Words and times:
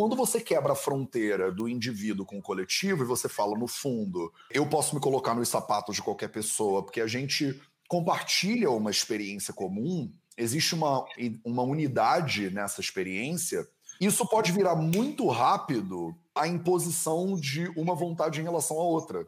quando 0.00 0.16
você 0.16 0.40
quebra 0.40 0.72
a 0.72 0.74
fronteira 0.74 1.52
do 1.52 1.68
indivíduo 1.68 2.24
com 2.24 2.38
o 2.38 2.42
coletivo 2.42 3.02
e 3.02 3.06
você 3.06 3.28
fala, 3.28 3.54
no 3.58 3.66
fundo, 3.66 4.32
eu 4.50 4.66
posso 4.66 4.94
me 4.94 5.00
colocar 5.00 5.34
nos 5.34 5.50
sapatos 5.50 5.96
de 5.96 6.02
qualquer 6.02 6.28
pessoa, 6.28 6.82
porque 6.82 7.02
a 7.02 7.06
gente 7.06 7.60
compartilha 7.86 8.70
uma 8.70 8.90
experiência 8.90 9.52
comum, 9.52 10.10
existe 10.38 10.74
uma, 10.74 11.04
uma 11.44 11.62
unidade 11.64 12.48
nessa 12.48 12.80
experiência, 12.80 13.68
isso 14.00 14.26
pode 14.26 14.52
virar 14.52 14.74
muito 14.74 15.28
rápido 15.28 16.16
a 16.34 16.48
imposição 16.48 17.38
de 17.38 17.68
uma 17.76 17.94
vontade 17.94 18.40
em 18.40 18.44
relação 18.44 18.78
à 18.78 18.82
outra. 18.82 19.26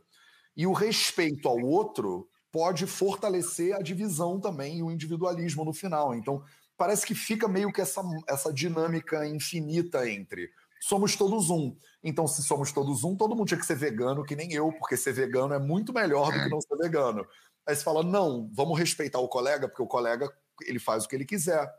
E 0.56 0.66
o 0.66 0.72
respeito 0.72 1.50
ao 1.50 1.60
outro 1.60 2.26
pode 2.50 2.86
fortalecer 2.86 3.76
a 3.76 3.82
divisão 3.82 4.40
também 4.40 4.78
e 4.78 4.82
o 4.82 4.90
individualismo 4.90 5.66
no 5.66 5.74
final. 5.74 6.14
Então, 6.14 6.42
parece 6.78 7.04
que 7.04 7.14
fica 7.14 7.46
meio 7.46 7.70
que 7.70 7.82
essa, 7.82 8.02
essa 8.26 8.50
dinâmica 8.50 9.26
infinita 9.28 10.08
entre 10.08 10.50
somos 10.82 11.14
todos 11.14 11.48
um. 11.48 11.76
Então, 12.02 12.26
se 12.26 12.42
somos 12.42 12.72
todos 12.72 13.04
um, 13.04 13.14
todo 13.16 13.36
mundo 13.36 13.46
tinha 13.46 13.60
que 13.60 13.66
ser 13.66 13.76
vegano, 13.76 14.24
que 14.24 14.34
nem 14.34 14.52
eu, 14.52 14.72
porque 14.72 14.96
ser 14.96 15.12
vegano 15.12 15.54
é 15.54 15.58
muito 15.58 15.92
melhor 15.92 16.26
do 16.26 16.32
que 16.32 16.46
é. 16.46 16.48
não 16.48 16.60
ser 16.60 16.76
vegano. 16.76 17.24
Aí 17.66 17.76
você 17.76 17.84
fala, 17.84 18.02
não, 18.02 18.50
vamos 18.52 18.78
respeitar 18.78 19.20
o 19.20 19.28
colega, 19.28 19.68
porque 19.68 19.82
o 19.82 19.86
colega 19.86 20.28
ele 20.66 20.80
faz 20.80 21.04
o 21.04 21.08
que 21.08 21.14
ele 21.14 21.24
quiser. 21.24 21.70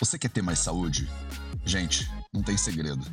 Você 0.00 0.18
quer 0.18 0.30
ter 0.30 0.42
mais 0.42 0.58
saúde? 0.58 1.08
Gente, 1.64 2.10
não 2.32 2.42
tem 2.42 2.56
segredo. 2.56 3.04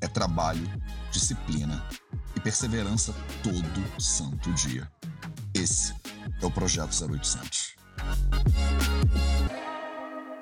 É 0.00 0.08
trabalho, 0.08 0.66
disciplina 1.10 1.86
e 2.34 2.40
perseverança 2.40 3.14
todo 3.42 4.00
santo 4.00 4.52
dia. 4.52 4.90
Esse 5.54 5.94
é 6.40 6.46
o 6.46 6.50
Projeto 6.50 6.92
0800. 6.92 7.74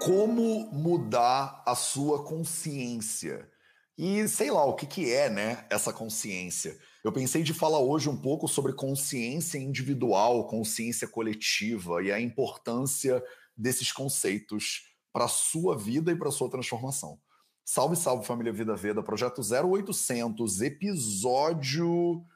Como 0.04 0.68
mudar 0.72 1.62
a 1.64 1.76
sua 1.76 2.24
consciência? 2.24 3.48
E 3.96 4.26
sei 4.26 4.50
lá 4.50 4.64
o 4.64 4.74
que, 4.74 4.84
que 4.84 5.12
é, 5.12 5.30
né, 5.30 5.64
essa 5.70 5.92
consciência. 5.92 6.76
Eu 7.04 7.12
pensei 7.12 7.44
de 7.44 7.54
falar 7.54 7.78
hoje 7.78 8.08
um 8.08 8.16
pouco 8.16 8.48
sobre 8.48 8.72
consciência 8.72 9.58
individual, 9.58 10.48
consciência 10.48 11.06
coletiva 11.06 12.02
e 12.02 12.10
a 12.10 12.20
importância 12.20 13.22
desses 13.56 13.92
conceitos 13.92 14.88
para 15.12 15.26
a 15.26 15.28
sua 15.28 15.78
vida 15.78 16.10
e 16.10 16.16
para 16.16 16.30
a 16.30 16.32
sua 16.32 16.50
transformação. 16.50 17.20
Salve, 17.64 17.94
salve 17.94 18.26
família 18.26 18.52
Vida 18.52 18.74
Veda, 18.74 19.04
projeto 19.04 19.40
0800, 19.40 20.62
episódio 20.62 22.26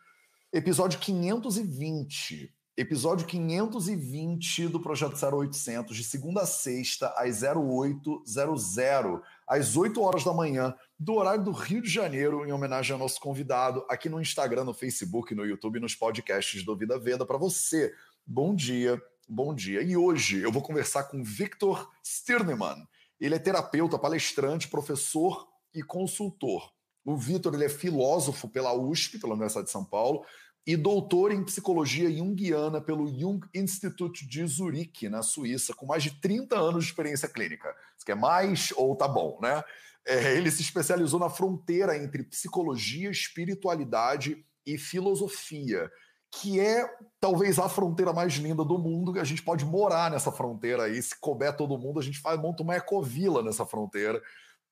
episódio 0.52 1.00
520. 1.00 2.55
Episódio 2.78 3.26
520 3.26 4.68
do 4.68 4.78
Projeto 4.78 5.14
0800, 5.14 5.96
de 5.96 6.04
segunda 6.04 6.42
a 6.42 6.46
sexta, 6.46 7.08
às 7.16 7.42
0800, 7.42 9.22
às 9.46 9.76
8 9.78 9.98
horas 10.02 10.22
da 10.22 10.34
manhã, 10.34 10.74
do 10.98 11.14
horário 11.14 11.42
do 11.42 11.52
Rio 11.52 11.80
de 11.80 11.88
Janeiro, 11.88 12.44
em 12.44 12.52
homenagem 12.52 12.92
ao 12.92 12.98
nosso 12.98 13.18
convidado, 13.18 13.82
aqui 13.88 14.10
no 14.10 14.20
Instagram, 14.20 14.64
no 14.64 14.74
Facebook, 14.74 15.34
no 15.34 15.46
YouTube, 15.46 15.80
nos 15.80 15.94
podcasts 15.94 16.62
do 16.66 16.76
Vida 16.76 16.98
Veda, 16.98 17.24
para 17.24 17.38
você. 17.38 17.94
Bom 18.26 18.54
dia, 18.54 19.00
bom 19.26 19.54
dia. 19.54 19.80
E 19.80 19.96
hoje 19.96 20.42
eu 20.42 20.52
vou 20.52 20.60
conversar 20.60 21.04
com 21.04 21.24
Victor 21.24 21.90
Stirnemann. 22.04 22.86
Ele 23.18 23.36
é 23.36 23.38
terapeuta, 23.38 23.98
palestrante, 23.98 24.68
professor 24.68 25.48
e 25.74 25.82
consultor. 25.82 26.76
O 27.06 27.16
Vitor 27.16 27.54
ele 27.54 27.64
é 27.64 27.68
filósofo 27.68 28.48
pela 28.48 28.74
USP, 28.74 29.18
pela 29.20 29.34
Universidade 29.34 29.66
de 29.66 29.72
São 29.72 29.84
Paulo, 29.84 30.26
e 30.66 30.76
doutor 30.76 31.30
em 31.30 31.44
psicologia 31.44 32.10
junguiana 32.10 32.80
pelo 32.80 33.06
Jung 33.06 33.46
Institute 33.54 34.26
de 34.26 34.44
Zurique, 34.44 35.08
na 35.08 35.22
Suíça, 35.22 35.72
com 35.72 35.86
mais 35.86 36.02
de 36.02 36.20
30 36.20 36.58
anos 36.58 36.84
de 36.84 36.90
experiência 36.90 37.28
clínica. 37.28 37.72
Você 37.96 38.04
quer 38.04 38.16
mais 38.16 38.72
ou 38.76 38.96
tá 38.96 39.06
bom, 39.06 39.38
né? 39.40 39.62
É, 40.04 40.36
ele 40.36 40.50
se 40.50 40.62
especializou 40.62 41.20
na 41.20 41.30
fronteira 41.30 41.96
entre 41.96 42.24
psicologia, 42.24 43.10
espiritualidade 43.10 44.44
e 44.64 44.76
filosofia, 44.76 45.90
que 46.30 46.58
é 46.58 46.84
talvez 47.20 47.58
a 47.58 47.68
fronteira 47.68 48.12
mais 48.12 48.34
linda 48.34 48.64
do 48.64 48.78
mundo, 48.78 49.12
que 49.12 49.20
a 49.20 49.24
gente 49.24 49.42
pode 49.42 49.64
morar 49.64 50.10
nessa 50.10 50.32
fronteira 50.32 50.84
aí, 50.84 51.00
se 51.00 51.18
couber 51.20 51.56
todo 51.56 51.78
mundo, 51.78 52.00
a 52.00 52.02
gente 52.02 52.18
faz, 52.18 52.38
monta 52.40 52.62
uma 52.62 52.76
ecovila 52.76 53.42
nessa 53.42 53.64
fronteira, 53.64 54.20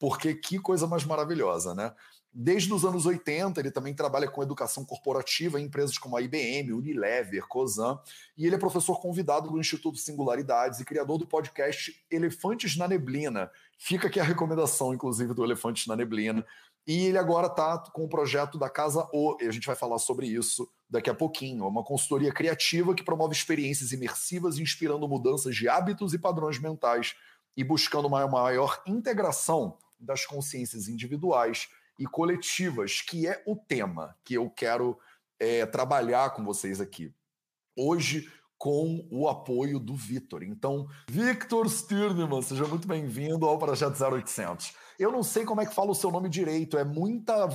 porque 0.04 0.34
que 0.34 0.58
coisa 0.58 0.86
mais 0.86 1.02
maravilhosa, 1.02 1.74
né? 1.74 1.94
Desde 2.30 2.70
os 2.74 2.84
anos 2.84 3.06
80, 3.06 3.58
ele 3.58 3.70
também 3.70 3.94
trabalha 3.94 4.28
com 4.28 4.42
educação 4.42 4.84
corporativa 4.84 5.58
em 5.58 5.64
empresas 5.64 5.96
como 5.96 6.14
a 6.14 6.20
IBM, 6.20 6.74
Unilever, 6.74 7.46
Cosan, 7.48 7.98
e 8.36 8.44
ele 8.44 8.54
é 8.54 8.58
professor 8.58 9.00
convidado 9.00 9.48
do 9.48 9.58
Instituto 9.58 9.96
Singularidades 9.96 10.78
e 10.78 10.84
criador 10.84 11.16
do 11.16 11.26
podcast 11.26 12.04
Elefantes 12.10 12.76
na 12.76 12.86
Neblina. 12.86 13.50
Fica 13.78 14.08
aqui 14.08 14.20
a 14.20 14.24
recomendação, 14.24 14.92
inclusive, 14.92 15.32
do 15.32 15.42
Elefantes 15.42 15.86
na 15.86 15.96
Neblina. 15.96 16.44
E 16.86 17.06
ele 17.06 17.16
agora 17.16 17.46
está 17.46 17.78
com 17.78 18.04
o 18.04 18.08
projeto 18.08 18.58
da 18.58 18.68
Casa 18.68 19.08
O, 19.10 19.38
e 19.40 19.46
a 19.46 19.50
gente 19.50 19.66
vai 19.66 19.74
falar 19.74 19.98
sobre 19.98 20.26
isso 20.26 20.70
daqui 20.90 21.08
a 21.08 21.14
pouquinho. 21.14 21.64
É 21.64 21.68
uma 21.68 21.82
consultoria 21.82 22.30
criativa 22.30 22.94
que 22.94 23.02
promove 23.02 23.32
experiências 23.32 23.90
imersivas, 23.90 24.58
inspirando 24.58 25.08
mudanças 25.08 25.56
de 25.56 25.66
hábitos 25.66 26.12
e 26.12 26.18
padrões 26.18 26.58
mentais 26.58 27.14
e 27.56 27.64
buscando 27.64 28.06
uma 28.06 28.28
maior 28.28 28.82
integração 28.86 29.78
das 29.98 30.26
consciências 30.26 30.88
individuais 30.88 31.68
e 31.98 32.06
coletivas, 32.06 33.00
que 33.00 33.26
é 33.26 33.42
o 33.46 33.56
tema 33.56 34.16
que 34.24 34.34
eu 34.34 34.50
quero 34.50 34.98
é, 35.38 35.64
trabalhar 35.66 36.30
com 36.30 36.44
vocês 36.44 36.80
aqui. 36.80 37.12
Hoje, 37.76 38.30
com 38.56 39.06
o 39.10 39.28
apoio 39.28 39.78
do 39.78 39.94
Vitor. 39.94 40.42
Então, 40.42 40.88
Victor 41.08 41.68
Stirnemann, 41.68 42.42
seja 42.42 42.66
muito 42.66 42.88
bem-vindo 42.88 43.46
ao 43.46 43.58
Projeto 43.58 44.02
0800. 44.02 44.72
Eu 44.98 45.10
não 45.10 45.22
sei 45.22 45.44
como 45.44 45.60
é 45.60 45.66
que 45.66 45.74
fala 45.74 45.90
o 45.90 45.94
seu 45.94 46.10
nome 46.10 46.28
direito, 46.28 46.78
é 46.78 46.84
muita 46.84 47.48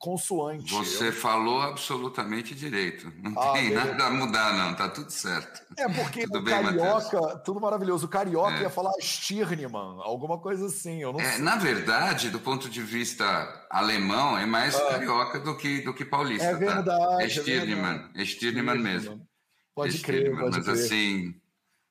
consoante. 0.00 0.72
Você 0.72 1.08
eu... 1.08 1.12
falou 1.12 1.60
absolutamente 1.60 2.54
direito. 2.54 3.12
Não 3.22 3.38
ah, 3.38 3.52
tem 3.52 3.68
beleza. 3.68 3.84
nada 3.84 4.06
a 4.06 4.10
mudar, 4.10 4.54
não, 4.54 4.74
tá 4.74 4.88
tudo 4.88 5.10
certo. 5.10 5.62
É 5.76 5.88
porque 5.88 6.22
tudo 6.22 6.38
o 6.38 6.42
bem, 6.42 6.62
carioca, 6.62 7.20
Mateus? 7.20 7.42
tudo 7.44 7.60
maravilhoso. 7.60 8.06
O 8.06 8.08
carioca 8.08 8.56
é. 8.56 8.62
ia 8.62 8.70
falar 8.70 8.92
Stirnemann, 9.00 10.00
alguma 10.02 10.38
coisa 10.38 10.66
assim. 10.66 11.02
Eu 11.02 11.12
não 11.12 11.20
é. 11.20 11.38
Na 11.38 11.56
verdade, 11.56 12.30
do 12.30 12.40
ponto 12.40 12.68
de 12.68 12.82
vista 12.82 13.24
alemão, 13.70 14.38
é 14.38 14.46
mais 14.46 14.74
ah. 14.74 14.86
carioca 14.86 15.38
do 15.38 15.56
que, 15.56 15.82
do 15.82 15.92
que 15.92 16.04
paulista. 16.04 16.46
É 16.46 16.54
verdade. 16.54 16.86
Tá? 16.86 17.22
É 17.22 17.28
Stirnemann, 17.28 18.10
é 18.14 18.24
Stirnemann 18.24 18.78
mesmo. 18.78 19.26
Pode 19.74 19.98
crer, 19.98 20.30
pode 20.30 20.56
mas 20.56 20.64
crer. 20.64 20.74
assim, 20.74 21.34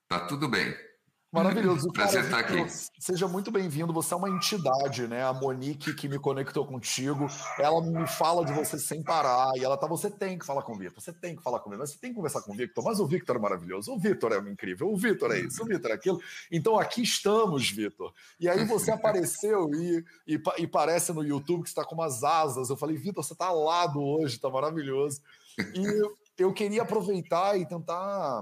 tá 0.08 0.20
tudo 0.22 0.50
bem. 0.50 0.74
Maravilhoso. 1.36 1.90
Prazer 1.94 2.24
estar 2.24 2.40
aqui. 2.40 2.66
Seja 2.98 3.28
muito 3.28 3.52
bem-vindo. 3.52 3.92
Você 3.92 4.14
é 4.14 4.18
uma 4.18 4.30
entidade, 4.30 5.06
né? 5.06 5.22
A 5.22 5.34
Monique 5.34 5.94
que 5.94 6.08
me 6.08 6.18
conectou 6.18 6.66
contigo, 6.66 7.28
ela 7.60 7.82
me 7.82 8.08
fala 8.08 8.46
de 8.46 8.54
você 8.54 8.80
sem 8.80 9.04
parar. 9.04 9.52
E 9.58 9.64
ela 9.64 9.76
tá, 9.76 9.86
você 9.86 10.10
tem 10.10 10.40
que 10.40 10.46
falar 10.46 10.62
com 10.62 10.74
o 10.74 10.78
Victor, 10.78 11.04
você 11.04 11.12
tem 11.12 11.36
que 11.36 11.44
falar 11.44 11.60
com 11.60 11.74
ele, 11.74 11.86
você 11.86 11.98
tem 11.98 12.12
que 12.12 12.16
conversar 12.16 12.42
com 12.42 12.54
o 12.54 12.56
Victor. 12.56 12.84
Mas 12.86 13.02
o 13.02 13.06
Victor 13.06 13.36
é 13.36 13.40
maravilhoso, 13.40 13.92
o 13.92 14.00
Victor 14.00 14.32
é 14.32 14.38
incrível, 14.50 14.90
o 14.90 14.96
Victor 14.96 15.36
é 15.36 15.40
isso, 15.42 15.62
o 15.62 15.66
Victor 15.66 15.92
é 15.92 15.94
aquilo. 15.96 16.22
Então 16.50 16.80
aqui 16.80 17.04
estamos, 17.04 17.70
Victor. 17.70 18.14
E 18.40 18.48
aí 18.48 18.64
você 18.64 18.92
apareceu 18.96 19.70
e, 19.76 20.06
e, 20.26 20.42
e 20.60 20.68
parece 20.68 21.12
no 21.12 21.22
YouTube 21.22 21.64
que 21.64 21.70
está 21.70 21.84
com 21.84 21.96
umas 21.96 22.24
asas. 22.24 22.70
Eu 22.70 22.78
falei, 22.78 22.96
Victor, 22.96 23.24
você 23.24 23.36
tá 23.36 23.48
alado 23.48 24.02
hoje, 24.02 24.40
tá 24.40 24.50
maravilhoso. 24.50 25.22
E 25.60 26.02
eu 26.38 26.54
queria 26.54 26.84
aproveitar 26.84 27.60
e 27.60 27.66
tentar 27.66 28.42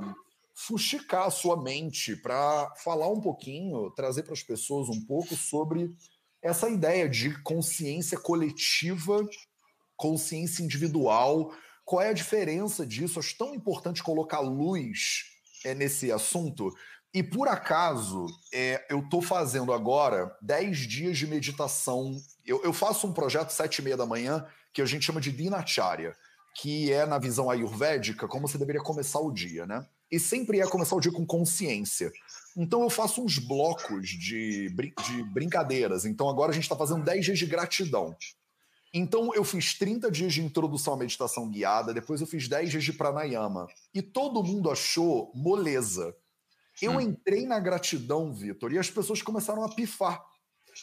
fuxicar 0.56 1.28
a 1.28 1.32
sua 1.32 1.62
mente 1.62 2.16
para 2.16 2.74
falar 2.78 3.10
um 3.10 3.20
pouquinho, 3.20 3.92
trazer 3.92 4.24
para 4.24 4.34
as 4.34 4.44
pessoas 4.44 4.90
um 4.90 5.06
pouco 5.06 5.36
sobre 5.36 5.92
essa 6.42 6.70
ideia 6.70 7.10
de 7.10 7.42
consciência 7.42 8.18
coletiva, 8.18 9.28
consciência 9.96 10.64
individual. 10.64 11.52
Qual 11.86 12.02
é 12.02 12.10
a 12.10 12.14
diferença 12.14 12.86
disso? 12.86 13.20
Acho 13.20 13.38
tão 13.38 13.56
importante 13.56 14.04
colocar 14.04 14.40
luz 14.40 15.26
é, 15.66 15.74
nesse 15.74 16.12
assunto. 16.12 16.74
E 17.14 17.22
por 17.22 17.48
acaso, 17.48 18.26
é, 18.52 18.86
eu 18.90 19.00
estou 19.00 19.22
fazendo 19.22 19.72
agora 19.72 20.36
10 20.42 20.78
dias 20.80 21.18
de 21.18 21.28
meditação. 21.28 22.18
Eu, 22.46 22.64
eu 22.64 22.74
faço 22.74 23.08
um 23.08 23.14
projeto 23.14 23.52
sete 23.52 23.80
e 23.80 23.82
meia 23.82 23.98
da 23.98 24.06
manhã 24.06 24.46
que 24.74 24.82
a 24.82 24.86
gente 24.86 25.06
chama 25.06 25.22
de 25.22 25.32
Dinacharya 25.32 26.16
que 26.54 26.92
é, 26.92 27.06
na 27.06 27.18
visão 27.18 27.50
ayurvédica, 27.50 28.28
como 28.28 28.48
você 28.48 28.58
deveria 28.58 28.82
começar 28.82 29.20
o 29.20 29.32
dia, 29.32 29.66
né? 29.66 29.86
E 30.14 30.20
sempre 30.20 30.60
é 30.60 30.68
começar 30.68 30.96
o 30.96 31.00
dia 31.00 31.12
com 31.12 31.26
consciência. 31.26 32.12
Então 32.56 32.84
eu 32.84 32.90
faço 32.92 33.20
uns 33.20 33.40
blocos 33.40 34.10
de, 34.10 34.70
de 34.70 35.24
brincadeiras. 35.34 36.06
Então 36.06 36.30
agora 36.30 36.52
a 36.52 36.54
gente 36.54 36.66
está 36.66 36.76
fazendo 36.76 37.04
10 37.04 37.26
dias 37.26 37.40
de 37.40 37.48
gratidão. 37.48 38.16
Então 38.94 39.34
eu 39.34 39.44
fiz 39.44 39.74
30 39.74 40.12
dias 40.12 40.32
de 40.32 40.44
introdução 40.44 40.94
à 40.94 40.98
meditação 40.98 41.50
guiada, 41.50 41.96
depois 41.96 42.22
eu 42.22 42.28
fiz 42.28 42.48
10 42.48 42.70
dias 42.70 42.84
de 42.84 42.94
pranayama. 42.94 43.68
E 43.92 44.04
todo 44.04 44.44
mundo 44.44 44.70
achou 44.70 45.32
moleza. 45.34 46.16
Eu 46.80 46.92
hum. 46.92 47.02
entrei 47.02 47.48
na 47.48 47.60
gratidão, 47.60 48.32
Vitor, 48.32 48.72
e 48.72 48.78
as 48.78 48.92
pessoas 48.92 49.20
começaram 49.24 49.64
a 49.64 49.74
pifar. 49.74 50.24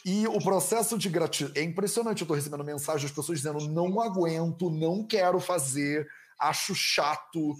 E 0.05 0.27
o 0.27 0.39
processo 0.39 0.97
de 0.97 1.07
gratidão. 1.07 1.53
É 1.55 1.63
impressionante, 1.63 2.19
eu 2.19 2.25
estou 2.25 2.35
recebendo 2.35 2.65
mensagens 2.65 3.03
das 3.03 3.11
pessoas 3.11 3.37
dizendo: 3.39 3.65
não 3.69 4.01
aguento, 4.01 4.69
não 4.69 5.07
quero 5.07 5.39
fazer, 5.39 6.05
acho 6.37 6.75
chato, 6.75 7.55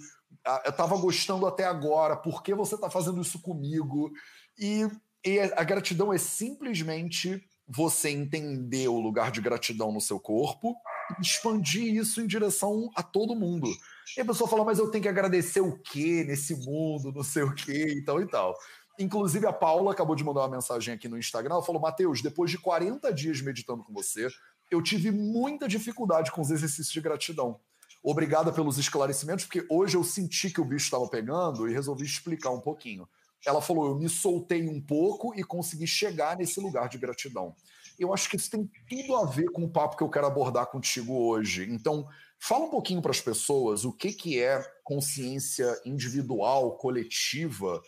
eu 0.64 0.70
estava 0.70 0.96
gostando 0.96 1.46
até 1.46 1.64
agora, 1.64 2.16
por 2.16 2.42
que 2.42 2.54
você 2.54 2.74
está 2.74 2.90
fazendo 2.90 3.20
isso 3.20 3.40
comigo? 3.40 4.10
E 4.58 4.88
E 5.24 5.38
a 5.38 5.62
gratidão 5.62 6.12
é 6.12 6.18
simplesmente 6.18 7.40
você 7.66 8.10
entender 8.10 8.88
o 8.88 9.00
lugar 9.00 9.30
de 9.30 9.40
gratidão 9.40 9.92
no 9.92 10.00
seu 10.00 10.18
corpo 10.18 10.76
e 11.18 11.22
expandir 11.22 11.94
isso 11.94 12.20
em 12.20 12.26
direção 12.26 12.90
a 12.96 13.02
todo 13.02 13.36
mundo. 13.36 13.68
E 14.16 14.20
a 14.20 14.24
pessoa 14.24 14.50
fala, 14.50 14.64
mas 14.64 14.78
eu 14.78 14.90
tenho 14.90 15.02
que 15.02 15.08
agradecer 15.08 15.60
o 15.60 15.78
quê 15.78 16.24
nesse 16.26 16.56
mundo, 16.56 17.12
não 17.12 17.22
sei 17.22 17.44
o 17.44 17.54
quê 17.54 17.86
e 17.98 18.04
tal 18.04 18.20
e 18.20 18.26
tal. 18.26 18.56
Inclusive, 18.98 19.46
a 19.46 19.52
Paula 19.52 19.92
acabou 19.92 20.16
de 20.16 20.24
mandar 20.24 20.40
uma 20.40 20.56
mensagem 20.56 20.92
aqui 20.92 21.08
no 21.08 21.16
Instagram. 21.16 21.54
Ela 21.54 21.62
falou: 21.62 21.80
Matheus, 21.80 22.20
depois 22.20 22.50
de 22.50 22.58
40 22.58 23.12
dias 23.12 23.40
meditando 23.40 23.84
com 23.84 23.92
você, 23.92 24.28
eu 24.70 24.82
tive 24.82 25.10
muita 25.10 25.68
dificuldade 25.68 26.30
com 26.32 26.42
os 26.42 26.50
exercícios 26.50 26.92
de 26.92 27.00
gratidão. 27.00 27.60
Obrigada 28.02 28.52
pelos 28.52 28.78
esclarecimentos, 28.78 29.44
porque 29.44 29.64
hoje 29.70 29.96
eu 29.96 30.02
senti 30.02 30.50
que 30.50 30.60
o 30.60 30.64
bicho 30.64 30.86
estava 30.86 31.06
pegando 31.08 31.68
e 31.68 31.72
resolvi 31.72 32.04
explicar 32.04 32.50
um 32.50 32.60
pouquinho. 32.60 33.08
Ela 33.46 33.62
falou: 33.62 33.86
eu 33.86 33.98
me 33.98 34.08
soltei 34.08 34.68
um 34.68 34.80
pouco 34.80 35.32
e 35.38 35.44
consegui 35.44 35.86
chegar 35.86 36.36
nesse 36.36 36.60
lugar 36.60 36.88
de 36.88 36.98
gratidão. 36.98 37.54
Eu 37.98 38.12
acho 38.12 38.28
que 38.28 38.36
isso 38.36 38.50
tem 38.50 38.68
tudo 38.88 39.16
a 39.16 39.26
ver 39.26 39.50
com 39.50 39.64
o 39.64 39.70
papo 39.70 39.96
que 39.96 40.02
eu 40.02 40.10
quero 40.10 40.26
abordar 40.26 40.66
contigo 40.66 41.14
hoje. 41.14 41.70
Então, 41.70 42.08
fala 42.40 42.64
um 42.64 42.70
pouquinho 42.70 43.02
para 43.02 43.10
as 43.10 43.20
pessoas 43.20 43.84
o 43.84 43.92
que, 43.92 44.12
que 44.12 44.40
é 44.40 44.60
consciência 44.82 45.80
individual, 45.84 46.76
coletiva. 46.76 47.80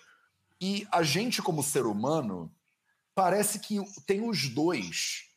E 0.60 0.86
a 0.92 1.02
gente, 1.02 1.42
como 1.42 1.62
ser 1.62 1.86
humano, 1.86 2.54
parece 3.14 3.58
que 3.58 3.80
tem 4.06 4.28
os 4.28 4.48
dois 4.48 5.33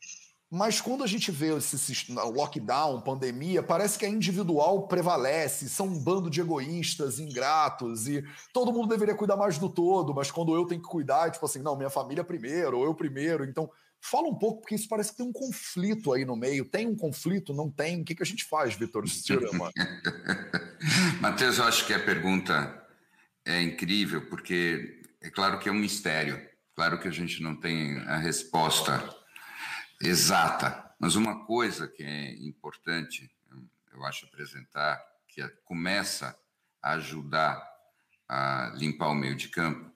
mas 0.50 0.80
quando 0.80 1.04
a 1.04 1.06
gente 1.06 1.30
vê 1.30 1.54
esse 1.54 2.10
lockdown, 2.10 3.02
pandemia, 3.02 3.62
parece 3.62 3.98
que 3.98 4.06
a 4.06 4.08
individual 4.08 4.88
prevalece, 4.88 5.68
são 5.68 5.86
um 5.86 5.98
bando 5.98 6.30
de 6.30 6.40
egoístas, 6.40 7.18
ingratos, 7.18 8.08
e 8.08 8.24
todo 8.52 8.72
mundo 8.72 8.88
deveria 8.88 9.14
cuidar 9.14 9.36
mais 9.36 9.58
do 9.58 9.68
todo, 9.68 10.14
mas 10.14 10.30
quando 10.30 10.54
eu 10.54 10.64
tenho 10.64 10.80
que 10.80 10.88
cuidar, 10.88 11.28
é 11.28 11.30
tipo 11.30 11.44
assim, 11.44 11.60
não, 11.60 11.76
minha 11.76 11.90
família 11.90 12.24
primeiro, 12.24 12.78
ou 12.78 12.84
eu 12.84 12.94
primeiro. 12.94 13.44
Então, 13.44 13.70
fala 14.00 14.26
um 14.26 14.34
pouco, 14.34 14.62
porque 14.62 14.74
isso 14.74 14.88
parece 14.88 15.10
que 15.10 15.18
tem 15.18 15.26
um 15.26 15.32
conflito 15.32 16.14
aí 16.14 16.24
no 16.24 16.34
meio. 16.34 16.64
Tem 16.64 16.86
um 16.86 16.96
conflito? 16.96 17.52
Não 17.52 17.70
tem? 17.70 18.00
O 18.00 18.04
que, 18.04 18.14
que 18.14 18.22
a 18.22 18.26
gente 18.26 18.44
faz, 18.44 18.74
Vitor 18.74 19.06
Stirama? 19.06 19.70
Matheus, 21.20 21.58
eu 21.58 21.64
acho 21.64 21.86
que 21.86 21.92
a 21.92 22.02
pergunta 22.02 22.86
é 23.44 23.60
incrível, 23.60 24.26
porque 24.30 25.02
é 25.20 25.28
claro 25.28 25.58
que 25.58 25.68
é 25.68 25.72
um 25.72 25.78
mistério. 25.78 26.40
Claro 26.74 26.98
que 26.98 27.08
a 27.08 27.10
gente 27.10 27.42
não 27.42 27.54
tem 27.54 27.98
a 28.06 28.16
resposta 28.16 29.17
exata. 30.00 30.94
Mas 30.98 31.14
uma 31.14 31.44
coisa 31.44 31.86
que 31.88 32.02
é 32.02 32.32
importante, 32.44 33.30
eu 33.92 34.04
acho, 34.04 34.26
apresentar, 34.26 35.00
que 35.28 35.42
é, 35.42 35.48
começa 35.64 36.36
a 36.82 36.92
ajudar 36.92 37.62
a 38.28 38.72
limpar 38.74 39.08
o 39.08 39.14
meio 39.14 39.36
de 39.36 39.48
campo, 39.48 39.90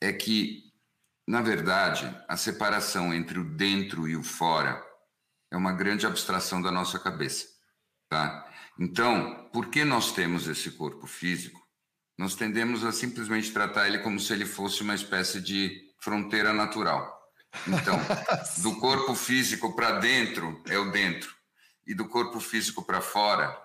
é 0.00 0.12
que, 0.12 0.72
na 1.26 1.42
verdade, 1.42 2.14
a 2.28 2.36
separação 2.36 3.12
entre 3.12 3.38
o 3.38 3.44
dentro 3.44 4.08
e 4.08 4.16
o 4.16 4.22
fora 4.22 4.82
é 5.50 5.56
uma 5.56 5.72
grande 5.72 6.06
abstração 6.06 6.60
da 6.60 6.70
nossa 6.70 6.98
cabeça. 6.98 7.46
Tá? 8.08 8.48
Então, 8.78 9.48
por 9.52 9.68
que 9.68 9.84
nós 9.84 10.12
temos 10.12 10.46
esse 10.46 10.70
corpo 10.72 11.06
físico? 11.06 11.60
Nós 12.18 12.34
tendemos 12.34 12.84
a 12.84 12.92
simplesmente 12.92 13.52
tratar 13.52 13.88
ele 13.88 13.98
como 13.98 14.18
se 14.18 14.32
ele 14.32 14.46
fosse 14.46 14.82
uma 14.82 14.94
espécie 14.94 15.40
de 15.40 15.92
fronteira 15.98 16.52
natural. 16.52 17.15
Então, 17.66 17.98
do 18.62 18.76
corpo 18.80 19.14
físico 19.14 19.74
para 19.74 19.98
dentro 19.98 20.62
é 20.66 20.78
o 20.78 20.90
dentro, 20.90 21.34
e 21.86 21.94
do 21.94 22.08
corpo 22.08 22.40
físico 22.40 22.84
para 22.84 23.00
fora 23.00 23.56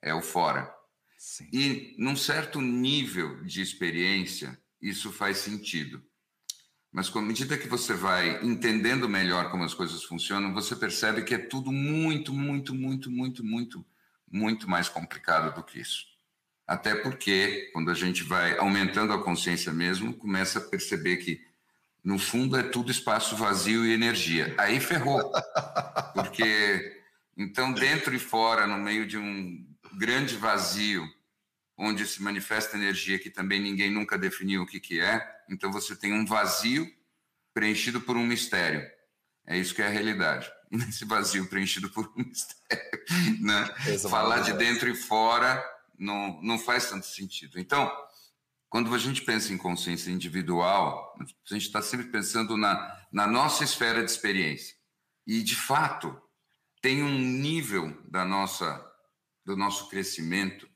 é 0.00 0.14
o 0.14 0.22
fora. 0.22 0.72
Sim. 1.18 1.48
E 1.52 1.94
num 1.98 2.16
certo 2.16 2.60
nível 2.60 3.42
de 3.44 3.60
experiência, 3.60 4.58
isso 4.80 5.12
faz 5.12 5.38
sentido. 5.38 6.02
Mas 6.90 7.08
com 7.08 7.18
a 7.18 7.22
medida 7.22 7.58
que 7.58 7.68
você 7.68 7.92
vai 7.92 8.42
entendendo 8.44 9.08
melhor 9.08 9.50
como 9.50 9.64
as 9.64 9.74
coisas 9.74 10.04
funcionam, 10.04 10.54
você 10.54 10.74
percebe 10.74 11.22
que 11.22 11.34
é 11.34 11.38
tudo 11.38 11.70
muito, 11.70 12.32
muito, 12.32 12.74
muito, 12.74 13.10
muito, 13.10 13.44
muito, 13.44 13.84
muito 14.30 14.70
mais 14.70 14.88
complicado 14.88 15.54
do 15.54 15.62
que 15.62 15.80
isso. 15.80 16.06
Até 16.66 16.94
porque, 16.94 17.70
quando 17.72 17.90
a 17.90 17.94
gente 17.94 18.22
vai 18.22 18.58
aumentando 18.58 19.12
a 19.12 19.22
consciência 19.22 19.72
mesmo, 19.72 20.14
começa 20.14 20.58
a 20.58 20.62
perceber 20.62 21.16
que 21.16 21.42
no 22.08 22.18
fundo 22.18 22.56
é 22.56 22.62
tudo 22.62 22.90
espaço 22.90 23.36
vazio 23.36 23.84
e 23.84 23.92
energia. 23.92 24.54
Aí 24.56 24.80
ferrou. 24.80 25.30
Porque 26.14 27.02
então 27.36 27.70
dentro 27.70 28.14
e 28.14 28.18
fora, 28.18 28.66
no 28.66 28.78
meio 28.78 29.06
de 29.06 29.18
um 29.18 29.62
grande 29.92 30.34
vazio, 30.34 31.06
onde 31.76 32.06
se 32.06 32.22
manifesta 32.22 32.78
energia 32.78 33.18
que 33.18 33.28
também 33.28 33.60
ninguém 33.60 33.90
nunca 33.90 34.16
definiu 34.16 34.62
o 34.62 34.66
que, 34.66 34.80
que 34.80 34.98
é, 34.98 35.22
então 35.50 35.70
você 35.70 35.94
tem 35.94 36.14
um 36.14 36.24
vazio 36.24 36.90
preenchido 37.52 38.00
por 38.00 38.16
um 38.16 38.24
mistério. 38.24 38.90
É 39.46 39.58
isso 39.58 39.74
que 39.74 39.82
é 39.82 39.86
a 39.86 39.90
realidade. 39.90 40.50
Nesse 40.72 41.04
vazio 41.04 41.46
preenchido 41.46 41.90
por 41.90 42.10
um 42.16 42.24
mistério, 42.24 43.04
né? 43.38 43.66
falar 44.08 44.40
de 44.40 44.54
dentro 44.54 44.88
e 44.88 44.94
fora 44.94 45.62
não, 45.98 46.40
não 46.40 46.58
faz 46.58 46.88
tanto 46.88 47.04
sentido. 47.04 47.60
Então, 47.60 47.92
quando 48.68 48.94
a 48.94 48.98
gente 48.98 49.22
pensa 49.22 49.52
em 49.52 49.58
consciência 49.58 50.10
individual, 50.10 51.14
a 51.20 51.54
gente 51.54 51.66
está 51.66 51.80
sempre 51.80 52.08
pensando 52.08 52.56
na, 52.56 53.06
na 53.10 53.26
nossa 53.26 53.64
esfera 53.64 54.04
de 54.04 54.10
experiência. 54.10 54.76
E, 55.26 55.42
de 55.42 55.56
fato, 55.56 56.20
tem 56.82 57.02
um 57.02 57.18
nível 57.18 57.96
da 58.10 58.24
nossa, 58.24 58.84
do 59.44 59.56
nosso 59.56 59.88
crescimento 59.88 60.68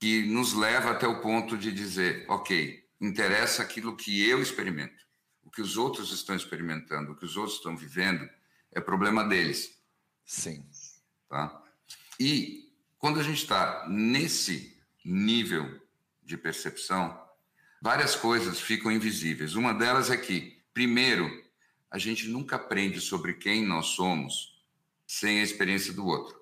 que 0.00 0.24
nos 0.26 0.54
leva 0.54 0.90
até 0.90 1.06
o 1.06 1.20
ponto 1.20 1.56
de 1.56 1.72
dizer: 1.72 2.26
ok, 2.28 2.82
interessa 3.00 3.62
aquilo 3.62 3.96
que 3.96 4.26
eu 4.28 4.40
experimento. 4.40 5.04
O 5.42 5.50
que 5.50 5.62
os 5.62 5.76
outros 5.76 6.12
estão 6.12 6.34
experimentando, 6.34 7.12
o 7.12 7.16
que 7.16 7.24
os 7.24 7.36
outros 7.36 7.56
estão 7.56 7.76
vivendo, 7.76 8.28
é 8.72 8.80
problema 8.80 9.24
deles. 9.24 9.78
Sim. 10.24 10.68
Tá? 11.28 11.62
E 12.18 12.72
quando 12.98 13.20
a 13.20 13.22
gente 13.22 13.42
está 13.42 13.86
nesse 13.88 14.76
nível 15.04 15.80
de 16.22 16.36
percepção, 16.36 17.25
várias 17.86 18.16
coisas 18.16 18.60
ficam 18.60 18.90
invisíveis. 18.90 19.54
Uma 19.54 19.72
delas 19.72 20.10
é 20.10 20.16
que, 20.16 20.60
primeiro, 20.74 21.30
a 21.88 21.98
gente 21.98 22.26
nunca 22.26 22.56
aprende 22.56 23.00
sobre 23.00 23.34
quem 23.34 23.64
nós 23.64 23.86
somos 23.86 24.60
sem 25.06 25.38
a 25.38 25.44
experiência 25.44 25.92
do 25.92 26.04
outro. 26.04 26.36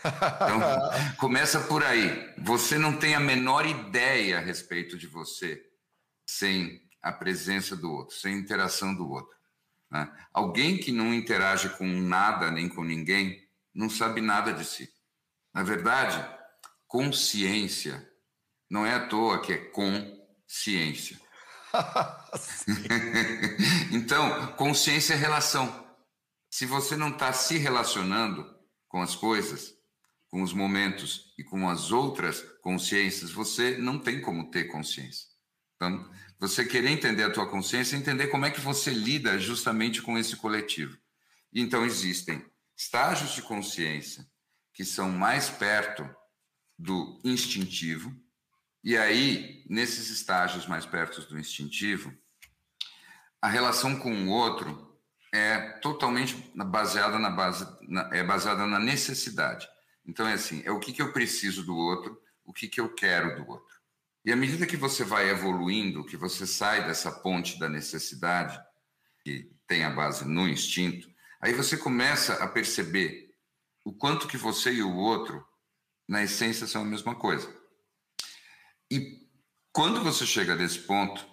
Então, 0.00 0.60
começa 1.16 1.60
por 1.60 1.84
aí. 1.84 2.34
Você 2.38 2.76
não 2.76 2.96
tem 2.96 3.14
a 3.14 3.20
menor 3.20 3.66
ideia 3.66 4.38
a 4.38 4.40
respeito 4.40 4.98
de 4.98 5.06
você 5.06 5.64
sem 6.26 6.82
a 7.00 7.12
presença 7.12 7.76
do 7.76 7.92
outro, 7.92 8.16
sem 8.16 8.34
a 8.34 8.38
interação 8.38 8.92
do 8.92 9.08
outro. 9.08 9.38
Né? 9.92 10.12
Alguém 10.32 10.76
que 10.76 10.90
não 10.90 11.14
interage 11.14 11.68
com 11.68 11.86
nada 11.86 12.50
nem 12.50 12.68
com 12.68 12.82
ninguém 12.82 13.48
não 13.72 13.88
sabe 13.88 14.20
nada 14.20 14.52
de 14.52 14.64
si. 14.64 14.92
Na 15.54 15.62
verdade, 15.62 16.20
consciência 16.88 18.10
não 18.68 18.84
é 18.84 18.92
à 18.92 19.06
toa 19.06 19.40
que 19.40 19.52
é 19.52 19.56
com 19.56 20.18
ciência. 20.50 21.20
então, 23.92 24.52
consciência 24.54 25.14
é 25.14 25.16
relação. 25.16 25.88
Se 26.50 26.66
você 26.66 26.96
não 26.96 27.10
está 27.10 27.32
se 27.32 27.56
relacionando 27.58 28.44
com 28.88 29.00
as 29.00 29.14
coisas, 29.14 29.72
com 30.28 30.42
os 30.42 30.52
momentos 30.52 31.32
e 31.38 31.44
com 31.44 31.68
as 31.68 31.92
outras 31.92 32.42
consciências, 32.60 33.30
você 33.30 33.78
não 33.78 33.98
tem 33.98 34.20
como 34.20 34.50
ter 34.50 34.64
consciência. 34.64 35.28
Então, 35.76 36.10
você 36.38 36.64
querer 36.64 36.90
entender 36.90 37.22
a 37.22 37.32
tua 37.32 37.48
consciência, 37.48 37.96
entender 37.96 38.26
como 38.28 38.46
é 38.46 38.50
que 38.50 38.60
você 38.60 38.90
lida 38.90 39.38
justamente 39.38 40.02
com 40.02 40.18
esse 40.18 40.36
coletivo. 40.36 40.96
Então, 41.52 41.84
existem 41.84 42.44
estágios 42.76 43.34
de 43.34 43.42
consciência 43.42 44.26
que 44.72 44.84
são 44.84 45.10
mais 45.10 45.48
perto 45.50 46.08
do 46.78 47.20
instintivo, 47.24 48.14
e 48.82 48.96
aí, 48.96 49.64
nesses 49.68 50.08
estágios 50.08 50.66
mais 50.66 50.86
perto 50.86 51.20
do 51.28 51.38
instintivo, 51.38 52.12
a 53.40 53.48
relação 53.48 53.98
com 53.98 54.12
o 54.12 54.30
outro 54.30 54.98
é 55.32 55.78
totalmente 55.80 56.50
baseada 56.54 57.18
na 57.18 57.30
base, 57.30 57.66
na, 57.88 58.08
é 58.12 58.22
baseada 58.22 58.66
na 58.66 58.78
necessidade. 58.78 59.68
Então 60.04 60.26
é 60.26 60.32
assim, 60.32 60.62
é 60.64 60.70
o 60.70 60.80
que, 60.80 60.92
que 60.92 61.02
eu 61.02 61.12
preciso 61.12 61.62
do 61.62 61.76
outro, 61.76 62.20
o 62.44 62.52
que, 62.52 62.68
que 62.68 62.80
eu 62.80 62.92
quero 62.94 63.36
do 63.36 63.48
outro. 63.48 63.80
E 64.24 64.32
à 64.32 64.36
medida 64.36 64.66
que 64.66 64.76
você 64.76 65.04
vai 65.04 65.28
evoluindo, 65.28 66.04
que 66.04 66.16
você 66.16 66.46
sai 66.46 66.86
dessa 66.86 67.12
ponte 67.12 67.58
da 67.58 67.68
necessidade, 67.68 68.58
que 69.22 69.50
tem 69.66 69.84
a 69.84 69.90
base 69.90 70.26
no 70.26 70.48
instinto, 70.48 71.08
aí 71.40 71.52
você 71.52 71.76
começa 71.76 72.34
a 72.42 72.48
perceber 72.48 73.30
o 73.84 73.92
quanto 73.92 74.26
que 74.26 74.36
você 74.36 74.72
e 74.72 74.82
o 74.82 74.94
outro, 74.94 75.46
na 76.08 76.22
essência, 76.22 76.66
são 76.66 76.82
a 76.82 76.84
mesma 76.84 77.14
coisa. 77.14 77.59
E 78.90 79.20
quando 79.72 80.02
você 80.02 80.26
chega 80.26 80.56
nesse 80.56 80.80
ponto, 80.80 81.24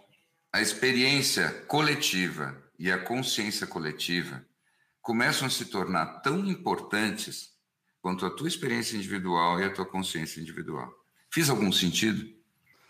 a 0.53 0.61
experiência 0.61 1.49
coletiva 1.67 2.55
e 2.77 2.91
a 2.91 3.03
consciência 3.03 3.65
coletiva 3.65 4.45
começam 5.01 5.47
a 5.47 5.49
se 5.49 5.65
tornar 5.65 6.21
tão 6.21 6.45
importantes 6.45 7.51
quanto 7.99 8.25
a 8.25 8.29
tua 8.29 8.47
experiência 8.47 8.95
individual 8.95 9.59
e 9.59 9.63
a 9.63 9.73
tua 9.73 9.85
consciência 9.85 10.39
individual. 10.39 10.87
Fiz 11.33 11.49
algum 11.49 11.71
sentido? 11.71 12.25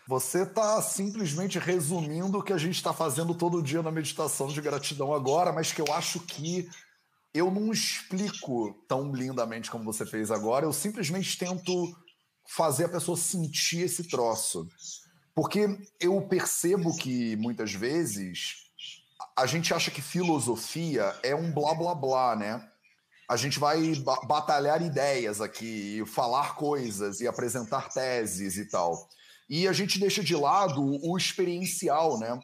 Você 0.06 0.42
está 0.42 0.80
simplesmente 0.82 1.58
resumindo 1.58 2.38
o 2.38 2.42
que 2.42 2.52
a 2.52 2.58
gente 2.58 2.76
está 2.76 2.92
fazendo 2.92 3.34
todo 3.34 3.62
dia 3.62 3.82
na 3.82 3.90
meditação 3.90 4.48
de 4.48 4.60
gratidão 4.60 5.14
agora, 5.14 5.52
mas 5.52 5.72
que 5.72 5.80
eu 5.80 5.92
acho 5.92 6.20
que 6.20 6.68
eu 7.32 7.50
não 7.50 7.72
explico 7.72 8.72
tão 8.88 9.12
lindamente 9.14 9.70
como 9.70 9.84
você 9.84 10.06
fez 10.06 10.30
agora, 10.30 10.64
eu 10.64 10.72
simplesmente 10.72 11.38
tento 11.38 11.94
fazer 12.48 12.86
a 12.86 12.88
pessoa 12.88 13.16
sentir 13.16 13.82
esse 13.82 14.04
troço. 14.04 14.66
Porque 15.34 15.78
eu 16.00 16.20
percebo 16.22 16.96
que 16.96 17.36
muitas 17.36 17.72
vezes 17.72 18.68
a 19.36 19.46
gente 19.46 19.72
acha 19.72 19.90
que 19.90 20.02
filosofia 20.02 21.14
é 21.22 21.34
um 21.34 21.52
blá 21.52 21.74
blá 21.74 21.94
blá, 21.94 22.34
né? 22.34 22.68
A 23.28 23.36
gente 23.36 23.58
vai 23.58 23.94
batalhar 24.26 24.80
ideias 24.80 25.40
aqui, 25.40 26.02
falar 26.06 26.56
coisas 26.56 27.20
e 27.20 27.28
apresentar 27.28 27.90
teses 27.90 28.56
e 28.56 28.64
tal. 28.64 29.08
E 29.48 29.68
a 29.68 29.72
gente 29.72 30.00
deixa 30.00 30.24
de 30.24 30.34
lado 30.34 30.82
o 30.82 31.16
experiencial, 31.16 32.18
né? 32.18 32.40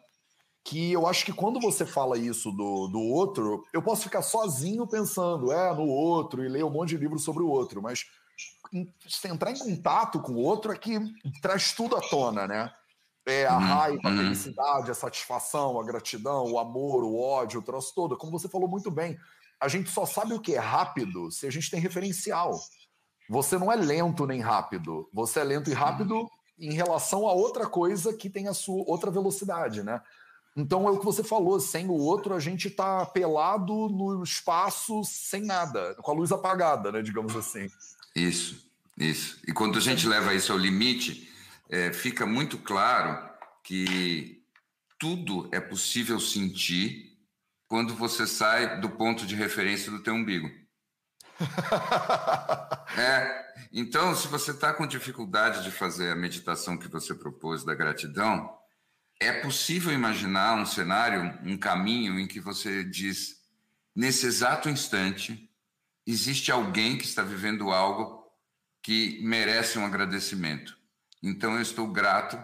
Que 0.62 0.92
eu 0.92 1.06
acho 1.06 1.24
que 1.24 1.32
quando 1.32 1.58
você 1.58 1.86
fala 1.86 2.18
isso 2.18 2.52
do, 2.52 2.88
do 2.88 3.00
outro, 3.00 3.64
eu 3.72 3.82
posso 3.82 4.02
ficar 4.04 4.22
sozinho 4.22 4.86
pensando, 4.86 5.50
é, 5.50 5.74
no 5.74 5.86
outro, 5.86 6.44
e 6.44 6.48
ler 6.48 6.64
um 6.64 6.70
monte 6.70 6.90
de 6.90 6.98
livros 6.98 7.24
sobre 7.24 7.42
o 7.42 7.48
outro, 7.48 7.82
mas 7.82 8.04
entrar 9.28 9.52
em 9.52 9.58
contato 9.58 10.20
com 10.20 10.32
o 10.32 10.42
outro 10.42 10.72
é 10.72 10.76
que 10.76 10.98
traz 11.40 11.72
tudo 11.72 11.96
à 11.96 12.00
tona, 12.00 12.46
né? 12.46 12.72
É, 13.26 13.46
a 13.46 13.56
uhum, 13.56 13.60
raiva, 13.60 14.00
a 14.04 14.10
uhum. 14.10 14.16
felicidade, 14.18 14.90
a 14.90 14.94
satisfação, 14.94 15.80
a 15.80 15.84
gratidão, 15.84 16.52
o 16.52 16.58
amor, 16.58 17.04
o 17.04 17.18
ódio, 17.18 17.60
o 17.60 17.62
troço 17.62 17.94
todo. 17.94 18.16
Como 18.16 18.32
você 18.32 18.48
falou 18.48 18.68
muito 18.68 18.90
bem, 18.90 19.18
a 19.58 19.66
gente 19.68 19.90
só 19.90 20.04
sabe 20.04 20.34
o 20.34 20.40
que 20.40 20.54
é 20.54 20.58
rápido 20.58 21.30
se 21.30 21.46
a 21.46 21.50
gente 21.50 21.70
tem 21.70 21.80
referencial. 21.80 22.60
Você 23.28 23.56
não 23.56 23.72
é 23.72 23.76
lento 23.76 24.26
nem 24.26 24.40
rápido. 24.40 25.08
Você 25.12 25.40
é 25.40 25.44
lento 25.44 25.70
e 25.70 25.72
rápido 25.72 26.28
em 26.58 26.72
relação 26.72 27.26
a 27.26 27.32
outra 27.32 27.66
coisa 27.66 28.12
que 28.12 28.28
tem 28.28 28.46
a 28.48 28.54
sua 28.54 28.84
outra 28.86 29.10
velocidade, 29.10 29.82
né? 29.82 30.00
Então 30.56 30.86
é 30.86 30.90
o 30.90 30.98
que 30.98 31.04
você 31.04 31.24
falou, 31.24 31.58
sem 31.58 31.88
o 31.88 31.94
outro 31.94 32.32
a 32.32 32.38
gente 32.38 32.70
tá 32.70 33.04
pelado 33.06 33.88
no 33.88 34.22
espaço 34.22 35.02
sem 35.02 35.42
nada, 35.42 35.96
com 35.96 36.10
a 36.12 36.14
luz 36.14 36.30
apagada, 36.30 36.92
né, 36.92 37.02
digamos 37.02 37.34
assim. 37.34 37.68
Isso, 38.14 38.63
isso. 38.96 39.40
E 39.46 39.52
quando 39.52 39.78
a 39.78 39.80
gente 39.80 40.06
leva 40.06 40.34
isso 40.34 40.52
ao 40.52 40.58
limite, 40.58 41.32
é, 41.68 41.92
fica 41.92 42.24
muito 42.24 42.58
claro 42.58 43.28
que 43.62 44.42
tudo 44.98 45.48
é 45.52 45.60
possível 45.60 46.20
sentir 46.20 47.12
quando 47.66 47.94
você 47.94 48.26
sai 48.26 48.80
do 48.80 48.90
ponto 48.90 49.26
de 49.26 49.34
referência 49.34 49.90
do 49.90 50.02
teu 50.02 50.14
umbigo. 50.14 50.48
é, 52.96 53.44
então, 53.72 54.14
se 54.14 54.28
você 54.28 54.52
está 54.52 54.72
com 54.72 54.86
dificuldade 54.86 55.64
de 55.64 55.70
fazer 55.70 56.10
a 56.10 56.16
meditação 56.16 56.78
que 56.78 56.86
você 56.86 57.14
propôs 57.14 57.64
da 57.64 57.74
gratidão, 57.74 58.56
é 59.20 59.32
possível 59.40 59.92
imaginar 59.92 60.54
um 60.54 60.66
cenário, 60.66 61.38
um 61.42 61.56
caminho 61.56 62.18
em 62.20 62.26
que 62.26 62.38
você 62.38 62.84
diz: 62.84 63.40
nesse 63.94 64.26
exato 64.26 64.68
instante, 64.68 65.50
existe 66.06 66.52
alguém 66.52 66.96
que 66.96 67.04
está 67.04 67.22
vivendo 67.22 67.70
algo 67.70 68.23
que 68.84 69.18
merece 69.22 69.78
um 69.78 69.86
agradecimento. 69.86 70.76
Então 71.22 71.54
eu 71.54 71.62
estou 71.62 71.88
grato 71.88 72.38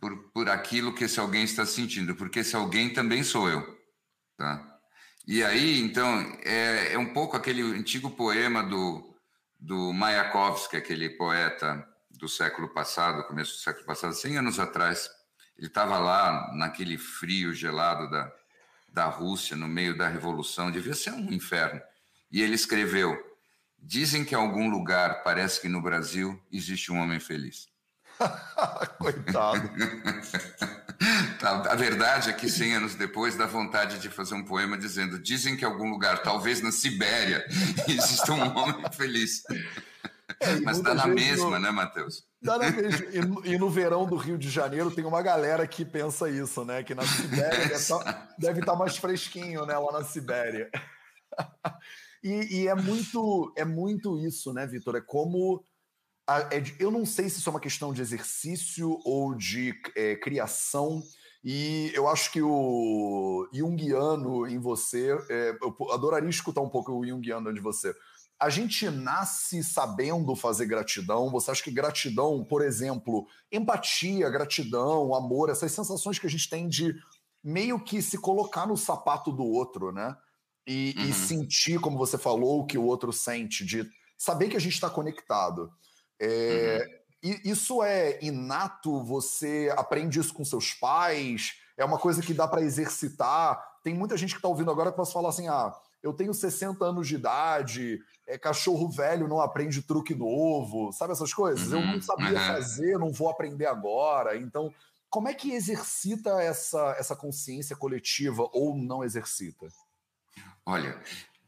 por, 0.00 0.30
por 0.32 0.48
aquilo 0.48 0.92
que 0.92 1.04
esse 1.04 1.20
alguém 1.20 1.44
está 1.44 1.64
sentindo, 1.64 2.16
porque 2.16 2.40
esse 2.40 2.56
alguém 2.56 2.92
também 2.92 3.22
sou 3.22 3.48
eu. 3.48 3.80
Tá? 4.36 4.80
E 5.24 5.44
aí, 5.44 5.80
então, 5.80 6.36
é, 6.42 6.94
é 6.94 6.98
um 6.98 7.12
pouco 7.12 7.36
aquele 7.36 7.62
antigo 7.62 8.10
poema 8.10 8.60
do, 8.64 9.14
do 9.56 9.92
Mayakovsky, 9.92 10.76
aquele 10.76 11.10
poeta 11.10 11.86
do 12.10 12.28
século 12.28 12.74
passado, 12.74 13.22
começo 13.28 13.52
do 13.52 13.60
século 13.60 13.86
passado, 13.86 14.14
100 14.14 14.38
anos 14.38 14.58
atrás. 14.58 15.08
Ele 15.56 15.68
estava 15.68 15.96
lá 15.96 16.52
naquele 16.56 16.98
frio 16.98 17.54
gelado 17.54 18.10
da, 18.10 18.32
da 18.88 19.04
Rússia, 19.04 19.56
no 19.56 19.68
meio 19.68 19.96
da 19.96 20.08
revolução, 20.08 20.72
devia 20.72 20.94
ser 20.94 21.12
um 21.12 21.32
inferno. 21.32 21.80
E 22.32 22.42
ele 22.42 22.56
escreveu: 22.56 23.16
Dizem 23.84 24.24
que 24.24 24.34
em 24.34 24.38
algum 24.38 24.70
lugar, 24.70 25.24
parece 25.24 25.60
que 25.60 25.68
no 25.68 25.82
Brasil, 25.82 26.40
existe 26.52 26.92
um 26.92 27.00
homem 27.00 27.18
feliz. 27.18 27.66
Coitado. 28.98 29.70
Tá, 31.40 31.72
a 31.72 31.74
verdade 31.74 32.30
é 32.30 32.32
que 32.32 32.48
100 32.48 32.76
anos 32.76 32.94
depois 32.94 33.34
dá 33.34 33.44
vontade 33.44 33.98
de 33.98 34.08
fazer 34.08 34.36
um 34.36 34.44
poema 34.44 34.78
dizendo: 34.78 35.18
dizem 35.18 35.56
que 35.56 35.64
em 35.64 35.68
algum 35.68 35.90
lugar, 35.90 36.22
talvez 36.22 36.62
na 36.62 36.70
Sibéria, 36.70 37.44
existe 37.88 38.30
um 38.30 38.40
homem 38.56 38.84
feliz. 38.92 39.42
É, 40.38 40.60
Mas 40.60 40.78
está 40.78 40.94
na 40.94 41.08
mesma, 41.08 41.58
né, 41.58 41.72
Matheus? 41.72 42.24
Dá 42.40 42.56
na 42.56 42.70
mesma. 42.70 43.06
E 43.10 43.18
no, 43.18 43.46
e 43.46 43.58
no, 43.58 43.68
verão 43.68 44.06
do 44.06 44.14
Rio 44.14 44.38
de 44.38 44.48
Janeiro 44.48 44.92
tem 44.92 45.04
uma 45.04 45.22
galera 45.22 45.66
que 45.66 45.84
pensa 45.84 46.30
isso, 46.30 46.64
né? 46.64 46.84
Que 46.84 46.94
na 46.94 47.04
Sibéria 47.04 47.76
deve 48.38 48.60
estar 48.60 48.72
tá 48.72 48.78
mais 48.78 48.96
fresquinho, 48.96 49.66
né? 49.66 49.76
Lá 49.76 49.92
na 49.92 50.04
Sibéria. 50.04 50.70
E, 52.22 52.62
e, 52.62 52.68
é 52.68 52.74
muito 52.74 53.52
é 53.56 53.64
muito 53.64 54.18
isso, 54.18 54.52
né, 54.52 54.66
Vitor? 54.66 54.96
É 54.96 55.00
como 55.00 55.64
é 56.28 56.62
eu 56.78 56.90
não 56.90 57.04
sei 57.04 57.28
se 57.28 57.38
isso 57.38 57.48
é 57.48 57.52
uma 57.52 57.60
questão 57.60 57.92
de 57.92 58.00
exercício 58.00 59.00
ou 59.04 59.34
de 59.34 59.74
é, 59.96 60.16
criação. 60.16 61.02
E 61.44 61.90
eu 61.94 62.06
acho 62.06 62.30
que 62.30 62.40
o 62.40 63.48
Jungiano 63.52 64.46
em 64.46 64.58
você, 64.58 65.10
é, 65.28 65.58
eu 65.60 65.76
adoraria 65.92 66.30
escutar 66.30 66.60
um 66.60 66.68
pouco 66.68 66.92
o 66.92 67.04
Jungiano 67.04 67.52
de 67.52 67.60
você. 67.60 67.92
A 68.38 68.48
gente 68.48 68.88
nasce 68.90 69.62
sabendo 69.62 70.34
fazer 70.36 70.66
gratidão. 70.66 71.30
Você 71.30 71.50
acha 71.50 71.62
que 71.62 71.70
gratidão, 71.70 72.44
por 72.44 72.62
exemplo, 72.62 73.26
empatia, 73.50 74.30
gratidão, 74.30 75.14
amor, 75.14 75.50
essas 75.50 75.72
sensações 75.72 76.18
que 76.18 76.26
a 76.26 76.30
gente 76.30 76.48
tem 76.48 76.68
de 76.68 76.94
meio 77.42 77.82
que 77.82 78.00
se 78.00 78.18
colocar 78.18 78.66
no 78.66 78.76
sapato 78.76 79.32
do 79.32 79.44
outro, 79.44 79.90
né? 79.90 80.16
E, 80.66 80.94
uhum. 80.96 81.04
e 81.06 81.12
sentir, 81.12 81.80
como 81.80 81.98
você 81.98 82.16
falou, 82.16 82.60
o 82.60 82.66
que 82.66 82.78
o 82.78 82.84
outro 82.84 83.12
sente, 83.12 83.64
de 83.64 83.88
saber 84.16 84.48
que 84.48 84.56
a 84.56 84.60
gente 84.60 84.74
está 84.74 84.88
conectado. 84.88 85.72
É, 86.20 86.86
uhum. 87.24 87.38
Isso 87.44 87.82
é 87.82 88.18
inato? 88.22 89.04
Você 89.04 89.72
aprende 89.76 90.18
isso 90.18 90.34
com 90.34 90.44
seus 90.44 90.72
pais? 90.72 91.54
É 91.76 91.84
uma 91.84 91.98
coisa 91.98 92.20
que 92.20 92.34
dá 92.34 92.48
para 92.48 92.62
exercitar? 92.62 93.62
Tem 93.82 93.94
muita 93.94 94.16
gente 94.16 94.30
que 94.30 94.38
está 94.38 94.48
ouvindo 94.48 94.70
agora 94.70 94.90
que 94.90 94.96
posso 94.96 95.12
falar 95.12 95.28
assim: 95.28 95.48
ah, 95.48 95.72
eu 96.02 96.12
tenho 96.12 96.34
60 96.34 96.84
anos 96.84 97.06
de 97.06 97.14
idade, 97.14 98.00
é, 98.26 98.36
cachorro 98.36 98.88
velho 98.88 99.28
não 99.28 99.40
aprende 99.40 99.82
truque 99.82 100.14
novo, 100.14 100.92
sabe 100.92 101.12
essas 101.12 101.32
coisas? 101.32 101.68
Uhum. 101.68 101.80
Eu 101.80 101.86
não 101.86 101.94
uhum. 101.94 102.02
sabia 102.02 102.38
uhum. 102.38 102.46
fazer, 102.46 102.98
não 102.98 103.12
vou 103.12 103.30
aprender 103.30 103.66
agora. 103.66 104.36
Então, 104.36 104.72
como 105.08 105.28
é 105.28 105.34
que 105.34 105.52
exercita 105.52 106.42
essa, 106.42 106.96
essa 106.98 107.14
consciência 107.14 107.76
coletiva 107.76 108.48
ou 108.52 108.76
não 108.76 109.04
exercita? 109.04 109.68
Olha, 110.64 111.00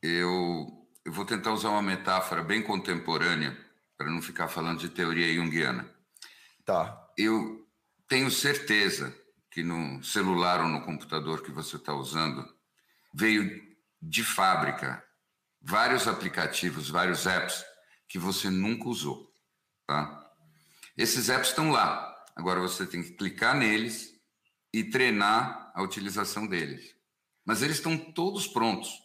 eu, 0.02 0.88
eu 1.04 1.12
vou 1.12 1.24
tentar 1.24 1.52
usar 1.52 1.70
uma 1.70 1.82
metáfora 1.82 2.42
bem 2.42 2.62
contemporânea 2.62 3.56
para 3.96 4.10
não 4.10 4.20
ficar 4.20 4.48
falando 4.48 4.80
de 4.80 4.88
teoria 4.88 5.34
junguiana. 5.34 5.88
Tá. 6.64 7.12
Eu 7.16 7.66
tenho 8.08 8.30
certeza 8.30 9.16
que 9.50 9.62
no 9.62 10.02
celular 10.02 10.60
ou 10.60 10.68
no 10.68 10.84
computador 10.84 11.42
que 11.42 11.50
você 11.50 11.76
está 11.76 11.94
usando 11.94 12.44
veio 13.12 13.62
de 14.02 14.24
fábrica 14.24 15.02
vários 15.60 16.08
aplicativos, 16.08 16.90
vários 16.90 17.26
apps 17.26 17.64
que 18.08 18.18
você 18.18 18.50
nunca 18.50 18.88
usou, 18.88 19.32
tá? 19.86 20.20
Esses 20.96 21.28
apps 21.28 21.48
estão 21.48 21.70
lá. 21.70 22.12
Agora 22.36 22.60
você 22.60 22.86
tem 22.86 23.02
que 23.02 23.12
clicar 23.12 23.56
neles 23.56 24.12
e 24.72 24.84
treinar 24.84 25.72
a 25.74 25.82
utilização 25.82 26.46
deles. 26.46 26.94
Mas 27.44 27.62
eles 27.62 27.76
estão 27.76 27.96
todos 27.96 28.46
prontos. 28.46 29.03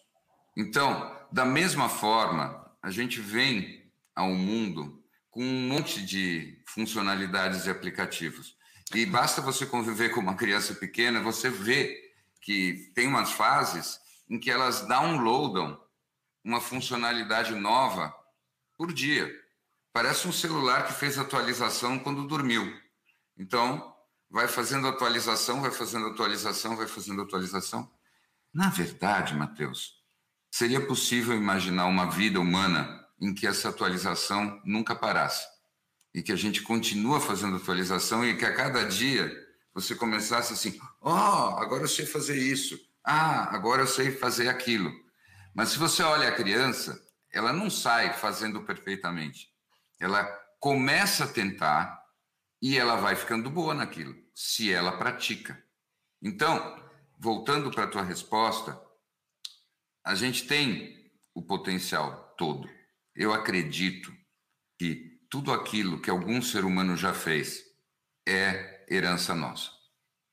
Então, 0.59 1.09
da 1.31 1.45
mesma 1.45 1.87
forma, 1.87 2.69
a 2.81 2.91
gente 2.91 3.21
vem 3.21 3.89
ao 4.13 4.27
mundo 4.27 5.01
com 5.31 5.41
um 5.41 5.69
monte 5.69 6.05
de 6.05 6.61
funcionalidades 6.67 7.65
e 7.65 7.69
aplicativos. 7.69 8.57
E 8.93 9.05
basta 9.05 9.41
você 9.41 9.65
conviver 9.65 10.09
com 10.09 10.19
uma 10.19 10.35
criança 10.35 10.75
pequena, 10.75 11.21
você 11.21 11.49
vê 11.49 11.97
que 12.41 12.91
tem 12.93 13.07
umas 13.07 13.31
fases 13.31 14.01
em 14.29 14.37
que 14.37 14.51
elas 14.51 14.85
downloadam 14.85 15.79
uma 16.43 16.59
funcionalidade 16.59 17.55
nova 17.55 18.13
por 18.77 18.91
dia. 18.91 19.33
Parece 19.93 20.27
um 20.27 20.33
celular 20.33 20.87
que 20.87 20.93
fez 20.93 21.17
atualização 21.17 21.97
quando 21.97 22.27
dormiu. 22.27 22.77
Então, 23.37 23.95
vai 24.29 24.49
fazendo 24.49 24.89
atualização, 24.89 25.61
vai 25.61 25.71
fazendo 25.71 26.07
atualização, 26.07 26.75
vai 26.75 26.85
fazendo 26.85 27.21
atualização. 27.21 27.89
Na 28.53 28.69
verdade, 28.69 29.33
Mateus, 29.33 29.98
seria 30.51 30.85
possível 30.85 31.35
imaginar 31.35 31.85
uma 31.85 32.09
vida 32.09 32.39
humana 32.39 33.05
em 33.21 33.33
que 33.33 33.45
essa 33.45 33.69
atualização 33.69 34.61
nunca 34.65 34.95
parasse 34.95 35.45
e 36.13 36.21
que 36.21 36.31
a 36.31 36.35
gente 36.35 36.61
continua 36.61 37.19
fazendo 37.19 37.57
atualização 37.57 38.25
e 38.25 38.35
que 38.35 38.45
a 38.45 38.55
cada 38.55 38.83
dia 38.83 39.31
você 39.73 39.95
começasse 39.95 40.53
assim, 40.53 40.79
oh, 41.01 41.09
agora 41.09 41.83
eu 41.83 41.87
sei 41.87 42.05
fazer 42.05 42.37
isso, 42.37 42.79
ah, 43.03 43.55
agora 43.55 43.83
eu 43.83 43.87
sei 43.87 44.11
fazer 44.11 44.47
aquilo. 44.47 44.91
Mas 45.53 45.69
se 45.69 45.79
você 45.79 46.01
olha 46.03 46.27
a 46.27 46.35
criança, 46.35 46.99
ela 47.31 47.53
não 47.53 47.69
sai 47.69 48.13
fazendo 48.13 48.61
perfeitamente. 48.63 49.49
Ela 49.99 50.23
começa 50.59 51.25
a 51.25 51.27
tentar 51.27 51.99
E 52.61 52.77
ela 52.77 52.97
vai 52.97 53.15
ficando 53.15 53.49
boa 53.49 53.73
naquilo, 53.73 54.13
se 54.35 54.69
ela 54.69 54.97
pratica. 54.97 55.57
Então, 56.21 56.77
voltando 57.17 57.71
para 57.71 57.85
a 57.85 57.87
tua 57.87 58.03
resposta, 58.03 58.77
a 60.05 60.15
gente 60.15 60.45
tem 60.47 61.11
o 61.33 61.41
potencial 61.41 62.33
todo. 62.37 62.69
Eu 63.15 63.33
acredito 63.33 64.11
que 64.77 65.19
tudo 65.29 65.51
aquilo 65.51 66.01
que 66.01 66.09
algum 66.09 66.41
ser 66.41 66.65
humano 66.65 66.95
já 66.95 67.13
fez 67.13 67.63
é 68.27 68.85
herança 68.89 69.35
nossa. 69.35 69.71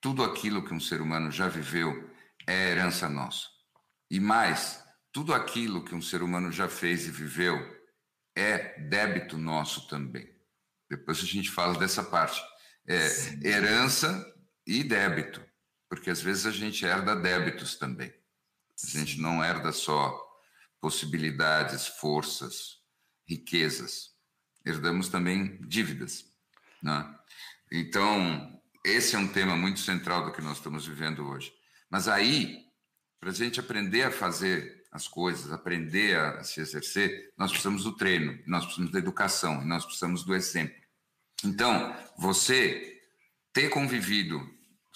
Tudo 0.01 0.23
aquilo 0.23 0.65
que 0.65 0.73
um 0.73 0.81
ser 0.81 1.01
humano 1.01 1.31
já 1.31 1.49
viveu 1.49 2.11
é 2.47 2.71
herança 2.71 3.09
nossa. 3.09 3.47
E 4.11 4.21
mais, 4.21 4.83
tudo 5.13 5.35
aquilo 5.35 5.85
que 5.85 5.95
um 5.95 6.03
ser 6.03 6.23
humano 6.23 6.53
já 6.53 6.69
fez 6.69 7.07
e 7.07 7.11
viveu 7.11 7.57
é 8.37 8.79
débito 8.81 9.37
nosso 9.37 9.89
também. 9.89 10.29
Depois 10.89 11.19
a 11.19 11.27
gente 11.27 11.51
fala 11.51 11.79
dessa 11.79 12.03
parte. 12.03 12.41
É 12.87 13.09
Sim. 13.09 13.41
herança 13.45 14.25
e 14.67 14.85
débito, 14.85 15.45
porque 15.89 16.11
às 16.11 16.21
vezes 16.21 16.47
a 16.47 16.51
gente 16.53 16.85
herda 16.85 17.17
débitos 17.17 17.77
também. 17.77 18.13
A 18.85 18.99
gente 18.99 19.21
não 19.21 19.43
herda 19.43 19.73
só 19.73 20.23
possibilidades, 20.81 21.87
forças, 21.87 22.77
riquezas. 23.29 24.11
Herdamos 24.65 25.09
também 25.09 25.59
dívidas. 25.67 26.25
Né? 26.83 27.15
Então, 27.73 28.61
esse 28.85 29.17
é 29.17 29.19
um 29.19 29.29
tema 29.29 29.57
muito 29.57 29.81
central 29.81 30.25
do 30.25 30.33
que 30.33 30.43
nós 30.43 30.59
estamos 30.59 30.87
vivendo 30.87 31.27
hoje. 31.27 31.53
Mas 31.91 32.09
aí, 32.09 32.65
para 33.19 33.31
a 33.31 33.35
gente 33.35 33.59
aprender 33.59 34.03
a 34.03 34.11
fazer 34.11 34.85
as 34.93 35.09
coisas, 35.09 35.53
aprender 35.53 36.17
a 36.17 36.43
se 36.43 36.61
exercer, 36.61 37.33
nós 37.37 37.51
precisamos 37.51 37.85
do 37.85 37.97
treino, 37.97 38.39
nós 38.47 38.65
precisamos 38.65 38.93
da 38.93 38.99
educação, 38.99 39.65
nós 39.65 39.85
precisamos 39.85 40.25
do 40.25 40.35
exemplo. 40.35 40.77
Então, 41.45 41.95
você 42.17 43.01
ter 43.53 43.69
convivido, 43.69 44.41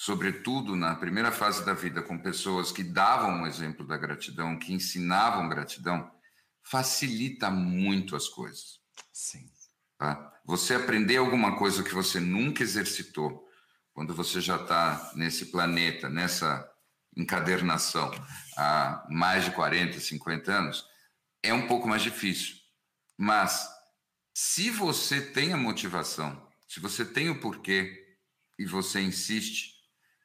sobretudo 0.01 0.75
na 0.75 0.95
primeira 0.95 1.31
fase 1.31 1.63
da 1.63 1.75
vida, 1.75 2.03
com 2.03 2.17
pessoas 2.19 2.73
que 2.73 2.83
davam 2.83 3.43
o 3.43 3.47
exemplo 3.47 3.87
da 3.87 3.99
gratidão, 3.99 4.59
que 4.59 4.73
ensinavam 4.73 5.47
gratidão, 5.47 6.11
facilita 6.63 7.51
muito 7.51 8.17
as 8.17 8.27
coisas. 8.27 8.81
Sim. 9.13 9.53
Tá? 9.99 10.41
Você 10.47 10.75
aprender 10.75 11.19
alguma 11.19 11.55
coisa 11.59 11.83
que 11.83 11.93
você 11.93 12.19
nunca 12.19 12.63
exercitou, 12.63 13.47
quando 13.93 14.15
você 14.15 14.41
já 14.41 14.57
está 14.57 15.13
nesse 15.15 15.51
planeta, 15.51 16.09
nessa 16.09 16.67
encadernação 17.15 18.11
há 18.57 19.07
mais 19.11 19.45
de 19.45 19.51
40, 19.51 20.01
50 20.01 20.51
anos, 20.51 20.87
é 21.43 21.53
um 21.53 21.67
pouco 21.67 21.87
mais 21.87 22.01
difícil. 22.01 22.57
Mas 23.19 23.69
se 24.33 24.71
você 24.71 25.21
tem 25.21 25.53
a 25.53 25.59
motivação, 25.59 26.43
se 26.67 26.81
você 26.81 27.05
tem 27.05 27.29
o 27.29 27.39
porquê 27.39 28.17
e 28.59 28.65
você 28.65 29.03
insiste, 29.03 29.79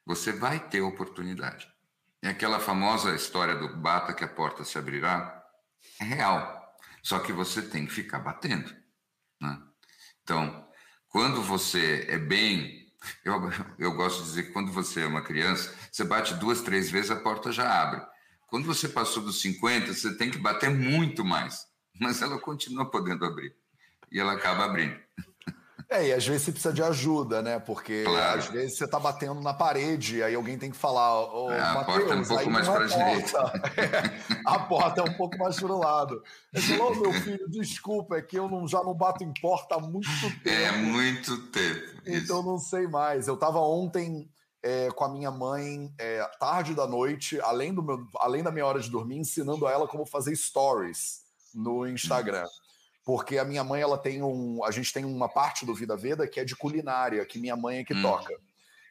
você 0.06 0.32
vai 0.32 0.60
ter 0.60 0.80
oportunidade. 0.80 1.68
É 2.22 2.28
aquela 2.28 2.60
famosa 2.60 3.14
história 3.14 3.56
do 3.56 3.76
bata 3.76 4.14
que 4.14 4.24
a 4.24 4.28
porta 4.28 4.64
se 4.64 4.78
abrirá, 4.78 5.44
é 6.00 6.04
real. 6.04 6.74
Só 7.02 7.18
que 7.18 7.32
você 7.32 7.60
tem 7.60 7.84
que 7.86 7.92
ficar 7.92 8.20
batendo. 8.20 8.74
Né? 9.40 9.60
Então, 10.22 10.66
quando 11.08 11.42
você 11.42 12.06
é 12.08 12.18
bem 12.18 12.86
eu, 13.24 13.34
eu 13.78 13.92
gosto 13.94 14.22
de 14.22 14.28
dizer 14.28 14.42
que 14.44 14.52
quando 14.52 14.72
você 14.72 15.02
é 15.02 15.06
uma 15.06 15.22
criança, 15.22 15.74
você 15.90 16.04
bate 16.04 16.34
duas, 16.34 16.60
três 16.60 16.90
vezes, 16.90 17.10
a 17.10 17.16
porta 17.16 17.52
já 17.52 17.82
abre. 17.82 18.02
Quando 18.46 18.66
você 18.66 18.88
passou 18.88 19.22
dos 19.22 19.40
50, 19.40 19.92
você 19.92 20.16
tem 20.16 20.30
que 20.30 20.38
bater 20.38 20.70
muito 20.70 21.24
mais, 21.24 21.66
mas 22.00 22.22
ela 22.22 22.38
continua 22.38 22.90
podendo 22.90 23.24
abrir. 23.24 23.54
E 24.10 24.20
ela 24.20 24.32
acaba 24.32 24.64
abrindo. 24.64 24.98
É, 25.88 26.08
e 26.08 26.12
às 26.12 26.26
vezes 26.26 26.42
você 26.42 26.52
precisa 26.52 26.74
de 26.74 26.82
ajuda, 26.82 27.40
né? 27.40 27.60
Porque 27.60 28.02
claro. 28.02 28.40
às 28.40 28.46
vezes 28.46 28.76
você 28.76 28.84
está 28.84 28.98
batendo 28.98 29.40
na 29.40 29.54
parede, 29.54 30.20
aí 30.20 30.34
alguém 30.34 30.58
tem 30.58 30.70
que 30.70 30.76
falar. 30.76 31.32
Oh, 31.32 31.50
é, 31.50 31.60
a 31.60 31.74
Mateus, 31.74 31.86
porta 31.86 32.12
é 32.12 32.16
um 32.16 32.24
pouco 32.24 32.50
mais 32.50 32.68
para 32.68 32.84
a 32.84 32.86
direita. 32.86 33.38
É, 33.76 34.42
a 34.44 34.58
porta 34.58 35.00
é 35.00 35.04
um 35.04 35.14
pouco 35.14 35.38
mais 35.38 35.56
para 35.60 35.72
o 35.72 35.78
lado. 35.78 36.22
Ele 36.52 36.62
falou, 36.62 36.92
oh, 36.92 37.00
meu 37.00 37.12
filho, 37.12 37.48
desculpa, 37.48 38.16
é 38.16 38.22
que 38.22 38.36
eu 38.36 38.48
não, 38.48 38.66
já 38.66 38.82
não 38.82 38.94
bato 38.94 39.22
em 39.22 39.32
porta 39.40 39.76
há 39.76 39.80
muito 39.80 40.08
tempo. 40.42 40.48
É, 40.48 40.72
muito 40.72 41.38
tempo. 41.48 42.02
Então 42.04 42.42
não 42.42 42.58
sei 42.58 42.88
mais. 42.88 43.28
Eu 43.28 43.34
estava 43.34 43.60
ontem 43.60 44.28
é, 44.64 44.90
com 44.90 45.04
a 45.04 45.08
minha 45.08 45.30
mãe, 45.30 45.94
é, 45.98 46.28
tarde 46.40 46.74
da 46.74 46.88
noite, 46.88 47.40
além, 47.42 47.72
do 47.72 47.82
meu, 47.82 48.04
além 48.16 48.42
da 48.42 48.50
minha 48.50 48.66
hora 48.66 48.80
de 48.80 48.90
dormir, 48.90 49.18
ensinando 49.18 49.64
a 49.68 49.70
ela 49.70 49.86
como 49.86 50.04
fazer 50.04 50.34
stories 50.34 51.20
no 51.54 51.86
Instagram. 51.86 52.44
Hum 52.44 52.65
porque 53.06 53.38
a 53.38 53.44
minha 53.44 53.62
mãe 53.62 53.80
ela 53.80 53.96
tem 53.96 54.20
um, 54.20 54.64
a 54.64 54.72
gente 54.72 54.92
tem 54.92 55.04
uma 55.04 55.28
parte 55.28 55.64
do 55.64 55.72
Vida 55.72 55.96
Veda 55.96 56.26
que 56.26 56.40
é 56.40 56.44
de 56.44 56.56
culinária, 56.56 57.24
que 57.24 57.38
minha 57.38 57.54
mãe 57.54 57.78
é 57.78 57.84
que 57.84 57.94
hum. 57.94 58.02
toca. 58.02 58.36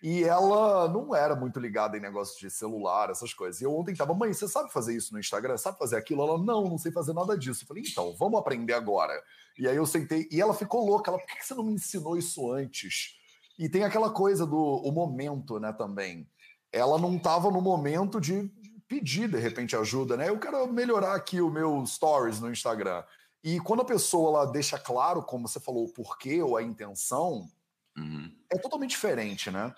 E 0.01 0.23
ela 0.23 0.87
não 0.87 1.13
era 1.13 1.35
muito 1.35 1.59
ligada 1.59 1.97
em 1.97 1.99
negócio 1.99 2.39
de 2.39 2.49
celular, 2.49 3.09
essas 3.09 3.33
coisas. 3.33 3.59
E 3.59 3.65
eu 3.65 3.75
ontem 3.75 3.93
tava, 3.93 4.13
mãe, 4.13 4.31
você 4.31 4.47
sabe 4.47 4.71
fazer 4.71 4.95
isso 4.95 5.11
no 5.11 5.19
Instagram? 5.19 5.57
Sabe 5.57 5.77
fazer 5.77 5.97
aquilo? 5.97 6.21
Ela, 6.21 6.37
não, 6.37 6.63
não 6.63 6.77
sei 6.77 6.93
fazer 6.93 7.11
nada 7.11 7.37
disso. 7.37 7.63
Eu 7.63 7.67
falei, 7.67 7.83
então, 7.85 8.15
vamos 8.17 8.39
aprender 8.39 8.73
agora. 8.73 9.11
E 9.57 9.67
aí 9.67 9.75
eu 9.75 9.85
sentei, 9.85 10.29
e 10.31 10.39
ela 10.39 10.53
ficou 10.53 10.85
louca. 10.85 11.11
Ela, 11.11 11.19
por 11.19 11.27
que 11.27 11.45
você 11.45 11.53
não 11.53 11.63
me 11.63 11.73
ensinou 11.73 12.17
isso 12.17 12.53
antes? 12.53 13.17
E 13.59 13.67
tem 13.67 13.83
aquela 13.83 14.09
coisa 14.09 14.45
do 14.45 14.57
o 14.57 14.91
momento, 14.91 15.59
né, 15.59 15.73
também. 15.73 16.25
Ela 16.71 16.97
não 16.97 17.19
tava 17.19 17.51
no 17.51 17.59
momento 17.59 18.21
de 18.21 18.49
pedir, 18.87 19.27
de 19.27 19.39
repente, 19.39 19.75
ajuda, 19.75 20.15
né? 20.15 20.29
Eu 20.29 20.39
quero 20.39 20.71
melhorar 20.71 21.15
aqui 21.15 21.41
o 21.41 21.49
meu 21.49 21.85
stories 21.85 22.39
no 22.39 22.51
Instagram. 22.51 23.03
E 23.45 23.59
quando 23.59 23.83
a 23.83 23.85
pessoa 23.85 24.29
ela 24.29 24.51
deixa 24.51 24.79
claro, 24.79 25.21
como 25.21 25.47
você 25.47 25.59
falou, 25.59 25.85
o 25.85 25.93
porquê 25.93 26.41
ou 26.41 26.57
a 26.57 26.63
intenção, 26.63 27.47
uhum. 27.95 28.35
é 28.51 28.57
totalmente 28.57 28.89
diferente, 28.89 29.51
né? 29.51 29.71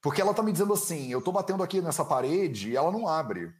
Porque 0.00 0.22
ela 0.22 0.32
tá 0.32 0.42
me 0.42 0.50
dizendo 0.50 0.72
assim: 0.72 1.12
eu 1.12 1.20
tô 1.20 1.30
batendo 1.30 1.62
aqui 1.62 1.82
nessa 1.82 2.02
parede 2.02 2.70
e 2.70 2.76
ela 2.76 2.90
não 2.90 3.06
abre. 3.06 3.44
O 3.44 3.52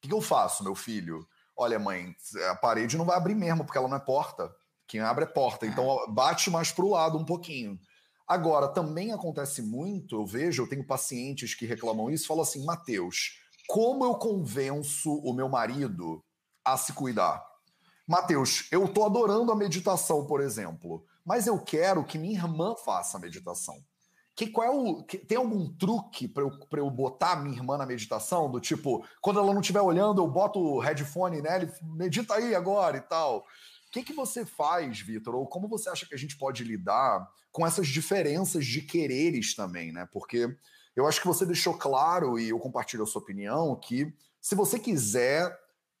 que, 0.00 0.08
que 0.08 0.14
eu 0.14 0.22
faço, 0.22 0.64
meu 0.64 0.74
filho? 0.74 1.28
Olha, 1.54 1.78
mãe, 1.78 2.16
a 2.50 2.56
parede 2.56 2.96
não 2.96 3.04
vai 3.04 3.18
abrir 3.18 3.34
mesmo, 3.34 3.62
porque 3.66 3.76
ela 3.76 3.88
não 3.88 3.98
é 3.98 4.00
porta. 4.00 4.50
Quem 4.88 5.00
abre 5.00 5.24
é 5.24 5.28
porta. 5.28 5.66
Então 5.66 6.10
bate 6.10 6.50
mais 6.50 6.72
pro 6.72 6.88
lado 6.88 7.18
um 7.18 7.26
pouquinho. 7.26 7.78
Agora, 8.26 8.68
também 8.68 9.12
acontece 9.12 9.60
muito, 9.60 10.16
eu 10.16 10.24
vejo, 10.24 10.62
eu 10.62 10.68
tenho 10.68 10.86
pacientes 10.86 11.54
que 11.54 11.66
reclamam 11.66 12.10
isso, 12.10 12.26
falam 12.26 12.42
assim: 12.42 12.64
Mateus, 12.64 13.38
como 13.68 14.02
eu 14.02 14.14
convenço 14.14 15.14
o 15.16 15.34
meu 15.34 15.50
marido 15.50 16.24
a 16.64 16.78
se 16.78 16.94
cuidar? 16.94 17.53
Mateus, 18.06 18.68
eu 18.70 18.84
estou 18.84 19.06
adorando 19.06 19.50
a 19.50 19.56
meditação, 19.56 20.26
por 20.26 20.40
exemplo, 20.40 21.04
mas 21.24 21.46
eu 21.46 21.58
quero 21.58 22.04
que 22.04 22.18
minha 22.18 22.38
irmã 22.38 22.74
faça 22.84 23.16
a 23.16 23.20
meditação. 23.20 23.82
Que, 24.36 24.48
qual 24.48 24.66
é 24.66 24.70
o, 24.70 25.04
que, 25.04 25.16
tem 25.16 25.38
algum 25.38 25.72
truque 25.76 26.26
para 26.26 26.42
eu, 26.42 26.50
eu 26.72 26.90
botar 26.90 27.36
minha 27.36 27.56
irmã 27.56 27.78
na 27.78 27.86
meditação? 27.86 28.50
Do 28.50 28.60
tipo, 28.60 29.06
quando 29.20 29.38
ela 29.38 29.54
não 29.54 29.60
estiver 29.60 29.80
olhando, 29.80 30.20
eu 30.20 30.26
boto 30.26 30.58
o 30.58 30.80
headphone 30.80 31.40
nela 31.40 31.64
e 31.64 31.86
medita 31.96 32.34
aí 32.34 32.54
agora 32.54 32.96
e 32.96 33.00
tal. 33.00 33.38
O 33.38 33.92
que, 33.92 34.02
que 34.02 34.12
você 34.12 34.44
faz, 34.44 35.00
Vitor? 35.00 35.36
Ou 35.36 35.46
como 35.46 35.68
você 35.68 35.88
acha 35.88 36.04
que 36.04 36.14
a 36.14 36.18
gente 36.18 36.36
pode 36.36 36.64
lidar 36.64 37.26
com 37.52 37.64
essas 37.64 37.86
diferenças 37.86 38.66
de 38.66 38.82
quereres 38.82 39.54
também, 39.54 39.92
né? 39.92 40.06
Porque 40.12 40.48
eu 40.96 41.06
acho 41.06 41.20
que 41.20 41.28
você 41.28 41.46
deixou 41.46 41.74
claro, 41.74 42.38
e 42.38 42.48
eu 42.48 42.58
compartilho 42.58 43.04
a 43.04 43.06
sua 43.06 43.22
opinião, 43.22 43.74
que 43.76 44.12
se 44.40 44.56
você 44.56 44.78
quiser 44.78 45.56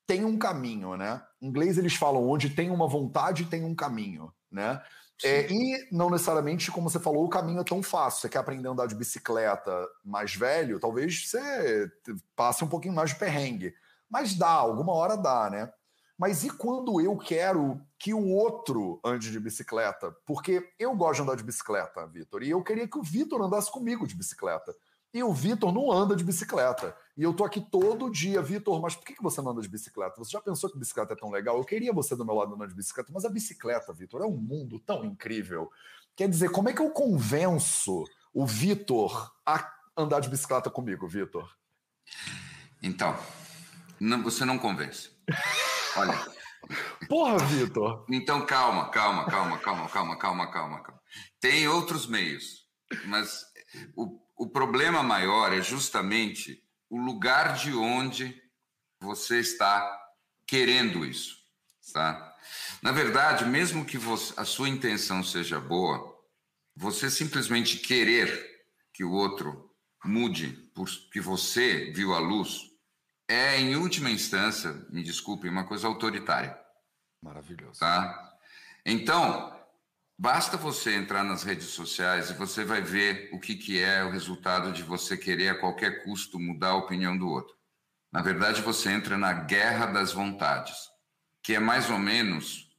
tem 0.06 0.24
um 0.24 0.38
caminho, 0.38 0.96
né? 0.96 1.22
Em 1.40 1.46
inglês 1.46 1.78
eles 1.78 1.94
falam 1.94 2.28
onde 2.28 2.50
tem 2.50 2.70
uma 2.70 2.88
vontade 2.88 3.46
tem 3.46 3.64
um 3.64 3.74
caminho, 3.74 4.32
né? 4.50 4.82
É, 5.22 5.50
e 5.50 5.88
não 5.92 6.10
necessariamente, 6.10 6.72
como 6.72 6.90
você 6.90 6.98
falou, 6.98 7.24
o 7.24 7.28
caminho 7.28 7.60
é 7.60 7.64
tão 7.64 7.82
fácil. 7.82 8.20
Você 8.20 8.28
quer 8.28 8.38
aprender 8.38 8.66
a 8.66 8.72
andar 8.72 8.86
de 8.86 8.94
bicicleta 8.94 9.72
mais 10.04 10.34
velho, 10.34 10.80
talvez 10.80 11.28
você 11.28 11.90
passe 12.34 12.64
um 12.64 12.68
pouquinho 12.68 12.94
mais 12.94 13.10
de 13.10 13.16
perrengue. 13.16 13.74
Mas 14.10 14.34
dá, 14.34 14.50
alguma 14.50 14.92
hora 14.92 15.16
dá, 15.16 15.48
né? 15.50 15.72
Mas 16.16 16.44
e 16.44 16.50
quando 16.50 17.00
eu 17.00 17.16
quero 17.16 17.80
que 17.98 18.14
o 18.14 18.28
outro 18.28 19.00
ande 19.04 19.30
de 19.30 19.40
bicicleta? 19.40 20.14
Porque 20.24 20.72
eu 20.78 20.94
gosto 20.94 21.16
de 21.16 21.22
andar 21.22 21.36
de 21.36 21.42
bicicleta, 21.42 22.06
Vitor, 22.06 22.42
e 22.42 22.50
eu 22.50 22.62
queria 22.62 22.86
que 22.86 22.98
o 22.98 23.02
Vitor 23.02 23.42
andasse 23.42 23.70
comigo 23.70 24.06
de 24.06 24.14
bicicleta. 24.14 24.74
E 25.12 25.22
o 25.22 25.32
Vitor 25.32 25.72
não 25.72 25.90
anda 25.90 26.14
de 26.14 26.24
bicicleta. 26.24 26.96
E 27.16 27.22
eu 27.22 27.32
tô 27.32 27.44
aqui 27.44 27.60
todo 27.60 28.10
dia, 28.10 28.42
Vitor, 28.42 28.80
mas 28.80 28.96
por 28.96 29.04
que 29.04 29.14
você 29.22 29.40
não 29.40 29.52
anda 29.52 29.60
de 29.60 29.68
bicicleta? 29.68 30.16
Você 30.18 30.32
já 30.32 30.40
pensou 30.40 30.70
que 30.70 30.78
bicicleta 30.78 31.12
é 31.12 31.16
tão 31.16 31.30
legal? 31.30 31.56
Eu 31.56 31.64
queria 31.64 31.92
você 31.92 32.16
do 32.16 32.24
meu 32.24 32.34
lado 32.34 32.54
andando 32.54 32.68
de 32.68 32.74
bicicleta, 32.74 33.12
mas 33.12 33.24
a 33.24 33.28
bicicleta, 33.28 33.92
Vitor, 33.92 34.22
é 34.22 34.26
um 34.26 34.36
mundo 34.36 34.80
tão 34.80 35.04
incrível. 35.04 35.70
Quer 36.16 36.28
dizer, 36.28 36.50
como 36.50 36.68
é 36.68 36.72
que 36.72 36.80
eu 36.80 36.90
convenço 36.90 38.04
o 38.32 38.44
Vitor 38.44 39.32
a 39.46 39.72
andar 39.96 40.20
de 40.20 40.28
bicicleta 40.28 40.68
comigo, 40.68 41.06
Vitor? 41.06 41.48
Então, 42.82 43.16
não, 44.00 44.22
você 44.22 44.44
não 44.44 44.58
convence. 44.58 45.10
Olha. 45.96 46.34
Porra, 47.08 47.38
Vitor. 47.38 48.06
Então 48.10 48.44
calma, 48.44 48.88
calma, 48.88 49.26
calma, 49.26 49.58
calma, 49.58 49.88
calma, 49.88 50.16
calma, 50.18 50.50
calma, 50.50 50.82
calma. 50.82 51.00
Tem 51.38 51.68
outros 51.68 52.06
meios, 52.06 52.66
mas 53.06 53.44
o 53.94 54.24
o 54.36 54.48
problema 54.48 55.02
maior 55.02 55.52
é 55.52 55.62
justamente 55.62 56.62
o 56.90 56.98
lugar 56.98 57.56
de 57.56 57.72
onde 57.72 58.40
você 59.00 59.40
está 59.40 60.00
querendo 60.46 61.04
isso, 61.04 61.36
tá? 61.92 62.34
Na 62.82 62.92
verdade, 62.92 63.44
mesmo 63.44 63.84
que 63.84 63.98
você, 63.98 64.34
a 64.36 64.44
sua 64.44 64.68
intenção 64.68 65.22
seja 65.22 65.60
boa, 65.60 66.14
você 66.76 67.10
simplesmente 67.10 67.78
querer 67.78 68.28
que 68.92 69.04
o 69.04 69.12
outro 69.12 69.70
mude 70.04 70.70
porque 70.74 71.20
você 71.20 71.92
viu 71.92 72.14
a 72.14 72.18
luz 72.18 72.60
é, 73.28 73.58
em 73.58 73.74
última 73.76 74.10
instância, 74.10 74.72
me 74.90 75.02
desculpe, 75.02 75.48
uma 75.48 75.66
coisa 75.66 75.86
autoritária. 75.86 76.58
Maravilhoso. 77.22 77.80
Tá? 77.80 78.36
Então, 78.84 79.53
basta 80.18 80.56
você 80.56 80.94
entrar 80.94 81.24
nas 81.24 81.42
redes 81.42 81.66
sociais 81.66 82.30
e 82.30 82.34
você 82.34 82.64
vai 82.64 82.80
ver 82.80 83.28
o 83.32 83.40
que, 83.40 83.54
que 83.54 83.80
é 83.80 84.04
o 84.04 84.10
resultado 84.10 84.72
de 84.72 84.82
você 84.82 85.16
querer 85.16 85.48
a 85.50 85.58
qualquer 85.58 86.04
custo 86.04 86.38
mudar 86.38 86.70
a 86.70 86.76
opinião 86.76 87.16
do 87.16 87.28
outro. 87.28 87.54
Na 88.12 88.22
verdade, 88.22 88.62
você 88.62 88.90
entra 88.90 89.18
na 89.18 89.32
guerra 89.32 89.86
das 89.86 90.12
vontades, 90.12 90.76
que 91.42 91.54
é 91.54 91.58
mais 91.58 91.90
ou 91.90 91.98
menos 91.98 92.72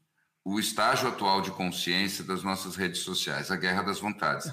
o 0.45 0.59
estágio 0.59 1.09
atual 1.09 1.41
de 1.41 1.51
consciência 1.51 2.23
das 2.23 2.43
nossas 2.43 2.75
redes 2.75 3.01
sociais, 3.01 3.51
a 3.51 3.55
guerra 3.55 3.81
das 3.81 3.99
vontades. 3.99 4.45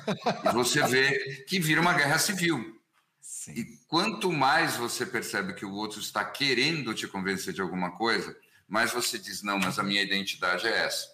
E 0.44 0.52
você 0.52 0.82
vê 0.88 1.44
que 1.46 1.60
vira 1.60 1.80
uma 1.80 1.92
guerra 1.92 2.18
civil. 2.18 2.80
Sim. 3.20 3.52
E 3.52 3.64
quanto 3.86 4.32
mais 4.32 4.76
você 4.76 5.06
percebe 5.06 5.52
que 5.52 5.64
o 5.64 5.72
outro 5.72 6.00
está 6.00 6.24
querendo 6.24 6.94
te 6.94 7.06
convencer 7.06 7.52
de 7.52 7.60
alguma 7.60 7.92
coisa, 7.92 8.36
mais 8.66 8.90
você 8.90 9.18
diz: 9.18 9.42
não, 9.42 9.58
mas 9.58 9.78
a 9.78 9.82
minha 9.82 10.02
identidade 10.02 10.66
é 10.66 10.84
essa. 10.84 11.06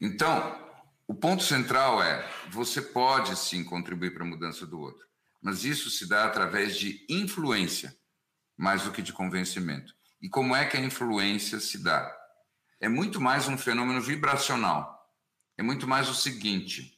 Então, 0.00 0.67
o 1.08 1.14
ponto 1.14 1.42
central 1.42 2.02
é: 2.02 2.22
você 2.50 2.82
pode 2.82 3.34
sim 3.34 3.64
contribuir 3.64 4.12
para 4.12 4.22
a 4.22 4.26
mudança 4.26 4.66
do 4.66 4.78
outro, 4.78 5.08
mas 5.40 5.64
isso 5.64 5.88
se 5.88 6.06
dá 6.06 6.26
através 6.26 6.76
de 6.76 7.06
influência, 7.08 7.96
mais 8.56 8.82
do 8.82 8.92
que 8.92 9.00
de 9.00 9.12
convencimento. 9.12 9.94
E 10.20 10.28
como 10.28 10.54
é 10.54 10.66
que 10.66 10.76
a 10.76 10.80
influência 10.80 11.58
se 11.60 11.82
dá? 11.82 12.14
É 12.78 12.88
muito 12.88 13.20
mais 13.20 13.48
um 13.48 13.56
fenômeno 13.56 14.02
vibracional. 14.02 14.96
É 15.56 15.62
muito 15.62 15.88
mais 15.88 16.10
o 16.10 16.14
seguinte: 16.14 16.94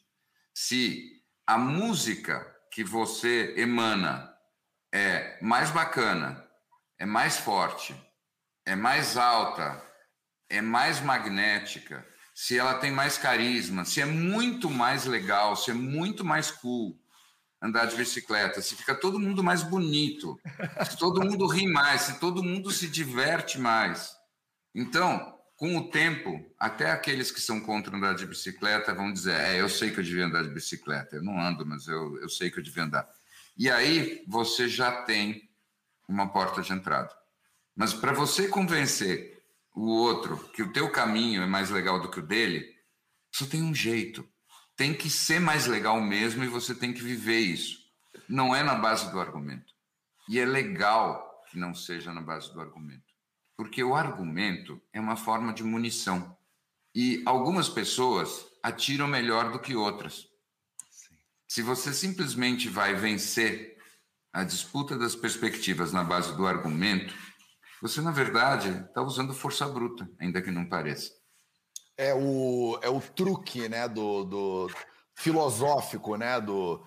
se 0.52 1.22
a 1.46 1.56
música 1.56 2.44
que 2.72 2.82
você 2.82 3.54
emana 3.56 4.28
é 4.92 5.38
mais 5.40 5.70
bacana, 5.70 6.44
é 6.98 7.06
mais 7.06 7.36
forte, 7.38 7.94
é 8.66 8.74
mais 8.74 9.16
alta, 9.16 9.80
é 10.48 10.60
mais 10.60 11.00
magnética, 11.00 12.06
se 12.34 12.58
ela 12.58 12.74
tem 12.74 12.90
mais 12.90 13.18
carisma, 13.18 13.84
se 13.84 14.00
é 14.00 14.06
muito 14.06 14.70
mais 14.70 15.04
legal, 15.04 15.56
se 15.56 15.70
é 15.70 15.74
muito 15.74 16.24
mais 16.24 16.50
cool 16.50 16.98
andar 17.62 17.86
de 17.86 17.96
bicicleta, 17.96 18.62
se 18.62 18.74
fica 18.74 18.94
todo 18.94 19.18
mundo 19.18 19.44
mais 19.44 19.62
bonito, 19.62 20.40
se 20.88 20.96
todo 20.96 21.22
mundo 21.22 21.46
ri 21.46 21.66
mais, 21.66 22.02
se 22.02 22.18
todo 22.18 22.42
mundo 22.42 22.70
se 22.70 22.88
diverte 22.88 23.58
mais. 23.58 24.16
Então, 24.74 25.38
com 25.56 25.76
o 25.76 25.90
tempo, 25.90 26.42
até 26.58 26.90
aqueles 26.90 27.30
que 27.30 27.40
são 27.40 27.60
contra 27.60 27.94
andar 27.94 28.14
de 28.14 28.26
bicicleta 28.26 28.94
vão 28.94 29.12
dizer: 29.12 29.34
É, 29.34 29.60
eu 29.60 29.68
sei 29.68 29.90
que 29.90 30.00
eu 30.00 30.04
devia 30.04 30.24
andar 30.24 30.42
de 30.42 30.48
bicicleta. 30.48 31.16
Eu 31.16 31.22
não 31.22 31.38
ando, 31.38 31.66
mas 31.66 31.86
eu, 31.86 32.18
eu 32.22 32.30
sei 32.30 32.50
que 32.50 32.58
eu 32.58 32.62
devia 32.62 32.84
andar. 32.84 33.06
E 33.58 33.70
aí 33.70 34.24
você 34.26 34.66
já 34.66 35.02
tem 35.02 35.50
uma 36.08 36.32
porta 36.32 36.62
de 36.62 36.72
entrada. 36.72 37.14
Mas 37.76 37.92
para 37.92 38.12
você 38.12 38.48
convencer 38.48 39.39
o 39.74 39.87
outro 39.87 40.37
que 40.50 40.62
o 40.62 40.72
teu 40.72 40.90
caminho 40.90 41.42
é 41.42 41.46
mais 41.46 41.70
legal 41.70 42.00
do 42.00 42.11
que 42.11 42.20
o 42.20 42.26
dele, 42.26 42.66
só 43.35 43.46
tem 43.46 43.62
um 43.62 43.74
jeito. 43.74 44.28
Tem 44.76 44.94
que 44.94 45.11
ser 45.11 45.40
mais 45.40 45.66
legal 45.66 46.00
mesmo 46.00 46.42
e 46.42 46.48
você 46.48 46.74
tem 46.74 46.92
que 46.92 47.02
viver 47.02 47.38
isso. 47.38 47.78
Não 48.28 48.54
é 48.54 48.62
na 48.62 48.74
base 48.74 49.11
do 49.11 49.20
argumento. 49.20 49.72
E 50.28 50.38
é 50.38 50.44
legal 50.44 51.42
que 51.50 51.59
não 51.59 51.74
seja 51.74 52.12
na 52.12 52.20
base 52.20 52.52
do 52.52 52.61
argumento. 52.61 53.02
Porque 53.56 53.83
o 53.85 53.94
argumento 53.94 54.80
é 54.92 55.00
uma 55.00 55.16
forma 55.16 55.52
de 55.52 55.62
munição. 55.62 56.37
E 56.94 57.22
algumas 57.26 57.68
pessoas 57.68 58.46
atiram 58.62 59.06
melhor 59.06 59.52
do 59.52 59.59
que 59.59 59.76
outras. 59.76 60.26
Se 61.46 61.62
você 61.62 61.92
simplesmente 61.92 62.68
vai 62.68 62.94
vencer 62.94 63.76
a 64.33 64.44
disputa 64.44 64.96
das 64.96 65.14
perspectivas 65.14 65.92
na 65.92 66.04
base 66.04 66.37
do 66.37 66.46
argumento, 66.46 67.12
você, 67.80 68.00
na 68.00 68.10
verdade, 68.10 68.68
está 68.88 69.02
usando 69.02 69.34
força 69.34 69.66
bruta, 69.66 70.08
ainda 70.20 70.40
que 70.42 70.50
não 70.50 70.68
pareça. 70.68 71.10
É 71.96 72.14
o, 72.14 72.78
é 72.82 72.88
o 72.88 73.00
truque 73.00 73.68
né, 73.68 73.86
do, 73.88 74.24
do 74.24 74.70
filosófico, 75.14 76.16
né? 76.16 76.40
Do 76.40 76.82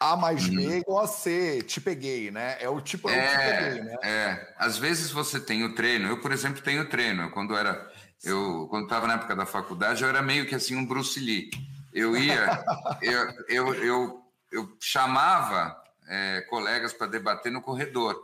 A 0.00 0.16
mais 0.16 0.48
B 0.48 0.66
hum. 0.66 0.76
igual 0.76 1.04
a 1.04 1.08
C, 1.08 1.62
te 1.62 1.80
peguei, 1.80 2.30
né? 2.30 2.56
É 2.60 2.68
o 2.68 2.80
tipo 2.80 3.08
é, 3.08 3.26
te 3.26 3.36
peguei, 3.36 3.82
né? 3.82 3.96
É, 4.02 4.54
às 4.56 4.78
vezes 4.78 5.10
você 5.10 5.40
tem 5.40 5.64
o 5.64 5.74
treino. 5.74 6.08
Eu, 6.08 6.20
por 6.20 6.30
exemplo, 6.30 6.62
tenho 6.62 6.88
treino. 6.88 7.30
Quando 7.30 7.56
era, 7.56 7.90
eu 8.22 8.68
quando 8.68 8.84
estava 8.84 9.06
na 9.06 9.14
época 9.14 9.34
da 9.34 9.46
faculdade, 9.46 10.02
eu 10.02 10.08
era 10.08 10.22
meio 10.22 10.46
que 10.46 10.54
assim 10.54 10.76
um 10.76 10.86
Bruce 10.86 11.18
Lee 11.18 11.50
eu 11.94 12.16
ia, 12.16 12.64
eu, 13.00 13.30
eu, 13.48 13.74
eu, 13.74 14.22
eu 14.50 14.76
chamava 14.80 15.80
é, 16.08 16.40
colegas 16.50 16.92
para 16.92 17.06
debater 17.06 17.52
no 17.52 17.62
corredor. 17.62 18.20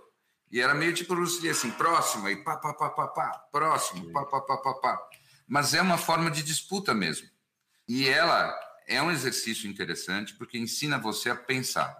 E 0.50 0.60
era 0.60 0.74
meio 0.74 0.92
tipo 0.92 1.14
Bruce 1.14 1.40
Lee, 1.40 1.50
assim, 1.50 1.70
próximo, 1.70 2.26
aí 2.26 2.36
pá, 2.36 2.56
pá, 2.56 2.74
pá, 2.74 2.90
pá, 2.90 3.08
pá, 3.08 3.30
próximo, 3.52 4.10
pá, 4.10 4.24
pá, 4.24 4.40
pá, 4.40 4.56
pá, 4.56 4.74
pá. 4.74 5.08
Mas 5.46 5.74
é 5.74 5.80
uma 5.80 5.96
forma 5.96 6.30
de 6.30 6.42
disputa 6.42 6.92
mesmo. 6.92 7.28
E 7.86 8.08
ela 8.08 8.56
é 8.86 9.00
um 9.00 9.10
exercício 9.10 9.68
interessante 9.68 10.34
porque 10.34 10.58
ensina 10.58 10.98
você 10.98 11.30
a 11.30 11.36
pensar. 11.36 11.96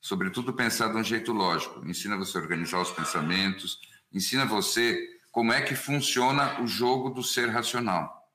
Sobretudo 0.00 0.54
pensar 0.54 0.88
de 0.88 0.96
um 0.96 1.04
jeito 1.04 1.32
lógico. 1.32 1.86
Ensina 1.86 2.16
você 2.16 2.38
a 2.38 2.40
organizar 2.40 2.80
os 2.80 2.90
pensamentos, 2.90 3.78
ensina 4.12 4.46
você 4.46 4.98
como 5.30 5.52
é 5.52 5.60
que 5.60 5.74
funciona 5.74 6.60
o 6.62 6.66
jogo 6.66 7.10
do 7.10 7.22
ser 7.22 7.48
racional. 7.48 8.28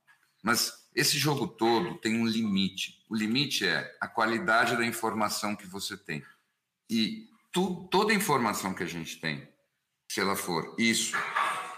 Mas 0.43 0.87
esse 0.95 1.17
jogo 1.17 1.47
todo 1.47 1.95
tem 1.95 2.19
um 2.19 2.25
limite. 2.25 3.03
O 3.09 3.15
limite 3.15 3.67
é 3.67 3.97
a 3.99 4.07
qualidade 4.07 4.77
da 4.77 4.85
informação 4.85 5.55
que 5.55 5.67
você 5.67 5.97
tem. 5.97 6.23
E 6.89 7.27
tu, 7.51 7.87
toda 7.91 8.13
informação 8.13 8.73
que 8.73 8.83
a 8.83 8.87
gente 8.87 9.19
tem, 9.19 9.47
se 10.15 10.21
ela 10.21 10.37
for 10.37 10.73
isso, 10.77 11.13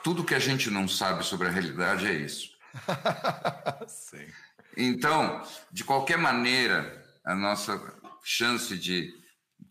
tudo 0.04 0.24
que 0.24 0.36
a 0.36 0.40
gente 0.40 0.70
não 0.70 0.88
sabe 0.88 1.26
sobre 1.26 1.48
a 1.48 1.50
realidade 1.50 2.06
é 2.06 2.14
isso. 2.14 2.52
Sim. 3.90 4.28
Então, 4.78 5.42
de 5.72 5.84
qualquer 5.84 6.20
maneira, 6.20 7.04
a 7.26 7.34
nossa 7.34 7.82
chance 8.24 8.78
de 8.78 9.12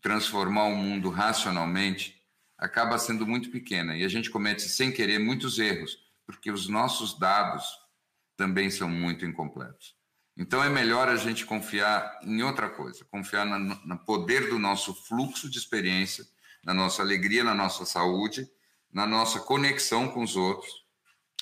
transformar 0.01 0.65
o 0.65 0.75
mundo 0.75 1.09
racionalmente 1.09 2.21
acaba 2.57 2.99
sendo 2.99 3.25
muito 3.25 3.49
pequena 3.51 3.95
e 3.95 4.03
a 4.03 4.09
gente 4.09 4.29
comete 4.29 4.63
sem 4.63 4.91
querer 4.91 5.17
muitos 5.17 5.59
erros, 5.59 5.97
porque 6.25 6.51
os 6.51 6.67
nossos 6.67 7.17
dados 7.17 7.63
também 8.35 8.69
são 8.69 8.89
muito 8.89 9.25
incompletos. 9.25 9.95
Então 10.35 10.61
é 10.61 10.67
melhor 10.67 11.07
a 11.07 11.15
gente 11.15 11.45
confiar 11.45 12.19
em 12.21 12.43
outra 12.43 12.69
coisa, 12.69 13.05
confiar 13.05 13.45
no 13.45 13.97
poder 13.99 14.49
do 14.49 14.59
nosso 14.59 14.93
fluxo 14.93 15.49
de 15.49 15.57
experiência, 15.57 16.25
na 16.65 16.73
nossa 16.73 17.01
alegria, 17.01 17.45
na 17.45 17.55
nossa 17.55 17.85
saúde, 17.85 18.45
na 18.97 19.05
nossa 19.05 19.39
conexão 19.39 20.09
com 20.09 20.23
os 20.23 20.35
outros 20.35 20.73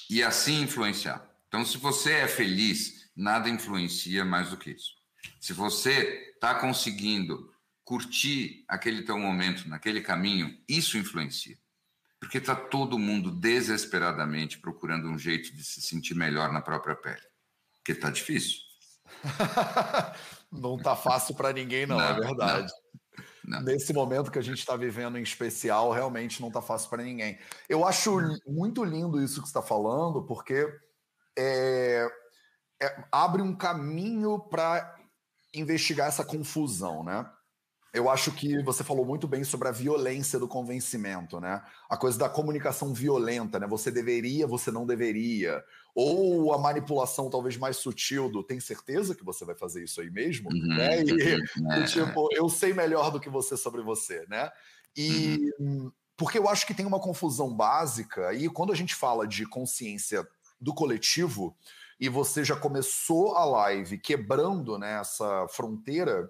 e 0.10 0.22
assim 0.22 0.64
influenciar. 0.64 1.26
Então, 1.48 1.64
se 1.64 1.78
você 1.78 2.12
é 2.12 2.28
feliz, 2.28 3.10
nada 3.16 3.48
influencia 3.48 4.26
mais 4.26 4.50
do 4.50 4.58
que 4.58 4.72
isso. 4.72 4.92
Se 5.40 5.54
você 5.54 6.34
está 6.34 6.56
conseguindo 6.56 7.50
curtir 7.86 8.66
aquele 8.68 9.04
teu 9.04 9.18
momento 9.18 9.70
naquele 9.70 10.02
caminho, 10.02 10.54
isso 10.68 10.98
influencia. 10.98 11.58
Porque 12.20 12.40
está 12.40 12.58
todo 12.58 13.00
mundo 13.00 13.32
desesperadamente 13.32 14.60
procurando 14.60 15.08
um 15.08 15.18
jeito 15.18 15.56
de 15.56 15.64
se 15.64 15.82
sentir 15.82 16.14
melhor 16.14 16.52
na 16.52 16.60
própria 16.60 16.94
pele. 16.94 17.26
Porque 17.78 17.94
está 17.94 18.10
difícil. 18.10 18.60
não 20.52 20.76
está 20.76 20.94
fácil 20.94 21.34
para 21.36 21.54
ninguém, 21.54 21.86
não, 21.86 22.02
é 22.02 22.12
não, 22.12 22.18
é 22.18 22.20
verdade. 22.20 22.68
Não, 22.68 22.85
não. 23.48 23.62
Nesse 23.62 23.94
momento 23.94 24.32
que 24.32 24.40
a 24.40 24.42
gente 24.42 24.60
está 24.60 24.76
vivendo 24.76 25.18
em 25.18 25.24
especial, 25.24 25.92
realmente 25.92 26.42
não 26.42 26.48
está 26.48 26.62
fácil 26.62 26.90
para 26.90 27.04
ninguém. 27.04 27.38
Eu 27.70 27.86
acho 27.86 28.18
muito 28.48 28.84
lindo 28.84 29.22
isso 29.22 29.42
que 29.42 29.48
você 29.48 29.58
está 29.58 29.62
falando, 29.62 30.24
porque 30.24 30.68
é, 31.38 32.08
é, 32.82 33.04
abre 33.12 33.42
um 33.42 33.56
caminho 33.56 34.40
para 34.40 34.96
investigar 35.54 36.08
essa 36.08 36.24
confusão, 36.24 37.04
né? 37.04 37.26
Eu 37.96 38.10
acho 38.10 38.32
que 38.32 38.62
você 38.62 38.84
falou 38.84 39.06
muito 39.06 39.28
bem 39.28 39.44
sobre 39.44 39.70
a 39.70 39.72
violência 39.72 40.38
do 40.38 40.48
convencimento, 40.48 41.40
né? 41.40 41.64
A 41.90 41.96
coisa 41.96 42.18
da 42.20 42.28
comunicação 42.28 42.94
violenta, 42.94 43.58
né? 43.58 43.66
Você 43.68 43.90
deveria, 43.90 44.46
você 44.46 44.70
não 44.70 44.86
deveria. 44.86 45.64
Ou 45.96 46.54
a 46.54 46.58
manipulação 46.58 47.30
talvez 47.30 47.56
mais 47.56 47.78
sutil 47.78 48.30
do 48.30 48.44
tem 48.44 48.60
certeza 48.60 49.16
que 49.16 49.24
você 49.24 49.46
vai 49.46 49.56
fazer 49.56 49.84
isso 49.84 50.02
aí 50.02 50.12
mesmo? 50.12 50.50
Uhum, 50.52 50.76
né? 50.76 51.04
E, 51.04 51.36
uhum, 51.36 51.86
tipo, 51.88 52.28
eu 52.34 52.50
sei 52.50 52.74
melhor 52.74 53.12
do 53.12 53.20
que 53.20 53.30
você 53.30 53.56
sobre 53.56 53.82
você, 53.82 54.26
né? 54.28 54.52
E 54.96 55.52
uhum. 55.58 55.92
porque 56.18 56.38
eu 56.38 56.50
acho 56.50 56.68
que 56.68 56.74
tem 56.74 56.86
uma 56.86 57.00
confusão 57.00 57.56
básica, 57.56 58.34
e 58.34 58.50
quando 58.50 58.74
a 58.74 58.76
gente 58.76 58.94
fala 58.94 59.26
de 59.26 59.46
consciência 59.46 60.28
do 60.60 60.74
coletivo, 60.74 61.56
e 62.00 62.10
você 62.10 62.44
já 62.44 62.56
começou 62.56 63.36
a 63.36 63.46
live 63.46 63.98
quebrando 63.98 64.78
né, 64.78 65.00
essa 65.00 65.48
fronteira 65.48 66.30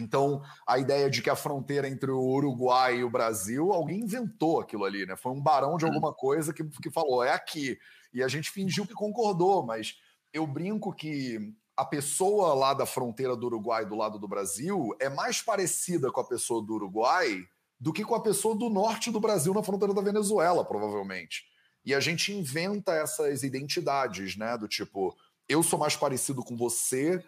então, 0.00 0.42
a 0.66 0.78
ideia 0.78 1.10
de 1.10 1.20
que 1.20 1.30
a 1.30 1.36
fronteira 1.36 1.88
entre 1.88 2.10
o 2.10 2.20
Uruguai 2.20 2.98
e 2.98 3.04
o 3.04 3.10
Brasil, 3.10 3.72
alguém 3.72 4.00
inventou 4.00 4.60
aquilo 4.60 4.84
ali, 4.84 5.04
né? 5.04 5.16
Foi 5.16 5.32
um 5.32 5.40
barão 5.40 5.76
de 5.76 5.84
uhum. 5.84 5.92
alguma 5.92 6.12
coisa 6.12 6.52
que, 6.52 6.64
que 6.64 6.90
falou, 6.90 7.22
é 7.22 7.32
aqui. 7.32 7.78
E 8.12 8.22
a 8.22 8.28
gente 8.28 8.50
fingiu 8.50 8.86
que 8.86 8.94
concordou, 8.94 9.64
mas 9.64 9.96
eu 10.32 10.46
brinco 10.46 10.92
que 10.92 11.54
a 11.76 11.84
pessoa 11.84 12.54
lá 12.54 12.74
da 12.74 12.86
fronteira 12.86 13.36
do 13.36 13.46
Uruguai, 13.46 13.84
do 13.84 13.96
lado 13.96 14.18
do 14.18 14.28
Brasil, 14.28 14.94
é 15.00 15.08
mais 15.08 15.40
parecida 15.42 16.10
com 16.10 16.20
a 16.20 16.26
pessoa 16.26 16.62
do 16.62 16.74
Uruguai 16.74 17.46
do 17.80 17.92
que 17.92 18.04
com 18.04 18.14
a 18.14 18.22
pessoa 18.22 18.54
do 18.54 18.70
norte 18.70 19.10
do 19.10 19.18
Brasil 19.18 19.52
na 19.52 19.62
fronteira 19.62 19.92
da 19.92 20.00
Venezuela, 20.00 20.64
provavelmente. 20.64 21.44
E 21.84 21.92
a 21.92 21.98
gente 21.98 22.32
inventa 22.32 22.92
essas 22.92 23.42
identidades, 23.42 24.36
né? 24.36 24.56
Do 24.56 24.68
tipo, 24.68 25.16
eu 25.48 25.62
sou 25.62 25.78
mais 25.78 25.96
parecido 25.96 26.44
com 26.44 26.56
você 26.56 27.22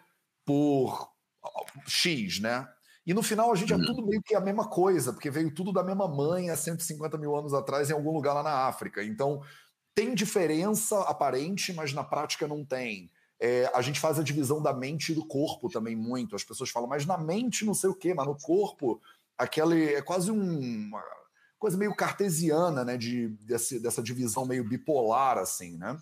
por 0.45 1.14
X, 1.87 2.39
né? 2.39 2.67
E 3.05 3.13
no 3.13 3.21
final 3.21 3.51
a 3.51 3.55
gente 3.55 3.71
é 3.71 3.75
uhum. 3.75 3.85
tudo 3.85 4.05
meio 4.05 4.21
que 4.23 4.33
a 4.33 4.39
mesma 4.39 4.67
coisa, 4.67 5.13
porque 5.13 5.29
veio 5.29 5.53
tudo 5.53 5.71
da 5.71 5.83
mesma 5.83 6.07
mãe 6.07 6.49
há 6.49 6.55
150 6.55 7.17
mil 7.17 7.35
anos 7.35 7.53
atrás 7.53 7.89
em 7.89 7.93
algum 7.93 8.11
lugar 8.11 8.33
lá 8.33 8.41
na 8.41 8.67
África. 8.67 9.03
Então 9.03 9.41
tem 9.93 10.15
diferença 10.15 10.99
aparente, 11.01 11.71
mas 11.71 11.93
na 11.93 12.03
prática 12.03 12.47
não 12.47 12.65
tem. 12.65 13.11
É, 13.39 13.69
a 13.73 13.81
gente 13.81 13.99
faz 13.99 14.17
a 14.17 14.23
divisão 14.23 14.61
da 14.61 14.73
mente 14.73 15.11
e 15.11 15.15
do 15.15 15.25
corpo 15.25 15.69
também 15.69 15.95
muito. 15.95 16.35
As 16.35 16.43
pessoas 16.43 16.69
falam, 16.69 16.89
mas 16.89 17.05
na 17.05 17.17
mente 17.17 17.63
não 17.63 17.73
sei 17.73 17.89
o 17.89 17.95
quê, 17.95 18.13
mas 18.13 18.25
no 18.25 18.37
corpo, 18.37 18.99
aquele 19.37 19.93
é 19.93 20.01
quase 20.01 20.31
um, 20.31 20.87
uma 20.87 21.03
coisa 21.59 21.77
meio 21.77 21.95
cartesiana, 21.95 22.83
né? 22.83 22.97
De, 22.97 23.29
desse, 23.45 23.79
dessa 23.79 24.01
divisão 24.01 24.45
meio 24.45 24.63
bipolar, 24.63 25.37
assim, 25.37 25.77
né? 25.77 25.97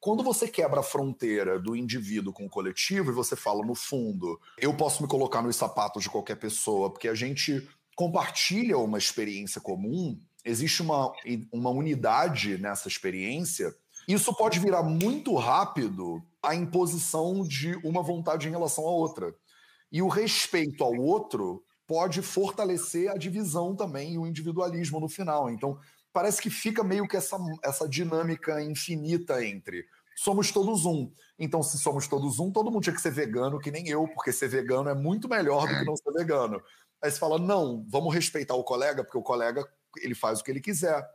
Quando 0.00 0.22
você 0.22 0.46
quebra 0.46 0.80
a 0.80 0.82
fronteira 0.82 1.58
do 1.58 1.74
indivíduo 1.74 2.32
com 2.32 2.46
o 2.46 2.50
coletivo 2.50 3.10
e 3.10 3.14
você 3.14 3.34
fala, 3.34 3.66
no 3.66 3.74
fundo, 3.74 4.40
eu 4.56 4.72
posso 4.74 5.02
me 5.02 5.08
colocar 5.08 5.42
nos 5.42 5.56
sapatos 5.56 6.04
de 6.04 6.10
qualquer 6.10 6.36
pessoa, 6.36 6.90
porque 6.90 7.08
a 7.08 7.14
gente 7.14 7.68
compartilha 7.96 8.78
uma 8.78 8.96
experiência 8.96 9.60
comum, 9.60 10.20
existe 10.44 10.82
uma, 10.82 11.12
uma 11.52 11.70
unidade 11.70 12.56
nessa 12.58 12.86
experiência, 12.86 13.74
isso 14.06 14.32
pode 14.34 14.60
virar 14.60 14.84
muito 14.84 15.34
rápido 15.34 16.22
a 16.42 16.54
imposição 16.54 17.42
de 17.42 17.74
uma 17.84 18.02
vontade 18.02 18.46
em 18.46 18.50
relação 18.50 18.86
à 18.86 18.90
outra. 18.90 19.34
E 19.90 20.00
o 20.00 20.08
respeito 20.08 20.84
ao 20.84 20.94
outro 20.94 21.62
pode 21.86 22.22
fortalecer 22.22 23.10
a 23.10 23.16
divisão 23.16 23.74
também 23.74 24.14
e 24.14 24.18
o 24.18 24.26
individualismo 24.26 25.00
no 25.00 25.08
final. 25.08 25.50
Então, 25.50 25.78
parece 26.12 26.40
que 26.40 26.50
fica 26.50 26.82
meio 26.82 27.06
que 27.06 27.16
essa, 27.16 27.38
essa 27.62 27.88
dinâmica 27.88 28.62
infinita 28.62 29.44
entre 29.44 29.84
somos 30.18 30.50
todos 30.50 30.84
um. 30.84 31.12
Então, 31.38 31.62
se 31.62 31.78
somos 31.78 32.08
todos 32.08 32.40
um, 32.40 32.50
todo 32.50 32.70
mundo 32.70 32.82
tinha 32.82 32.94
que 32.94 33.00
ser 33.00 33.12
vegano, 33.12 33.60
que 33.60 33.70
nem 33.70 33.88
eu, 33.88 34.08
porque 34.08 34.32
ser 34.32 34.48
vegano 34.48 34.88
é 34.88 34.94
muito 34.94 35.28
melhor 35.28 35.68
do 35.68 35.78
que 35.78 35.84
não 35.84 35.96
ser 35.96 36.12
vegano. 36.12 36.60
Aí 37.00 37.10
você 37.10 37.18
fala, 37.18 37.38
não, 37.38 37.86
vamos 37.88 38.12
respeitar 38.12 38.54
o 38.54 38.64
colega, 38.64 39.04
porque 39.04 39.18
o 39.18 39.22
colega 39.22 39.64
ele 40.02 40.16
faz 40.16 40.40
o 40.40 40.44
que 40.44 40.50
ele 40.50 40.60
quiser. 40.60 41.08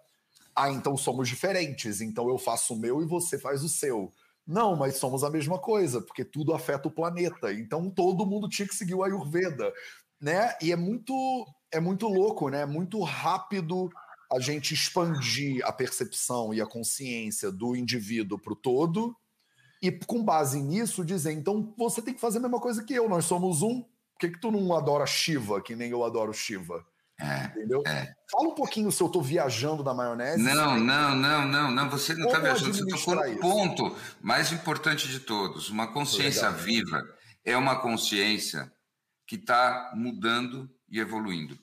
Ah, 0.55 0.69
então 0.69 0.95
somos 0.95 1.27
diferentes, 1.27 1.99
então 1.99 2.29
eu 2.29 2.37
faço 2.37 2.73
o 2.73 2.79
meu 2.79 3.01
e 3.01 3.05
você 3.05 3.37
faz 3.37 3.61
o 3.63 3.69
seu. 3.69 4.11
Não, 4.47 4.75
mas 4.75 4.95
somos 4.95 5.23
a 5.23 5.29
mesma 5.29 5.59
coisa, 5.59 6.01
porque 6.01 6.23
tudo 6.23 6.53
afeta 6.53 6.87
o 6.87 6.91
planeta. 6.91 7.51
Então 7.51 7.89
todo 7.89 8.25
mundo 8.25 8.47
tinha 8.47 8.67
que 8.67 8.75
seguir 8.75 8.93
o 8.93 9.03
Ayurveda, 9.03 9.73
né? 10.21 10.55
E 10.61 10.71
é 10.71 10.75
muito 10.75 11.13
é 11.71 11.79
muito 11.79 12.07
louco, 12.07 12.49
né? 12.49 12.61
É 12.61 12.65
muito 12.65 13.01
rápido 13.01 13.89
a 14.33 14.39
gente 14.39 14.73
expandir 14.73 15.63
a 15.65 15.71
percepção 15.71 16.53
e 16.53 16.59
a 16.59 16.65
consciência 16.65 17.51
do 17.51 17.75
indivíduo 17.75 18.39
para 18.39 18.53
o 18.53 18.55
todo 18.55 19.15
e, 19.81 19.91
com 19.91 20.23
base 20.23 20.61
nisso, 20.61 21.05
dizer: 21.05 21.33
então 21.33 21.73
você 21.77 22.01
tem 22.01 22.13
que 22.13 22.21
fazer 22.21 22.39
a 22.39 22.41
mesma 22.41 22.59
coisa 22.59 22.83
que 22.83 22.93
eu, 22.93 23.07
nós 23.07 23.25
somos 23.25 23.61
um. 23.61 23.81
Por 23.81 24.19
que, 24.19 24.29
que 24.29 24.39
tu 24.39 24.51
não 24.51 24.75
adora 24.75 25.05
Shiva, 25.05 25.61
que 25.61 25.75
nem 25.75 25.91
eu 25.91 26.03
adoro 26.03 26.33
Shiva? 26.33 26.85
É, 27.19 27.45
Entendeu? 27.45 27.83
É. 27.85 28.11
Fala 28.31 28.49
um 28.49 28.55
pouquinho 28.55 28.91
se 28.91 29.01
eu 29.01 29.07
estou 29.07 29.21
viajando 29.21 29.83
na 29.83 29.93
maionese. 29.93 30.41
Não, 30.41 30.79
não, 30.79 31.15
não, 31.15 31.47
não, 31.47 31.71
não. 31.71 31.89
Você 31.89 32.15
não 32.15 32.27
está 32.27 32.39
viajando. 32.39 32.73
Você 32.73 32.85
tocou 32.85 33.15
no 33.15 33.39
ponto 33.39 33.95
mais 34.21 34.51
importante 34.51 35.07
de 35.07 35.19
todos. 35.19 35.69
Uma 35.69 35.91
consciência 35.91 36.49
Legal. 36.49 36.63
viva 36.63 37.03
é 37.45 37.55
uma 37.55 37.79
consciência 37.81 38.71
que 39.27 39.35
está 39.35 39.91
mudando 39.95 40.69
e 40.89 40.99
evoluindo 40.99 41.62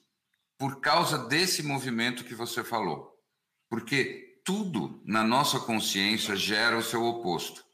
por 0.60 0.78
causa 0.78 1.16
desse 1.16 1.62
movimento 1.62 2.22
que 2.22 2.34
você 2.34 2.62
falou. 2.62 3.18
Porque 3.66 4.42
tudo 4.44 5.00
na 5.06 5.24
nossa 5.24 5.58
consciência 5.58 6.36
gera 6.36 6.76
o 6.76 6.82
seu 6.82 7.02
oposto. 7.02 7.64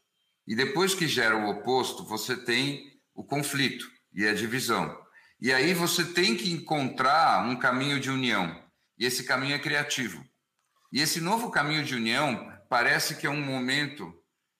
E 0.47 0.55
depois 0.55 0.95
que 0.95 1.05
gera 1.05 1.35
o 1.35 1.49
oposto, 1.49 2.05
você 2.05 2.37
tem 2.37 2.97
o 3.13 3.25
conflito 3.25 3.85
e 4.13 4.25
a 4.25 4.33
divisão. 4.33 4.97
E 5.41 5.51
aí 5.51 5.73
você 5.73 6.13
tem 6.13 6.37
que 6.37 6.49
encontrar 6.49 7.45
um 7.45 7.59
caminho 7.59 7.99
de 7.99 8.09
união. 8.09 8.57
E 8.97 9.05
esse 9.05 9.25
caminho 9.25 9.55
é 9.55 9.59
criativo. 9.59 10.25
E 10.89 11.01
esse 11.01 11.19
novo 11.19 11.51
caminho 11.51 11.83
de 11.83 11.93
união 11.93 12.57
parece 12.69 13.15
que 13.15 13.27
é 13.27 13.29
um 13.29 13.43
momento 13.43 14.13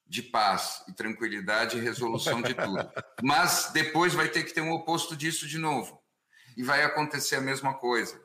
de 0.06 0.22
paz 0.22 0.84
e 0.86 0.92
tranquilidade 0.92 1.78
e 1.78 1.80
resolução 1.80 2.42
de 2.42 2.52
tudo. 2.52 2.92
Mas 3.24 3.70
depois 3.72 4.12
vai 4.12 4.28
ter 4.28 4.42
que 4.44 4.52
ter 4.52 4.60
um 4.60 4.72
oposto 4.72 5.16
disso 5.16 5.48
de 5.48 5.56
novo 5.56 5.98
e 6.58 6.62
vai 6.64 6.82
acontecer 6.82 7.36
a 7.36 7.40
mesma 7.40 7.72
coisa, 7.72 8.20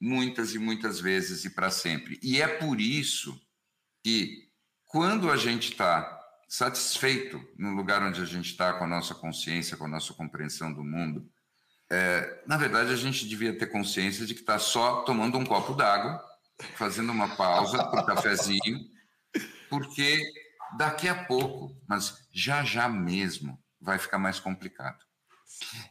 muitas 0.00 0.52
e 0.52 0.58
muitas 0.58 0.98
vezes 0.98 1.44
e 1.44 1.50
para 1.50 1.70
sempre. 1.70 2.18
E 2.20 2.42
é 2.42 2.48
por 2.48 2.80
isso 2.80 3.40
que, 4.02 4.50
quando 4.84 5.30
a 5.30 5.36
gente 5.36 5.70
está 5.70 6.20
satisfeito 6.48 7.40
no 7.56 7.70
lugar 7.70 8.02
onde 8.02 8.20
a 8.20 8.24
gente 8.24 8.50
está, 8.50 8.72
com 8.72 8.82
a 8.82 8.88
nossa 8.88 9.14
consciência, 9.14 9.76
com 9.76 9.84
a 9.84 9.88
nossa 9.88 10.12
compreensão 10.12 10.72
do 10.72 10.82
mundo, 10.82 11.30
é, 11.88 12.42
na 12.48 12.56
verdade 12.56 12.92
a 12.92 12.96
gente 12.96 13.28
devia 13.28 13.56
ter 13.56 13.68
consciência 13.68 14.26
de 14.26 14.34
que 14.34 14.40
está 14.40 14.58
só 14.58 15.02
tomando 15.02 15.38
um 15.38 15.46
copo 15.46 15.72
d'água, 15.72 16.20
fazendo 16.74 17.12
uma 17.12 17.36
pausa 17.36 17.78
para 17.84 18.02
o 18.02 18.06
cafezinho, 18.06 18.80
porque 19.70 20.20
daqui 20.76 21.08
a 21.08 21.24
pouco, 21.26 21.80
mas 21.88 22.26
já 22.32 22.64
já 22.64 22.88
mesmo, 22.88 23.62
vai 23.80 23.98
ficar 23.98 24.18
mais 24.18 24.40
complicado. 24.40 25.07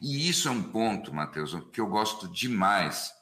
E 0.00 0.28
isso 0.28 0.48
é 0.48 0.50
um 0.50 0.62
ponto, 0.62 1.14
Matheus, 1.14 1.56
que 1.72 1.80
eu 1.80 1.86
gosto 1.86 2.28
demais 2.28 3.12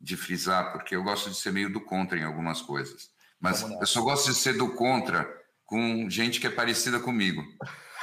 de 0.00 0.16
frisar, 0.16 0.72
porque 0.72 0.94
eu 0.94 1.02
gosto 1.02 1.30
de 1.30 1.36
ser 1.36 1.52
meio 1.52 1.72
do 1.72 1.80
contra 1.80 2.18
em 2.18 2.24
algumas 2.24 2.60
coisas. 2.60 3.10
Mas 3.40 3.62
eu 3.62 3.86
só 3.86 4.02
gosto 4.02 4.30
de 4.30 4.36
ser 4.36 4.56
do 4.56 4.74
contra 4.74 5.28
com 5.64 6.08
gente 6.08 6.40
que 6.40 6.46
é 6.46 6.50
parecida 6.50 7.00
comigo. 7.00 7.42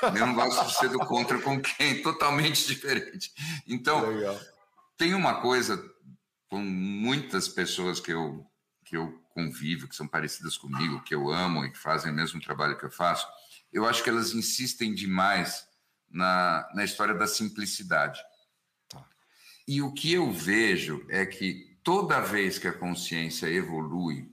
Eu 0.04 0.26
não 0.26 0.34
gosto 0.34 0.66
de 0.66 0.76
ser 0.76 0.90
do 0.90 1.00
contra 1.00 1.40
com 1.40 1.62
quem 1.62 2.02
totalmente 2.02 2.66
diferente. 2.66 3.32
Então, 3.68 4.10
Legal. 4.10 4.40
tem 4.98 5.14
uma 5.14 5.42
coisa 5.42 5.84
com 6.50 6.60
muitas 6.60 7.48
pessoas 7.48 8.00
que 8.00 8.12
eu 8.12 8.46
que 8.84 8.98
eu 8.98 9.24
convivo, 9.30 9.88
que 9.88 9.96
são 9.96 10.06
parecidas 10.06 10.58
comigo, 10.58 11.02
que 11.04 11.16
eu 11.16 11.32
amo 11.32 11.64
e 11.64 11.72
que 11.72 11.78
fazem 11.78 12.12
o 12.12 12.16
mesmo 12.16 12.42
trabalho 12.42 12.78
que 12.78 12.84
eu 12.84 12.92
faço. 12.92 13.26
Eu 13.72 13.88
acho 13.88 14.04
que 14.04 14.10
elas 14.10 14.34
insistem 14.34 14.94
demais 14.94 15.66
na, 16.12 16.70
na 16.74 16.84
história 16.84 17.14
da 17.14 17.28
simplicidade. 17.28 18.22
Tá. 18.90 19.06
E 19.68 19.82
o 19.82 19.94
que 19.94 20.14
eu 20.14 20.32
vejo 20.32 21.06
é 21.10 21.26
que 21.26 21.80
toda 21.84 22.20
vez 22.20 22.60
que 22.60 22.68
a 22.68 22.74
consciência 22.74 23.48
evolui, 23.48 24.30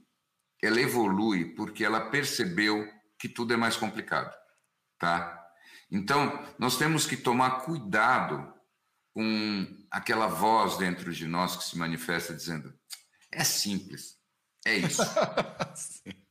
ela 0.61 0.79
evolui 0.79 1.53
porque 1.55 1.83
ela 1.83 2.09
percebeu 2.09 2.87
que 3.17 3.27
tudo 3.27 3.53
é 3.53 3.57
mais 3.57 3.75
complicado, 3.75 4.35
tá? 4.97 5.35
Então, 5.91 6.45
nós 6.57 6.77
temos 6.77 7.05
que 7.05 7.17
tomar 7.17 7.61
cuidado 7.61 8.53
com 9.13 9.67
aquela 9.89 10.27
voz 10.27 10.77
dentro 10.77 11.11
de 11.13 11.25
nós 11.27 11.55
que 11.55 11.63
se 11.63 11.77
manifesta 11.77 12.33
dizendo: 12.33 12.73
é 13.31 13.43
simples, 13.43 14.17
é 14.65 14.77
isso. 14.77 15.01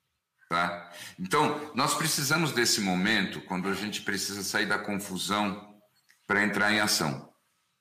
tá? 0.48 0.90
Então, 1.18 1.72
nós 1.74 1.94
precisamos 1.94 2.52
desse 2.52 2.80
momento 2.80 3.40
quando 3.42 3.68
a 3.68 3.74
gente 3.74 4.02
precisa 4.02 4.42
sair 4.42 4.66
da 4.66 4.78
confusão 4.78 5.78
para 6.26 6.42
entrar 6.42 6.72
em 6.72 6.80
ação. 6.80 7.32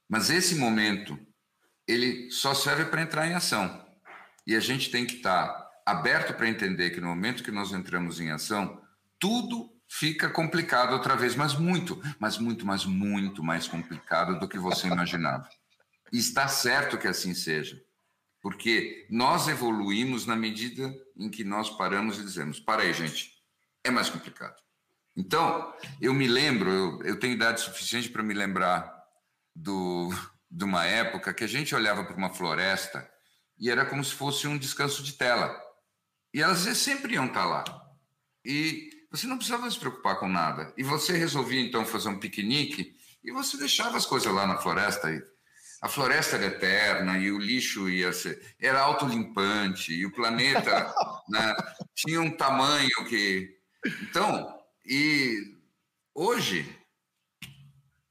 Mas 0.09 0.29
esse 0.29 0.55
momento, 0.55 1.17
ele 1.87 2.29
só 2.31 2.53
serve 2.53 2.85
para 2.85 3.01
entrar 3.01 3.27
em 3.27 3.33
ação. 3.33 3.85
E 4.45 4.55
a 4.55 4.59
gente 4.59 4.89
tem 4.89 5.05
que 5.05 5.15
estar 5.17 5.47
tá 5.47 5.71
aberto 5.85 6.33
para 6.33 6.47
entender 6.47 6.91
que 6.91 7.01
no 7.01 7.07
momento 7.07 7.43
que 7.43 7.51
nós 7.51 7.71
entramos 7.71 8.19
em 8.19 8.31
ação, 8.31 8.81
tudo 9.19 9.69
fica 9.89 10.29
complicado 10.29 10.93
outra 10.93 11.15
vez, 11.15 11.35
mas 11.35 11.53
muito, 11.53 12.01
mas 12.19 12.37
muito, 12.37 12.65
mas 12.65 12.85
muito 12.85 13.43
mais 13.43 13.67
complicado 13.67 14.39
do 14.39 14.47
que 14.47 14.57
você 14.57 14.87
imaginava. 14.87 15.47
E 16.11 16.17
está 16.17 16.47
certo 16.47 16.97
que 16.97 17.07
assim 17.07 17.33
seja, 17.33 17.81
porque 18.47 19.05
nós 19.09 19.49
evoluímos 19.49 20.25
na 20.25 20.33
medida 20.33 20.95
em 21.17 21.29
que 21.29 21.43
nós 21.43 21.69
paramos 21.69 22.17
e 22.17 22.23
dizemos: 22.23 22.61
para 22.61 22.83
aí, 22.83 22.93
gente, 22.93 23.33
é 23.83 23.91
mais 23.91 24.09
complicado. 24.09 24.55
Então, 25.17 25.73
eu 25.99 26.13
me 26.13 26.27
lembro, 26.27 26.71
eu, 26.71 27.03
eu 27.03 27.19
tenho 27.19 27.33
idade 27.33 27.59
suficiente 27.59 28.07
para 28.07 28.23
me 28.23 28.33
lembrar 28.33 28.89
do, 29.53 30.09
de 30.49 30.63
uma 30.63 30.85
época 30.85 31.33
que 31.33 31.43
a 31.43 31.47
gente 31.47 31.75
olhava 31.75 32.05
para 32.05 32.15
uma 32.15 32.33
floresta 32.33 33.05
e 33.59 33.69
era 33.69 33.85
como 33.85 34.01
se 34.01 34.13
fosse 34.13 34.47
um 34.47 34.57
descanso 34.57 35.03
de 35.03 35.11
tela. 35.17 35.53
E 36.33 36.41
elas 36.41 36.59
sempre 36.77 37.15
iam 37.15 37.25
estar 37.25 37.43
lá. 37.43 37.65
E 38.45 38.89
você 39.11 39.27
não 39.27 39.35
precisava 39.35 39.69
se 39.69 39.77
preocupar 39.77 40.21
com 40.21 40.29
nada. 40.29 40.73
E 40.77 40.83
você 40.83 41.17
resolvia 41.17 41.59
então 41.59 41.85
fazer 41.85 42.07
um 42.07 42.17
piquenique 42.17 42.95
e 43.21 43.29
você 43.29 43.57
deixava 43.57 43.97
as 43.97 44.05
coisas 44.05 44.33
lá 44.33 44.47
na 44.47 44.57
floresta. 44.57 45.11
E 45.11 45.21
a 45.87 45.89
floresta 45.89 46.35
era 46.35 46.47
eterna 46.47 47.17
e 47.17 47.31
o 47.31 47.39
lixo 47.39 47.89
ia 47.89 48.11
ser. 48.11 48.55
Era 48.59 48.81
autolimpante 48.81 49.93
e 49.93 50.05
o 50.05 50.11
planeta 50.11 50.93
né, 51.29 51.55
tinha 51.95 52.21
um 52.21 52.29
tamanho 52.29 53.05
que. 53.07 53.49
Então, 54.03 54.53
e 54.85 55.55
hoje 56.13 56.77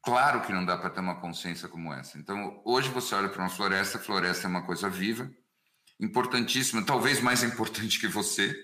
Claro 0.03 0.41
que 0.43 0.53
não 0.53 0.65
dá 0.65 0.79
para 0.79 0.89
ter 0.89 1.01
uma 1.01 1.21
consciência 1.21 1.69
como 1.69 1.93
essa. 1.93 2.17
Então, 2.17 2.63
hoje 2.65 2.89
você 2.91 3.13
olha 3.13 3.29
para 3.29 3.43
uma 3.43 3.51
floresta, 3.51 3.99
a 3.99 4.01
floresta 4.01 4.47
é 4.47 4.49
uma 4.49 4.63
coisa 4.63 4.89
viva, 4.89 5.29
importantíssima, 5.99 6.87
talvez 6.87 7.21
mais 7.21 7.43
importante 7.43 7.99
que 7.99 8.07
você, 8.07 8.57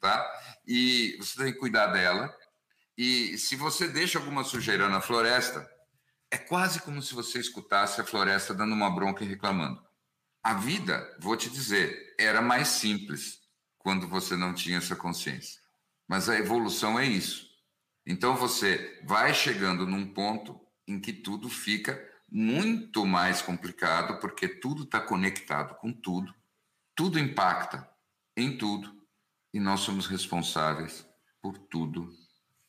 tá? 0.00 0.26
E 0.66 1.14
você 1.18 1.44
tem 1.44 1.52
que 1.52 1.58
cuidar 1.58 1.88
dela. 1.88 2.34
E 2.96 3.36
se 3.36 3.54
você 3.54 3.86
deixa 3.86 4.18
alguma 4.18 4.44
sujeira 4.44 4.88
na 4.88 5.02
floresta, 5.02 5.68
é 6.30 6.38
quase 6.38 6.80
como 6.80 7.00
se 7.02 7.14
você 7.14 7.38
escutasse 7.38 8.00
a 8.00 8.04
floresta 8.04 8.54
dando 8.54 8.74
uma 8.74 8.90
bronca 8.90 9.24
e 9.24 9.28
reclamando. 9.28 9.82
A 10.42 10.54
vida, 10.54 11.16
vou 11.20 11.36
te 11.36 11.50
dizer, 11.50 12.14
era 12.18 12.40
mais 12.40 12.68
simples 12.68 13.40
quando 13.78 14.08
você 14.08 14.36
não 14.36 14.54
tinha 14.54 14.78
essa 14.78 14.96
consciência. 14.96 15.60
Mas 16.08 16.28
a 16.28 16.38
evolução 16.38 16.98
é 16.98 17.04
isso. 17.04 17.46
Então 18.06 18.36
você 18.36 19.00
vai 19.04 19.34
chegando 19.34 19.86
num 19.86 20.12
ponto 20.12 20.60
em 20.86 21.00
que 21.00 21.12
tudo 21.12 21.48
fica 21.48 22.00
muito 22.30 23.04
mais 23.04 23.42
complicado, 23.42 24.20
porque 24.20 24.48
tudo 24.48 24.84
está 24.84 25.00
conectado 25.00 25.74
com 25.76 25.92
tudo, 25.92 26.32
tudo 26.94 27.18
impacta 27.18 27.88
em 28.36 28.56
tudo, 28.56 28.94
e 29.52 29.60
nós 29.60 29.80
somos 29.80 30.06
responsáveis 30.06 31.06
por 31.40 31.56
tudo 31.56 32.12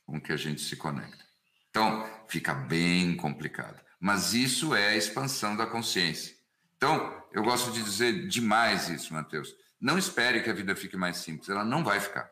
com 0.06 0.22
que 0.22 0.32
a 0.32 0.38
gente 0.38 0.62
se 0.62 0.76
conecta. 0.76 1.26
Então, 1.70 2.17
fica 2.28 2.54
bem 2.54 3.16
complicado. 3.16 3.82
Mas 4.00 4.34
isso 4.34 4.76
é 4.76 4.90
a 4.90 4.96
expansão 4.96 5.56
da 5.56 5.66
consciência. 5.66 6.36
Então, 6.76 7.24
eu 7.32 7.44
gosto 7.44 7.72
de 7.72 7.82
dizer 7.82 8.28
demais 8.28 8.90
isso, 8.90 9.14
Mateus. 9.14 9.56
Não 9.80 9.98
espere 9.98 10.42
que 10.42 10.50
a 10.50 10.54
vida 10.54 10.76
fique 10.76 10.96
mais 10.96 11.18
simples, 11.18 11.50
ela 11.50 11.64
não 11.64 11.84
vai 11.84 12.00
ficar. 12.00 12.30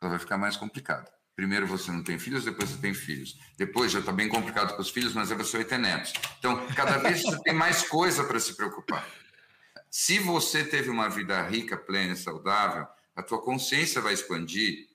Ela 0.00 0.10
vai 0.10 0.18
ficar 0.18 0.36
mais 0.36 0.56
complicada. 0.56 1.10
Primeiro 1.34 1.66
você 1.66 1.92
não 1.92 2.02
tem 2.02 2.18
filhos, 2.18 2.44
depois 2.44 2.70
você 2.70 2.80
tem 2.80 2.94
filhos. 2.94 3.38
Depois 3.58 3.92
já 3.92 4.00
está 4.00 4.10
bem 4.10 4.28
complicado 4.28 4.74
com 4.74 4.80
os 4.80 4.90
filhos, 4.90 5.12
mas 5.12 5.30
aí 5.30 5.36
você 5.36 5.58
vai 5.58 5.66
ter 5.66 5.78
netos. 5.78 6.12
Então, 6.38 6.66
cada 6.74 6.96
vez 6.96 7.22
você 7.22 7.42
tem 7.42 7.52
mais 7.52 7.86
coisa 7.86 8.24
para 8.24 8.40
se 8.40 8.54
preocupar. 8.56 9.06
Se 9.90 10.18
você 10.18 10.64
teve 10.64 10.88
uma 10.88 11.08
vida 11.08 11.40
rica, 11.42 11.76
plena 11.76 12.14
e 12.14 12.16
saudável, 12.16 12.86
a 13.14 13.22
tua 13.22 13.42
consciência 13.42 14.00
vai 14.00 14.14
expandir 14.14 14.88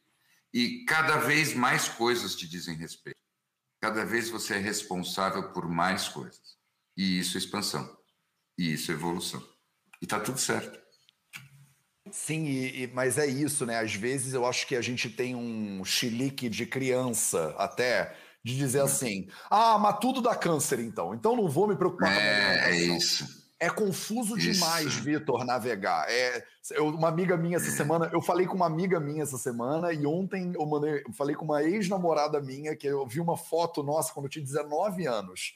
e 0.54 0.84
cada 0.86 1.18
vez 1.18 1.54
mais 1.54 1.88
coisas 1.88 2.36
te 2.36 2.48
dizem 2.48 2.76
respeito. 2.76 3.21
Cada 3.82 4.06
vez 4.06 4.30
você 4.30 4.54
é 4.54 4.60
responsável 4.60 5.52
por 5.52 5.68
mais 5.68 6.08
coisas. 6.08 6.56
E 6.96 7.20
isso 7.20 7.36
é 7.36 7.40
expansão. 7.40 7.98
E 8.58 8.74
isso 8.74 8.92
é 8.92 8.94
evolução. 8.94 9.42
E 10.02 10.06
está 10.06 10.20
tudo 10.20 10.40
certo. 10.40 10.80
Sim, 12.12 12.46
e, 12.46 12.84
e, 12.84 12.88
mas 12.88 13.18
é 13.18 13.26
isso, 13.26 13.66
né? 13.66 13.80
Às 13.80 13.96
vezes 13.96 14.34
eu 14.34 14.46
acho 14.46 14.68
que 14.68 14.76
a 14.76 14.82
gente 14.82 15.10
tem 15.10 15.36
um 15.36 15.84
chilique 15.84 16.50
de 16.50 16.66
criança 16.66 17.56
até 17.58 18.16
de 18.44 18.56
dizer 18.58 18.82
assim: 18.82 19.28
ah, 19.50 19.78
mas 19.80 19.98
tudo 20.00 20.22
dá 20.22 20.36
câncer 20.36 20.80
então, 20.80 21.14
então 21.16 21.36
não 21.36 21.48
vou 21.48 21.68
me 21.68 21.76
preocupar 21.76 22.12
é, 22.12 22.16
com 22.16 22.22
a 22.22 22.24
É, 22.24 22.72
é 22.72 22.76
isso. 22.76 23.41
É 23.62 23.70
confuso 23.70 24.36
Isso. 24.36 24.54
demais, 24.54 24.96
Vitor, 24.96 25.46
navegar. 25.46 26.10
É, 26.10 26.44
eu, 26.72 26.88
uma 26.88 27.08
amiga 27.08 27.38
minha 27.38 27.58
essa 27.58 27.70
semana, 27.70 28.10
eu 28.12 28.20
falei 28.20 28.48
com 28.48 28.56
uma 28.56 28.66
amiga 28.66 29.00
minha 29.00 29.22
essa 29.22 29.38
semana 29.38 29.94
e 29.94 30.04
ontem 30.04 30.52
eu, 30.56 30.66
mandei, 30.66 31.04
eu 31.08 31.14
falei 31.14 31.36
com 31.36 31.46
uma 31.46 31.62
ex-namorada 31.62 32.42
minha 32.42 32.76
que 32.76 32.88
eu 32.88 33.06
vi 33.06 33.20
uma 33.20 33.38
foto 33.38 33.84
nossa 33.84 34.12
quando 34.12 34.26
eu 34.26 34.32
tinha 34.32 34.44
19 34.44 35.06
anos. 35.06 35.54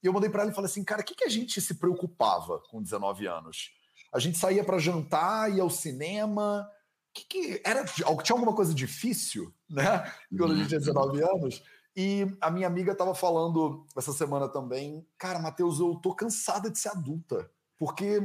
E 0.00 0.06
eu 0.06 0.12
mandei 0.12 0.30
para 0.30 0.42
ela 0.42 0.52
e 0.52 0.54
falei 0.54 0.70
assim, 0.70 0.84
cara, 0.84 1.02
o 1.02 1.04
que, 1.04 1.16
que 1.16 1.24
a 1.24 1.28
gente 1.28 1.60
se 1.60 1.74
preocupava 1.74 2.60
com 2.70 2.80
19 2.80 3.26
anos? 3.26 3.72
A 4.12 4.20
gente 4.20 4.38
saía 4.38 4.62
para 4.62 4.78
jantar, 4.78 5.52
ia 5.52 5.62
ao 5.64 5.68
cinema. 5.68 6.70
Que 7.12 7.24
que 7.24 7.60
era 7.64 7.84
tinha 7.84 8.06
alguma 8.06 8.54
coisa 8.54 8.72
difícil, 8.72 9.52
né? 9.68 10.08
Quando 10.30 10.52
a 10.52 10.56
gente 10.56 10.68
tinha 10.68 10.78
19 10.78 11.20
anos. 11.22 11.60
E 12.00 12.32
a 12.40 12.48
minha 12.48 12.68
amiga 12.68 12.92
estava 12.92 13.12
falando 13.12 13.84
essa 13.96 14.12
semana 14.12 14.48
também, 14.48 15.04
cara, 15.18 15.40
Matheus, 15.40 15.80
eu 15.80 15.96
tô 15.96 16.14
cansada 16.14 16.70
de 16.70 16.78
ser 16.78 16.90
adulta, 16.90 17.50
porque 17.76 18.20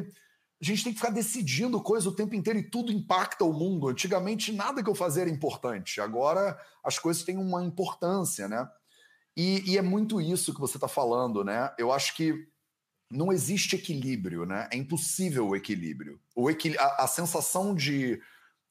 a 0.61 0.63
gente 0.63 0.83
tem 0.83 0.93
que 0.93 0.99
ficar 0.99 1.11
decidindo 1.11 1.81
coisa 1.81 2.07
o 2.07 2.15
tempo 2.15 2.35
inteiro 2.35 2.59
e 2.59 2.69
tudo 2.69 2.91
impacta 2.91 3.43
o 3.43 3.51
mundo. 3.51 3.87
Antigamente 3.87 4.51
nada 4.51 4.83
que 4.83 4.89
eu 4.91 4.93
fazia 4.93 5.23
era 5.23 5.31
importante, 5.31 5.99
agora 5.99 6.55
as 6.83 6.99
coisas 6.99 7.23
têm 7.23 7.35
uma 7.35 7.63
importância, 7.63 8.47
né? 8.47 8.69
E, 9.35 9.71
e 9.71 9.75
é 9.75 9.81
muito 9.81 10.21
isso 10.21 10.53
que 10.53 10.61
você 10.61 10.77
está 10.77 10.87
falando, 10.87 11.43
né? 11.43 11.73
Eu 11.75 11.91
acho 11.91 12.15
que 12.15 12.47
não 13.09 13.33
existe 13.33 13.75
equilíbrio, 13.75 14.45
né? 14.45 14.69
É 14.71 14.77
impossível 14.77 15.47
o 15.47 15.55
equilíbrio. 15.55 16.21
O 16.35 16.47
equil... 16.47 16.79
a, 16.79 17.05
a 17.05 17.07
sensação 17.07 17.73
de 17.73 18.21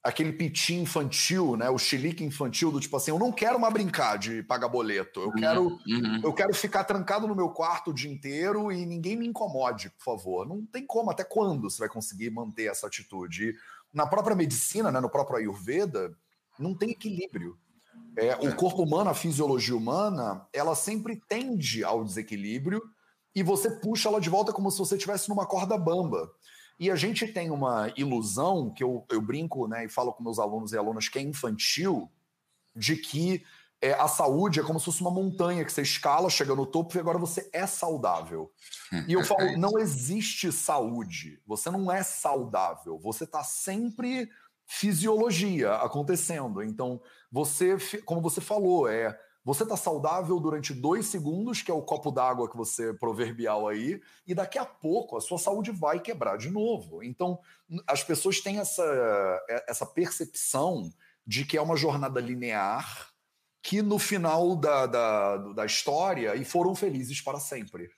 aquele 0.02 0.32
piti 0.32 0.74
infantil, 0.74 1.56
né? 1.56 1.70
O 1.70 1.78
chilique 1.78 2.24
infantil 2.24 2.72
do 2.72 2.80
tipo 2.80 2.96
assim, 2.96 3.10
eu 3.10 3.18
não 3.18 3.30
quero 3.30 3.58
mais 3.60 3.72
brincar 3.72 4.18
de 4.18 4.42
pagar 4.42 4.68
boleto. 4.68 5.20
Eu 5.20 5.28
uhum, 5.28 5.34
quero, 5.34 5.62
uhum. 5.64 6.20
eu 6.22 6.32
quero 6.32 6.54
ficar 6.54 6.84
trancado 6.84 7.28
no 7.28 7.36
meu 7.36 7.50
quarto 7.50 7.90
o 7.90 7.94
dia 7.94 8.10
inteiro 8.10 8.72
e 8.72 8.84
ninguém 8.84 9.16
me 9.16 9.26
incomode, 9.26 9.90
por 9.90 10.04
favor. 10.04 10.46
Não 10.46 10.64
tem 10.66 10.84
como. 10.86 11.10
Até 11.10 11.22
quando 11.22 11.70
você 11.70 11.78
vai 11.78 11.88
conseguir 11.88 12.30
manter 12.30 12.70
essa 12.70 12.86
atitude? 12.86 13.54
na 13.92 14.06
própria 14.06 14.34
medicina, 14.34 14.90
né? 14.90 15.00
No 15.00 15.10
próprio 15.10 15.36
Ayurveda, 15.36 16.16
não 16.58 16.74
tem 16.74 16.90
equilíbrio. 16.90 17.58
É, 18.16 18.34
o 18.36 18.54
corpo 18.54 18.82
humano, 18.82 19.10
a 19.10 19.14
fisiologia 19.14 19.76
humana, 19.76 20.46
ela 20.52 20.74
sempre 20.74 21.20
tende 21.28 21.84
ao 21.84 22.04
desequilíbrio 22.04 22.82
e 23.34 23.42
você 23.42 23.70
puxa 23.70 24.08
ela 24.08 24.20
de 24.20 24.30
volta 24.30 24.52
como 24.52 24.70
se 24.70 24.78
você 24.78 24.96
estivesse 24.96 25.28
numa 25.28 25.46
corda 25.46 25.76
bamba. 25.76 26.30
E 26.82 26.90
a 26.90 26.96
gente 26.96 27.28
tem 27.28 27.48
uma 27.48 27.92
ilusão, 27.96 28.68
que 28.68 28.82
eu, 28.82 29.06
eu 29.08 29.22
brinco 29.22 29.68
né, 29.68 29.84
e 29.84 29.88
falo 29.88 30.12
com 30.12 30.20
meus 30.20 30.40
alunos 30.40 30.72
e 30.72 30.76
alunas, 30.76 31.08
que 31.08 31.16
é 31.16 31.22
infantil, 31.22 32.10
de 32.74 32.96
que 32.96 33.44
é, 33.80 33.92
a 33.92 34.08
saúde 34.08 34.58
é 34.58 34.64
como 34.64 34.80
se 34.80 34.86
fosse 34.86 35.00
uma 35.00 35.10
montanha 35.12 35.64
que 35.64 35.72
você 35.72 35.82
escala, 35.82 36.28
chega 36.28 36.56
no 36.56 36.66
topo 36.66 36.96
e 36.96 36.98
agora 36.98 37.18
você 37.18 37.48
é 37.52 37.68
saudável. 37.68 38.50
E 39.06 39.12
eu 39.12 39.22
falo, 39.22 39.38
não 39.56 39.78
existe 39.78 40.50
saúde. 40.50 41.40
Você 41.46 41.70
não 41.70 41.88
é 41.92 42.02
saudável. 42.02 42.98
Você 42.98 43.22
está 43.22 43.44
sempre 43.44 44.28
fisiologia 44.66 45.74
acontecendo. 45.74 46.64
Então, 46.64 47.00
você, 47.30 47.76
como 48.04 48.20
você 48.20 48.40
falou, 48.40 48.88
é 48.88 49.16
você 49.44 49.66
tá 49.66 49.76
saudável 49.76 50.38
durante 50.38 50.72
dois 50.72 51.06
segundos, 51.06 51.62
que 51.62 51.70
é 51.70 51.74
o 51.74 51.82
copo 51.82 52.10
d'água 52.10 52.48
que 52.48 52.56
você 52.56 52.94
proverbial 52.94 53.66
aí, 53.66 54.00
e 54.26 54.34
daqui 54.34 54.58
a 54.58 54.64
pouco 54.64 55.16
a 55.16 55.20
sua 55.20 55.38
saúde 55.38 55.72
vai 55.72 55.98
quebrar 55.98 56.36
de 56.36 56.48
novo. 56.48 57.02
Então, 57.02 57.38
as 57.86 58.04
pessoas 58.04 58.40
têm 58.40 58.58
essa, 58.58 58.84
é, 59.48 59.64
essa 59.68 59.84
percepção 59.84 60.92
de 61.26 61.44
que 61.44 61.56
é 61.56 61.62
uma 61.62 61.76
jornada 61.76 62.20
linear 62.20 63.12
que 63.62 63.80
no 63.80 63.98
final 63.98 64.56
da, 64.56 64.86
da, 64.86 65.36
da 65.36 65.66
história 65.66 66.34
e 66.34 66.44
foram 66.44 66.74
felizes 66.74 67.20
para 67.20 67.38
sempre. 67.38 67.90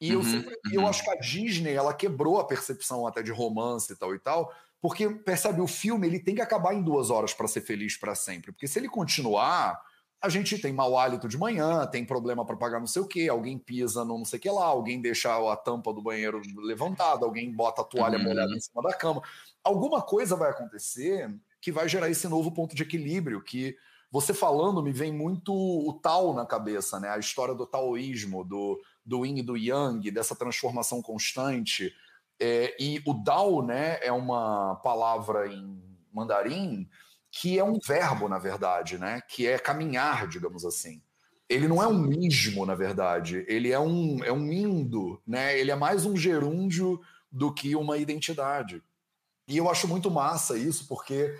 E 0.00 0.14
uhum, 0.14 0.22
eu, 0.22 0.24
sempre, 0.24 0.54
uhum. 0.66 0.72
eu 0.72 0.86
acho 0.86 1.02
que 1.02 1.10
a 1.10 1.16
Disney 1.16 1.72
ela 1.72 1.94
quebrou 1.94 2.38
a 2.38 2.46
percepção 2.46 3.06
até 3.06 3.22
de 3.22 3.32
romance 3.32 3.92
e 3.92 3.96
tal 3.96 4.14
e 4.14 4.18
tal, 4.18 4.54
porque 4.80 5.08
percebe 5.08 5.60
o 5.60 5.66
filme 5.66 6.06
ele 6.06 6.20
tem 6.20 6.34
que 6.34 6.42
acabar 6.42 6.74
em 6.74 6.82
duas 6.82 7.10
horas 7.10 7.34
para 7.34 7.48
ser 7.48 7.62
feliz 7.62 7.96
para 7.96 8.14
sempre, 8.14 8.52
porque 8.52 8.68
se 8.68 8.78
ele 8.78 8.88
continuar 8.88 9.80
a 10.20 10.28
gente 10.28 10.58
tem 10.58 10.72
mau 10.72 10.98
hálito 10.98 11.28
de 11.28 11.38
manhã, 11.38 11.86
tem 11.86 12.04
problema 12.04 12.44
para 12.44 12.56
pagar 12.56 12.80
não 12.80 12.86
sei 12.86 13.02
o 13.02 13.06
quê, 13.06 13.28
alguém 13.28 13.56
pisa 13.56 14.04
no 14.04 14.18
não 14.18 14.24
sei 14.24 14.38
o 14.38 14.42
que 14.42 14.50
lá, 14.50 14.64
alguém 14.64 15.00
deixa 15.00 15.30
a 15.52 15.56
tampa 15.56 15.92
do 15.92 16.02
banheiro 16.02 16.42
levantada, 16.56 17.24
alguém 17.24 17.52
bota 17.52 17.82
a 17.82 17.84
toalha 17.84 18.18
uhum. 18.18 18.24
molhada 18.24 18.52
em 18.52 18.60
cima 18.60 18.82
da 18.82 18.92
cama. 18.92 19.22
Alguma 19.62 20.02
coisa 20.02 20.34
vai 20.34 20.50
acontecer 20.50 21.32
que 21.60 21.70
vai 21.70 21.88
gerar 21.88 22.10
esse 22.10 22.26
novo 22.26 22.50
ponto 22.50 22.74
de 22.74 22.82
equilíbrio 22.82 23.42
que 23.42 23.76
você 24.10 24.32
falando 24.32 24.82
me 24.82 24.90
vem 24.90 25.12
muito 25.12 25.52
o 25.52 25.92
Tao 25.92 26.32
na 26.32 26.46
cabeça, 26.46 26.98
né? 26.98 27.10
A 27.10 27.18
história 27.18 27.54
do 27.54 27.66
taoísmo, 27.66 28.42
do, 28.42 28.80
do 29.04 29.24
yin 29.24 29.38
e 29.38 29.42
do 29.42 29.56
yang, 29.56 30.10
dessa 30.10 30.34
transformação 30.34 31.02
constante. 31.02 31.94
É, 32.40 32.74
e 32.80 33.02
o 33.04 33.12
Dao, 33.12 33.62
né, 33.62 33.98
é 34.00 34.10
uma 34.10 34.76
palavra 34.76 35.46
em 35.46 35.82
mandarim 36.12 36.88
que 37.30 37.58
é 37.58 37.64
um 37.64 37.78
verbo, 37.78 38.28
na 38.28 38.38
verdade, 38.38 38.98
né? 38.98 39.20
Que 39.28 39.46
é 39.46 39.58
caminhar, 39.58 40.26
digamos 40.26 40.64
assim. 40.64 41.02
Ele 41.48 41.66
não 41.66 41.82
é 41.82 41.86
um 41.86 41.98
mismo, 41.98 42.66
na 42.66 42.74
verdade. 42.74 43.44
Ele 43.48 43.70
é 43.72 43.78
um, 43.78 44.22
é 44.22 44.32
um 44.32 44.52
indo, 44.52 45.20
né? 45.26 45.58
Ele 45.58 45.70
é 45.70 45.76
mais 45.76 46.04
um 46.04 46.16
gerúndio 46.16 47.00
do 47.30 47.52
que 47.52 47.74
uma 47.74 47.96
identidade. 47.96 48.82
E 49.46 49.56
eu 49.56 49.70
acho 49.70 49.88
muito 49.88 50.10
massa 50.10 50.58
isso, 50.58 50.86
porque 50.86 51.34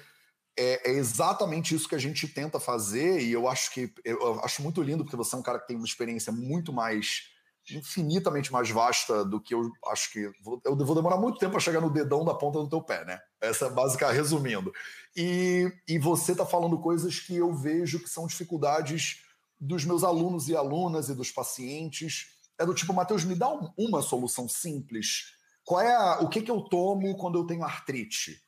é, 0.59 0.91
é, 0.91 0.93
exatamente 0.95 1.75
isso 1.75 1.89
que 1.89 1.95
a 1.95 1.99
gente 2.01 2.27
tenta 2.27 2.59
fazer, 2.59 3.21
e 3.21 3.33
eu 3.33 3.47
acho 3.47 3.73
que 3.73 3.93
eu 4.05 4.41
acho 4.43 4.63
muito 4.63 4.83
lindo, 4.83 5.05
porque 5.05 5.17
você 5.17 5.37
é 5.37 5.39
um 5.39 5.43
cara 5.43 5.59
que 5.59 5.69
tem 5.69 5.77
uma 5.77 5.87
experiência 5.87 6.33
muito 6.33 6.73
mais 6.73 7.31
infinitamente 7.71 8.53
mais 8.53 8.71
vasta 8.71 9.25
do 9.25 9.41
que 9.41 9.55
eu 9.55 9.71
acho 9.89 10.13
que. 10.13 10.31
Vou, 10.43 10.61
eu 10.65 10.77
vou 10.77 10.95
demorar 10.95 11.17
muito 11.17 11.39
tempo 11.39 11.53
para 11.53 11.61
chegar 11.61 11.81
no 11.81 11.91
dedão 11.91 12.25
da 12.25 12.35
ponta 12.35 12.59
do 12.59 12.69
teu 12.69 12.83
pé, 12.83 13.05
né? 13.05 13.21
Essa 13.41 13.67
é 13.67 13.71
básica, 13.71 14.11
resumindo. 14.11 14.73
E, 15.17 15.73
e 15.87 15.99
você 15.99 16.33
está 16.33 16.47
falando 16.47 16.79
coisas 16.79 17.19
que 17.19 17.37
eu 17.37 17.55
vejo 17.55 18.01
que 18.01 18.09
são 18.09 18.27
dificuldades 18.27 19.23
dos 19.61 19.85
meus 19.85 20.05
alunos 20.05 20.49
e 20.49 20.57
alunas 20.57 21.09
e 21.09 21.15
dos 21.15 21.31
pacientes. 21.31 22.27
É 22.59 22.67
do 22.67 22.75
tipo, 22.75 22.93
Matheus, 22.93 23.25
me 23.25 23.35
dá 23.35 23.49
um, 23.49 23.71
uma 23.77 24.03
solução 24.03 24.49
simples. 24.49 25.35
Qual 25.65 25.81
é 25.81 25.95
a, 25.95 26.21
o 26.21 26.29
que, 26.29 26.43
que 26.43 26.51
eu 26.51 26.63
tomo 26.63 27.17
quando 27.17 27.39
eu 27.39 27.47
tenho 27.47 27.63
artrite? 27.63 28.43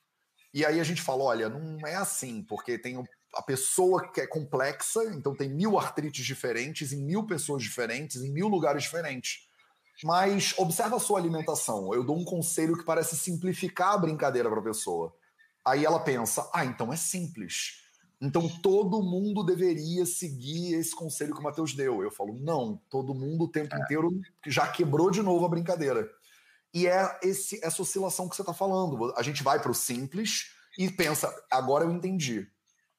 E 0.52 0.64
aí 0.64 0.80
a 0.80 0.84
gente 0.84 1.00
fala, 1.00 1.22
olha, 1.22 1.48
não 1.48 1.86
é 1.86 1.94
assim, 1.94 2.42
porque 2.42 2.78
tem 2.78 3.02
a 3.34 3.42
pessoa 3.42 4.10
que 4.10 4.20
é 4.20 4.26
complexa, 4.26 5.04
então 5.14 5.34
tem 5.34 5.48
mil 5.48 5.78
artrites 5.78 6.24
diferentes, 6.24 6.92
em 6.92 7.02
mil 7.02 7.26
pessoas 7.26 7.62
diferentes, 7.62 8.22
em 8.22 8.32
mil 8.32 8.48
lugares 8.48 8.82
diferentes. 8.82 9.48
Mas 10.02 10.54
observa 10.56 10.96
a 10.96 11.00
sua 11.00 11.18
alimentação. 11.18 11.92
Eu 11.94 12.02
dou 12.02 12.18
um 12.18 12.24
conselho 12.24 12.76
que 12.76 12.84
parece 12.84 13.16
simplificar 13.16 13.94
a 13.94 13.98
brincadeira 13.98 14.48
para 14.48 14.60
a 14.60 14.64
pessoa. 14.64 15.14
Aí 15.64 15.84
ela 15.84 16.00
pensa: 16.00 16.48
ah, 16.52 16.64
então 16.64 16.92
é 16.92 16.96
simples. 16.96 17.80
Então 18.20 18.48
todo 18.62 19.02
mundo 19.02 19.44
deveria 19.44 20.04
seguir 20.04 20.74
esse 20.74 20.94
conselho 20.94 21.34
que 21.34 21.40
o 21.40 21.42
Matheus 21.42 21.74
deu. 21.74 22.02
Eu 22.02 22.10
falo: 22.10 22.34
não, 22.34 22.80
todo 22.88 23.14
mundo 23.14 23.44
o 23.44 23.50
tempo 23.50 23.74
é. 23.74 23.78
inteiro 23.78 24.10
já 24.46 24.66
quebrou 24.68 25.10
de 25.10 25.22
novo 25.22 25.44
a 25.44 25.48
brincadeira. 25.48 26.08
E 26.72 26.86
é 26.86 27.18
esse, 27.22 27.62
essa 27.64 27.82
oscilação 27.82 28.28
que 28.28 28.36
você 28.36 28.42
está 28.42 28.54
falando. 28.54 29.12
A 29.16 29.22
gente 29.22 29.42
vai 29.42 29.60
para 29.60 29.70
o 29.70 29.74
simples 29.74 30.52
e 30.78 30.90
pensa: 30.90 31.32
agora 31.50 31.84
eu 31.84 31.92
entendi. 31.92 32.48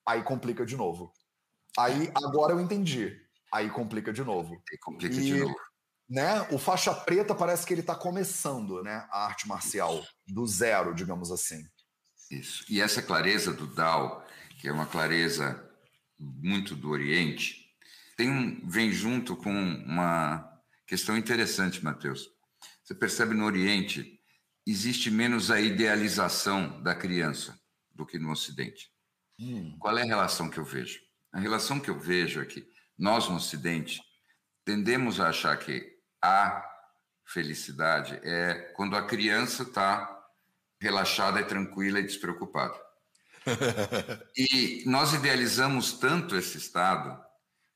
Aí 0.06 0.24
complica 0.24 0.66
de 0.66 0.76
novo. 0.76 1.14
Aí 1.78 2.12
agora 2.16 2.54
eu 2.54 2.60
entendi. 2.60 3.20
Aí 3.54 3.70
complica 3.70 4.12
de 4.12 4.24
novo. 4.24 4.62
E 4.72 4.78
complica 4.78 5.16
e, 5.16 5.22
de 5.22 5.40
novo 5.40 5.72
né? 6.12 6.42
O 6.52 6.58
faixa 6.58 6.94
preta 6.94 7.34
parece 7.34 7.66
que 7.66 7.74
ele 7.74 7.80
está 7.80 7.96
começando, 7.96 8.84
né? 8.84 9.08
A 9.10 9.26
arte 9.26 9.48
marcial 9.48 10.06
do 10.28 10.46
zero, 10.46 10.94
digamos 10.94 11.32
assim. 11.32 11.66
Isso. 12.30 12.66
E 12.70 12.82
essa 12.82 13.02
clareza 13.02 13.54
do 13.54 13.66
Dao, 13.66 14.26
que 14.60 14.68
é 14.68 14.74
uma 14.74 14.86
clareza 14.86 15.66
muito 16.20 16.76
do 16.76 16.90
Oriente, 16.90 17.66
tem 18.18 18.30
um, 18.30 18.68
vem 18.68 18.92
junto 18.92 19.38
com 19.38 19.52
uma 19.52 20.46
questão 20.86 21.18
interessante, 21.18 21.82
Mateus. 21.82 22.30
Você 22.84 22.94
percebe 22.94 23.34
no 23.34 23.46
Oriente 23.46 24.20
existe 24.68 25.10
menos 25.10 25.50
a 25.50 25.62
idealização 25.62 26.84
da 26.84 26.94
criança 26.94 27.58
do 27.96 28.06
que 28.06 28.20
no 28.20 28.32
Ocidente. 28.32 28.91
Hum. 29.42 29.76
Qual 29.80 29.98
é 29.98 30.04
a 30.04 30.06
relação 30.06 30.50
que 30.50 30.60
eu 30.60 30.64
vejo? 30.64 31.00
A 31.34 31.40
relação 31.40 31.80
que 31.80 31.90
eu 31.90 32.00
vejo 32.00 32.40
é 32.40 32.46
que 32.46 32.64
nós 32.98 33.28
no 33.28 33.38
Ocidente 33.38 34.00
tendemos 34.64 35.20
a 35.20 35.30
achar 35.30 35.58
que 35.58 35.98
a 36.22 36.64
felicidade 37.26 38.20
é 38.24 38.54
quando 38.76 38.96
a 38.96 39.08
criança 39.08 39.64
está 39.64 40.20
relaxada 40.80 41.40
e 41.40 41.46
tranquila 41.46 42.00
e 42.00 42.04
despreocupada. 42.04 42.80
e 44.38 44.84
nós 44.86 45.14
idealizamos 45.14 45.94
tanto 45.94 46.36
esse 46.36 46.60
estado 46.60 47.20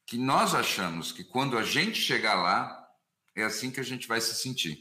que 0.05 0.17
nós 0.17 0.53
achamos 0.53 1.11
que 1.11 1.23
quando 1.23 1.57
a 1.57 1.63
gente 1.63 1.99
chegar 1.99 2.35
lá, 2.35 2.87
é 3.35 3.43
assim 3.43 3.71
que 3.71 3.79
a 3.79 3.83
gente 3.83 4.07
vai 4.07 4.21
se 4.21 4.35
sentir. 4.35 4.77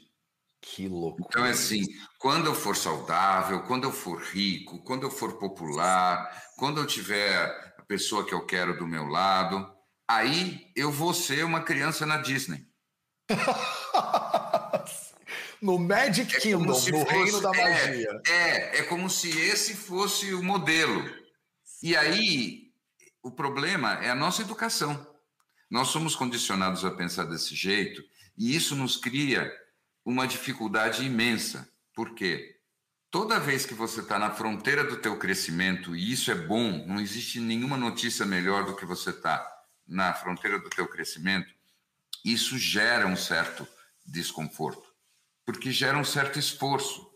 Que 0.67 0.89
louco. 0.89 1.23
Então 1.27 1.45
é 1.45 1.51
assim, 1.51 1.85
quando 2.19 2.47
eu 2.47 2.55
for 2.55 2.75
saudável, 2.75 3.65
quando 3.65 3.85
eu 3.85 3.93
for 3.93 4.19
rico, 4.19 4.83
quando 4.83 5.03
eu 5.03 5.11
for 5.11 5.39
popular, 5.39 6.43
quando 6.57 6.81
eu 6.81 6.87
tiver 6.87 7.75
a 7.77 7.83
pessoa 7.83 8.25
que 8.25 8.33
eu 8.33 8.47
quero 8.47 8.79
do 8.79 8.87
meu 8.87 9.05
lado, 9.05 9.71
aí 10.09 10.73
eu 10.75 10.91
vou 10.91 11.13
ser 11.13 11.45
uma 11.45 11.63
criança 11.63 12.07
na 12.07 12.17
Disney. 12.17 12.67
no 15.61 15.79
Magic 15.79 16.35
é 16.35 16.41
Kingdom, 16.41 16.65
no 16.65 16.75
fosse, 16.75 16.91
reino 16.91 17.43
da 17.43 17.51
é, 17.55 17.71
magia. 17.71 18.23
É, 18.27 18.33
é, 18.33 18.79
é 18.79 18.83
como 18.85 19.11
se 19.11 19.39
esse 19.39 19.75
fosse 19.75 20.33
o 20.33 20.43
modelo. 20.43 21.05
E 21.83 21.95
aí, 21.95 22.73
o 23.23 23.31
problema 23.31 24.03
é 24.03 24.09
a 24.09 24.15
nossa 24.15 24.41
educação. 24.41 25.07
Nós 25.71 25.89
somos 25.89 26.17
condicionados 26.17 26.87
a 26.87 26.91
pensar 26.91 27.25
desse 27.25 27.55
jeito 27.55 28.03
e 28.37 28.57
isso 28.57 28.75
nos 28.75 28.97
cria 28.97 29.53
uma 30.05 30.27
dificuldade 30.27 31.05
imensa. 31.05 31.69
Por 31.95 32.15
quê? 32.15 32.61
Toda 33.11 33.39
vez 33.39 33.65
que 33.65 33.75
você 33.75 34.01
está 34.01 34.19
na 34.19 34.31
fronteira 34.31 34.83
do 34.83 34.97
teu 34.97 35.17
crescimento, 35.17 35.95
e 35.95 36.13
isso 36.13 36.31
é 36.31 36.35
bom, 36.35 36.85
não 36.87 37.01
existe 37.01 37.39
nenhuma 37.39 37.77
notícia 37.77 38.27
melhor 38.27 38.67
do 38.67 38.75
que 38.75 38.85
você 38.85 39.11
estar 39.11 39.39
tá 39.39 39.65
na 39.87 40.13
fronteira 40.13 40.59
do 40.59 40.69
teu 40.69 40.89
crescimento, 40.89 41.55
isso 42.25 42.59
gera 42.59 43.07
um 43.07 43.17
certo 43.17 43.67
desconforto, 44.05 44.93
porque 45.45 45.71
gera 45.71 45.97
um 45.97 46.05
certo 46.05 46.39
esforço. 46.39 47.09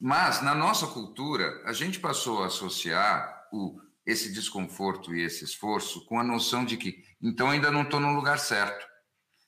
Mas, 0.00 0.42
na 0.42 0.54
nossa 0.54 0.86
cultura, 0.86 1.62
a 1.64 1.72
gente 1.72 2.00
passou 2.00 2.42
a 2.42 2.46
associar 2.46 3.46
o, 3.52 3.80
esse 4.04 4.32
desconforto 4.32 5.14
e 5.14 5.22
esse 5.22 5.44
esforço 5.44 6.04
com 6.06 6.18
a 6.18 6.24
noção 6.24 6.64
de 6.64 6.76
que, 6.76 7.04
então, 7.22 7.50
ainda 7.50 7.70
não 7.70 7.82
estou 7.82 8.00
no 8.00 8.14
lugar 8.14 8.38
certo. 8.38 8.86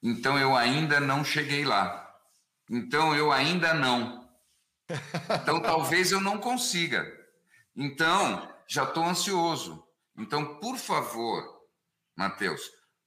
Então, 0.02 0.38
eu 0.38 0.56
ainda 0.56 1.00
não 1.00 1.24
cheguei 1.24 1.64
lá. 1.64 2.07
Então, 2.70 3.14
eu 3.14 3.32
ainda 3.32 3.72
não. 3.74 4.28
Então, 5.40 5.60
talvez 5.62 6.12
eu 6.12 6.20
não 6.20 6.38
consiga. 6.38 7.06
Então, 7.76 8.52
já 8.68 8.84
estou 8.84 9.04
ansioso. 9.04 9.82
Então, 10.16 10.58
por 10.58 10.76
favor, 10.76 11.42
Mateus, 12.16 12.60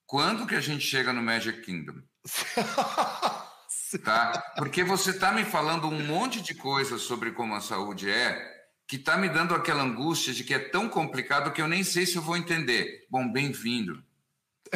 quando 0.06 0.48
que 0.48 0.56
a 0.56 0.62
gente 0.62 0.86
chega 0.86 1.12
no 1.12 1.22
Magic 1.22 1.62
Kingdom? 1.62 2.02
tá? 4.04 4.42
Porque 4.56 4.84
você 4.84 5.12
está 5.12 5.32
me 5.32 5.44
falando 5.44 5.88
um 5.88 6.06
monte 6.06 6.42
de 6.42 6.54
coisas 6.56 7.02
sobre 7.02 7.32
como 7.32 7.56
a 7.56 7.62
saúde 7.62 8.10
é, 8.10 8.62
que 8.88 8.96
está 8.96 9.18
me 9.18 9.30
dando 9.30 9.54
aquela 9.54 9.84
angústia 9.84 10.34
de 10.34 10.44
que 10.44 10.54
é 10.54 10.60
tão 10.60 10.90
complicado 10.90 11.52
que 11.52 11.62
eu 11.62 11.68
nem 11.68 11.84
sei 11.84 12.06
se 12.06 12.16
eu 12.16 12.22
vou 12.22 12.38
entender. 12.38 13.06
Bom, 13.10 13.32
bem-vindo. 13.32 14.04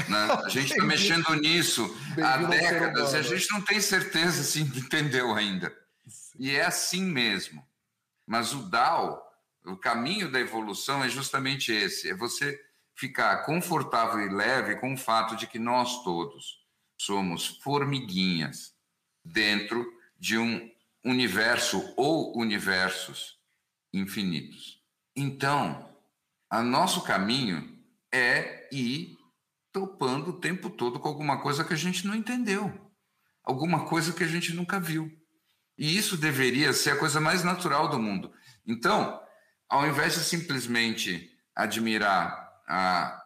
Né? 0.10 0.28
A 0.44 0.50
gente 0.50 0.72
está 0.72 0.84
mexendo 0.84 1.34
nisso 1.36 1.96
há 2.24 2.38
décadas 2.38 3.14
e 3.14 3.18
a 3.18 3.22
gente 3.22 3.52
não 3.52 3.62
tem 3.62 3.80
certeza 3.80 4.44
se 4.44 4.62
entendeu 4.62 5.34
ainda. 5.34 5.74
E 6.38 6.52
é 6.52 6.66
assim 6.66 7.04
mesmo. 7.04 7.66
Mas 8.26 8.54
o 8.54 8.64
Dao, 8.64 9.22
o 9.66 9.78
caminho 9.78 10.32
da 10.32 10.40
evolução 10.40 11.04
é 11.04 11.10
justamente 11.10 11.72
esse: 11.72 12.10
é 12.10 12.14
você 12.14 12.60
ficar 12.96 13.46
confortável 13.46 14.22
e 14.22 14.30
leve 14.30 14.76
com 14.78 14.94
o 14.94 14.98
fato 14.98 15.36
de 15.36 15.48
que 15.48 15.60
nós 15.60 16.04
todos 16.04 16.64
somos 16.98 17.60
formiguinhas 17.62 18.74
dentro 19.24 19.86
de 20.18 20.38
um 20.38 20.72
universo 21.04 21.94
ou 21.96 22.38
universos 22.38 23.38
infinitos. 23.94 24.82
Então, 25.16 25.90
o 26.52 26.62
nosso 26.62 27.02
caminho 27.04 27.78
é 28.12 28.68
ir 28.72 29.18
topando 29.76 30.30
o 30.30 30.40
tempo 30.40 30.70
todo 30.70 31.02
com 31.02 31.10
alguma 31.10 31.42
coisa 31.42 31.66
que 31.66 31.74
a 31.74 31.76
gente 31.76 32.08
não 32.08 32.16
entendeu, 32.16 32.74
alguma 33.44 33.84
coisa 33.86 34.14
que 34.14 34.24
a 34.24 34.28
gente 34.28 34.54
nunca 34.54 34.80
viu. 34.80 35.12
E 35.78 35.98
isso 35.98 36.16
deveria 36.16 36.72
ser 36.72 36.92
a 36.92 36.98
coisa 36.98 37.20
mais 37.20 37.44
natural 37.44 37.90
do 37.90 38.00
mundo. 38.00 38.32
Então, 38.66 39.22
ao 39.68 39.86
invés 39.86 40.14
de 40.14 40.22
simplesmente 40.22 41.30
admirar 41.54 42.50
a 42.66 43.22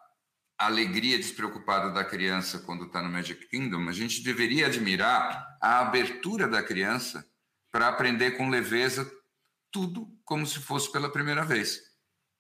alegria 0.58 1.20
despreocupada 1.20 1.92
da 1.92 2.04
criança 2.04 2.58
quando 2.58 2.86
está 2.86 3.00
no 3.00 3.12
Magic 3.12 3.48
Kingdom, 3.48 3.88
a 3.88 3.94
gente 3.94 4.24
deveria 4.24 4.66
admirar 4.66 5.56
a 5.62 5.82
abertura 5.82 6.48
da 6.48 6.64
criança 6.64 7.24
para 7.72 7.90
aprender 7.90 8.32
com 8.32 8.50
leveza 8.50 9.08
tudo 9.72 10.08
como 10.26 10.48
se 10.48 10.58
fosse 10.58 10.92
pela 10.92 11.12
primeira 11.12 11.46
vez. 11.46 11.80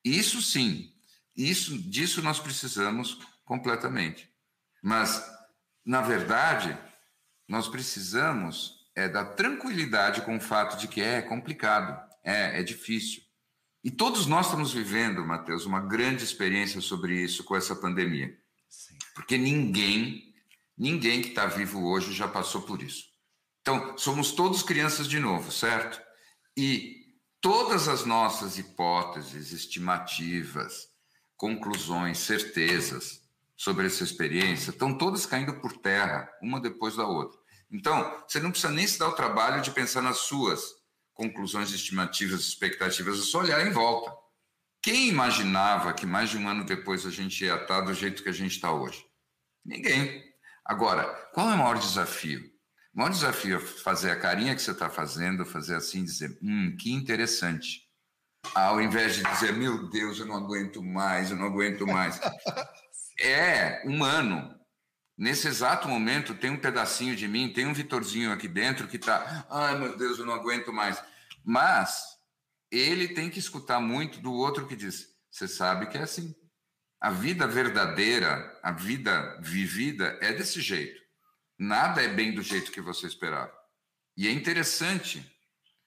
Isso 0.04 0.42
sim, 0.42 0.92
isso 1.36 1.78
disso 1.78 2.24
nós 2.24 2.40
precisamos 2.40 3.20
completamente. 3.50 4.30
Mas 4.84 5.28
na 5.84 6.02
verdade, 6.02 6.78
nós 7.48 7.68
precisamos 7.68 8.78
é 8.96 9.10
da 9.10 9.26
tranquilidade 9.26 10.22
com 10.22 10.38
o 10.38 10.42
fato 10.42 10.78
de 10.78 10.88
que 10.88 11.02
é 11.02 11.22
complicado, 11.22 12.00
é, 12.24 12.60
é 12.60 12.64
difícil. 12.64 13.24
E 13.84 13.90
todos 13.90 14.28
nós 14.28 14.46
estamos 14.46 14.72
vivendo, 14.72 15.26
Mateus, 15.26 15.66
uma 15.66 15.80
grande 15.80 16.24
experiência 16.24 16.80
sobre 16.80 17.16
isso 17.16 17.44
com 17.44 17.56
essa 17.56 17.76
pandemia. 17.76 18.38
Sim. 18.70 18.98
Porque 19.16 19.38
ninguém, 19.38 20.32
ninguém 20.78 21.22
que 21.22 21.30
está 21.30 21.46
vivo 21.48 21.88
hoje 21.88 22.14
já 22.14 22.28
passou 22.28 22.62
por 22.64 22.84
isso. 22.84 23.06
Então, 23.62 23.98
somos 23.98 24.34
todos 24.34 24.62
crianças 24.62 25.08
de 25.08 25.20
novo, 25.20 25.52
certo? 25.52 26.00
E 26.56 26.98
todas 27.42 27.88
as 27.88 28.06
nossas 28.06 28.60
hipóteses, 28.60 29.54
estimativas, 29.54 30.88
conclusões, 31.38 32.20
certezas 32.20 33.19
sobre 33.60 33.88
essa 33.88 34.06
experiência 34.06 34.70
estão 34.70 34.98
todas 34.98 35.26
caindo 35.26 35.60
por 35.60 35.74
terra, 35.74 36.32
uma 36.42 36.62
depois 36.62 36.96
da 36.96 37.06
outra. 37.06 37.38
Então, 37.70 38.24
você 38.26 38.40
não 38.40 38.52
precisa 38.52 38.72
nem 38.72 38.88
se 38.88 38.98
dar 38.98 39.10
o 39.10 39.16
trabalho 39.16 39.62
de 39.62 39.70
pensar 39.70 40.02
nas 40.02 40.20
suas 40.20 40.64
conclusões 41.14 41.74
estimativas, 41.74 42.40
expectativas, 42.40 43.20
é 43.20 43.22
só 43.22 43.40
olhar 43.40 43.68
em 43.68 43.72
volta. 43.72 44.16
Quem 44.82 45.10
imaginava 45.10 45.92
que 45.92 46.06
mais 46.06 46.30
de 46.30 46.38
um 46.38 46.48
ano 46.48 46.64
depois 46.64 47.06
a 47.06 47.12
gente 47.12 47.44
ia 47.44 47.56
estar 47.56 47.82
do 47.82 47.94
jeito 47.94 48.24
que 48.24 48.30
a 48.30 48.34
gente 48.34 48.54
está 48.54 48.72
hoje? 48.72 49.06
Ninguém. 49.66 50.24
Agora, 50.64 51.04
qual 51.34 51.50
é 51.50 51.56
o 51.56 51.58
maior 51.58 51.78
desafio? 51.78 52.40
O 52.94 53.00
maior 53.00 53.10
desafio 53.10 53.58
é 53.58 53.60
fazer 53.60 54.12
a 54.12 54.20
carinha 54.20 54.56
que 54.56 54.62
você 54.62 54.72
está 54.72 54.90
fazendo, 54.90 55.46
fazer 55.46 55.76
assim, 55.76 56.06
dizer, 56.06 56.40
hum, 56.42 56.78
que 56.80 56.94
interessante. 56.94 57.90
Ao 58.56 58.82
invés 58.82 59.16
de 59.16 59.24
dizer, 59.24 59.52
meu 59.52 59.90
Deus, 59.90 60.18
eu 60.18 60.26
não 60.26 60.38
aguento 60.38 60.82
mais, 60.82 61.30
eu 61.30 61.36
não 61.36 61.48
aguento 61.48 61.86
mais. 61.86 62.18
é 63.20 63.84
humano. 63.86 64.56
Nesse 65.18 65.48
exato 65.48 65.88
momento, 65.88 66.34
tem 66.34 66.50
um 66.50 66.60
pedacinho 66.60 67.16
de 67.16 67.28
mim, 67.28 67.52
tem 67.52 67.66
um 67.66 67.74
Vitorzinho 67.74 68.32
aqui 68.32 68.48
dentro 68.48 68.88
que 68.88 68.96
está, 68.96 69.46
ai 69.50 69.78
meu 69.78 69.98
Deus, 69.98 70.18
eu 70.18 70.26
não 70.26 70.34
aguento 70.34 70.72
mais. 70.72 71.04
Mas 71.44 72.04
ele 72.72 73.10
tem 73.10 73.30
que 73.30 73.40
escutar 73.40 73.80
muito 73.80 74.20
do 74.20 74.32
outro 74.32 74.68
que 74.68 74.76
diz: 74.76 75.08
Você 75.30 75.48
sabe 75.48 75.88
que 75.88 75.98
é 75.98 76.04
assim. 76.04 76.34
A 77.02 77.10
vida 77.10 77.48
verdadeira, 77.48 78.60
a 78.62 78.72
vida 78.72 79.40
vivida 79.42 80.18
é 80.22 80.34
desse 80.34 80.62
jeito. 80.62 81.02
Nada 81.58 82.02
é 82.02 82.08
bem 82.08 82.34
do 82.34 82.42
jeito 82.42 82.72
que 82.72 82.82
você 82.82 83.08
esperava. 83.08 83.54
E 84.16 84.28
é 84.28 84.32
interessante 84.32 85.26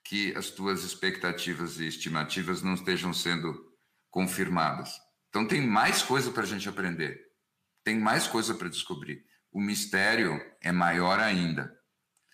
que 0.05 0.35
as 0.37 0.51
tuas 0.51 0.85
expectativas 0.85 1.79
e 1.79 1.87
estimativas 1.87 2.63
não 2.63 2.75
estejam 2.75 3.13
sendo 3.13 3.73
confirmadas. 4.11 4.91
Então 5.33 5.49
tem 5.49 5.67
mais 5.67 6.03
coisa 6.03 6.31
para 6.31 6.43
a 6.43 6.47
gente 6.47 6.69
aprender, 6.69 7.19
tem 7.83 7.99
mais 7.99 8.27
coisa 8.27 8.55
para 8.55 8.69
descobrir. 8.69 9.25
O 9.51 9.63
mistério 9.63 10.39
é 10.61 10.71
maior 10.71 11.19
ainda. 11.19 11.75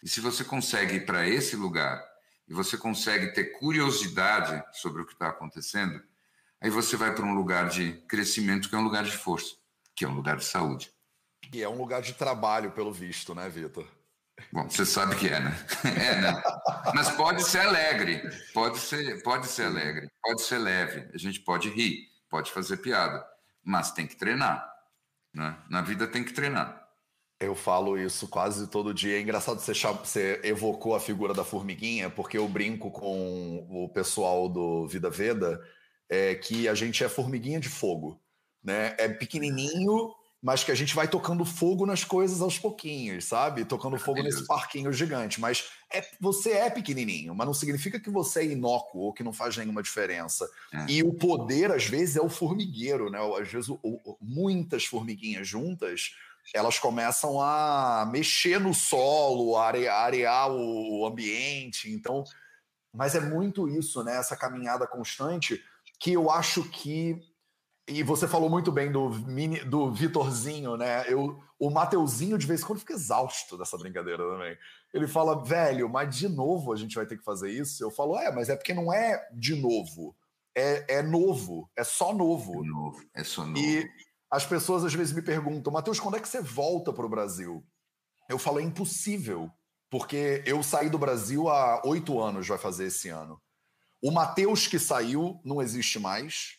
E 0.02 0.08
se 0.08 0.20
você 0.20 0.42
consegue 0.42 0.96
ir 0.96 1.06
para 1.06 1.24
esse 1.24 1.54
lugar 1.54 2.04
e 2.48 2.52
você 2.52 2.76
consegue 2.76 3.32
ter 3.32 3.56
curiosidade 3.60 4.60
sobre 4.72 5.00
o 5.00 5.06
que 5.06 5.12
está 5.12 5.28
acontecendo, 5.28 6.02
aí 6.60 6.70
você 6.70 6.96
vai 6.96 7.14
para 7.14 7.24
um 7.24 7.34
lugar 7.34 7.68
de 7.68 7.92
crescimento 8.08 8.68
que 8.68 8.74
é 8.74 8.78
um 8.78 8.84
lugar 8.84 9.04
de 9.04 9.16
força, 9.16 9.54
que 9.94 10.04
é 10.04 10.08
um 10.08 10.14
lugar 10.14 10.36
de 10.36 10.44
saúde. 10.44 10.92
E 11.52 11.62
é 11.62 11.68
um 11.68 11.78
lugar 11.78 12.02
de 12.02 12.14
trabalho, 12.14 12.72
pelo 12.72 12.92
visto, 12.92 13.32
né, 13.32 13.48
Vitor? 13.48 13.86
Bom, 14.52 14.68
você 14.68 14.84
sabe 14.84 15.14
que 15.14 15.28
é, 15.28 15.38
né? 15.38 15.66
É, 15.86 16.20
né? 16.20 16.42
Mas 16.92 17.10
pode 17.10 17.44
ser 17.44 17.60
alegre, 17.60 18.28
pode 18.52 18.80
ser, 18.80 19.22
pode 19.22 19.46
ser 19.46 19.66
alegre, 19.66 20.10
pode 20.20 20.42
ser 20.42 20.58
leve, 20.58 21.08
a 21.14 21.18
gente 21.18 21.38
pode 21.38 21.68
rir, 21.68 22.08
pode 22.28 22.50
fazer 22.50 22.78
piada, 22.78 23.26
mas 23.62 23.92
tem 23.92 24.06
que 24.06 24.16
treinar, 24.16 24.70
né? 25.34 25.56
Na 25.70 25.82
vida 25.82 26.06
tem 26.06 26.24
que 26.24 26.32
treinar. 26.32 26.88
Eu 27.40 27.54
falo 27.54 27.96
isso 27.96 28.26
quase 28.26 28.66
todo 28.66 28.92
dia. 28.92 29.16
É 29.16 29.20
engraçado 29.20 29.60
você, 29.60 29.72
você 29.72 30.40
evocou 30.42 30.96
a 30.96 31.00
figura 31.00 31.32
da 31.32 31.44
formiguinha, 31.44 32.10
porque 32.10 32.36
eu 32.36 32.48
brinco 32.48 32.90
com 32.90 33.66
o 33.70 33.88
pessoal 33.90 34.48
do 34.48 34.88
Vida 34.88 35.08
Veda 35.08 35.62
é, 36.08 36.34
que 36.34 36.68
a 36.68 36.74
gente 36.74 37.04
é 37.04 37.08
formiguinha 37.08 37.60
de 37.60 37.68
fogo. 37.68 38.20
Né? 38.62 38.96
É 38.98 39.08
pequenininho, 39.08 40.12
mas 40.40 40.62
que 40.62 40.70
a 40.70 40.74
gente 40.74 40.94
vai 40.94 41.08
tocando 41.08 41.44
fogo 41.44 41.84
nas 41.84 42.04
coisas 42.04 42.40
aos 42.40 42.58
pouquinhos, 42.58 43.24
sabe? 43.24 43.64
Tocando 43.64 43.98
fogo 43.98 44.22
nesse 44.22 44.46
parquinho 44.46 44.92
gigante. 44.92 45.40
Mas 45.40 45.68
é, 45.92 46.04
você 46.20 46.52
é 46.52 46.70
pequenininho, 46.70 47.34
mas 47.34 47.46
não 47.46 47.54
significa 47.54 47.98
que 47.98 48.08
você 48.08 48.40
é 48.40 48.46
inócuo 48.46 49.02
ou 49.02 49.12
que 49.12 49.24
não 49.24 49.32
faz 49.32 49.56
nenhuma 49.56 49.82
diferença. 49.82 50.48
É. 50.72 50.86
E 50.88 51.02
o 51.02 51.12
poder, 51.12 51.72
às 51.72 51.86
vezes, 51.86 52.16
é 52.16 52.20
o 52.20 52.28
formigueiro, 52.28 53.10
né? 53.10 53.18
Às 53.40 53.48
vezes, 53.48 53.68
o, 53.68 53.78
o, 53.82 54.16
muitas 54.20 54.84
formiguinhas 54.84 55.46
juntas 55.46 56.12
elas 56.54 56.78
começam 56.78 57.40
a 57.42 58.08
mexer 58.10 58.58
no 58.58 58.72
solo, 58.72 59.56
arear, 59.56 60.04
arear 60.04 60.50
o 60.50 61.04
ambiente. 61.06 61.90
Então, 61.90 62.24
mas 62.92 63.14
é 63.14 63.20
muito 63.20 63.68
isso, 63.68 64.02
né? 64.02 64.16
Essa 64.16 64.36
caminhada 64.36 64.86
constante 64.86 65.62
que 65.98 66.12
eu 66.12 66.30
acho 66.30 66.62
que 66.70 67.20
e 67.88 68.02
você 68.02 68.28
falou 68.28 68.50
muito 68.50 68.70
bem 68.70 68.92
do, 68.92 69.08
mini, 69.08 69.60
do 69.64 69.90
Vitorzinho, 69.90 70.76
né? 70.76 71.10
Eu, 71.10 71.42
o 71.58 71.70
Mateuzinho, 71.70 72.36
de 72.36 72.46
vez 72.46 72.60
em 72.60 72.64
quando, 72.64 72.80
fica 72.80 72.92
exausto 72.92 73.56
dessa 73.56 73.78
brincadeira 73.78 74.22
também. 74.22 74.56
Ele 74.92 75.08
fala, 75.08 75.42
velho, 75.42 75.88
mas 75.88 76.14
de 76.14 76.28
novo 76.28 76.72
a 76.72 76.76
gente 76.76 76.94
vai 76.94 77.06
ter 77.06 77.16
que 77.16 77.24
fazer 77.24 77.50
isso? 77.50 77.82
Eu 77.82 77.90
falo, 77.90 78.18
é, 78.18 78.30
mas 78.30 78.50
é 78.50 78.56
porque 78.56 78.74
não 78.74 78.92
é 78.92 79.26
de 79.32 79.54
novo. 79.56 80.14
É, 80.54 80.98
é 80.98 81.02
novo, 81.02 81.70
é 81.74 81.82
só 81.82 82.12
novo. 82.12 82.62
É 82.62 82.68
novo, 82.68 83.04
é 83.14 83.24
só 83.24 83.44
novo. 83.44 83.58
E 83.58 83.88
as 84.30 84.44
pessoas 84.44 84.84
às 84.84 84.92
vezes 84.92 85.14
me 85.14 85.22
perguntam, 85.22 85.72
Matheus, 85.72 85.98
quando 85.98 86.16
é 86.16 86.20
que 86.20 86.28
você 86.28 86.42
volta 86.42 86.92
para 86.92 87.06
o 87.06 87.10
Brasil? 87.10 87.64
Eu 88.28 88.38
falo, 88.38 88.60
é 88.60 88.62
impossível, 88.62 89.50
porque 89.88 90.42
eu 90.44 90.62
saí 90.62 90.90
do 90.90 90.98
Brasil 90.98 91.48
há 91.48 91.80
oito 91.86 92.20
anos, 92.20 92.46
vai 92.46 92.58
fazer 92.58 92.86
esse 92.86 93.08
ano. 93.08 93.40
O 94.02 94.10
Matheus 94.10 94.66
que 94.66 94.78
saiu 94.78 95.40
não 95.42 95.62
existe 95.62 95.98
mais, 95.98 96.57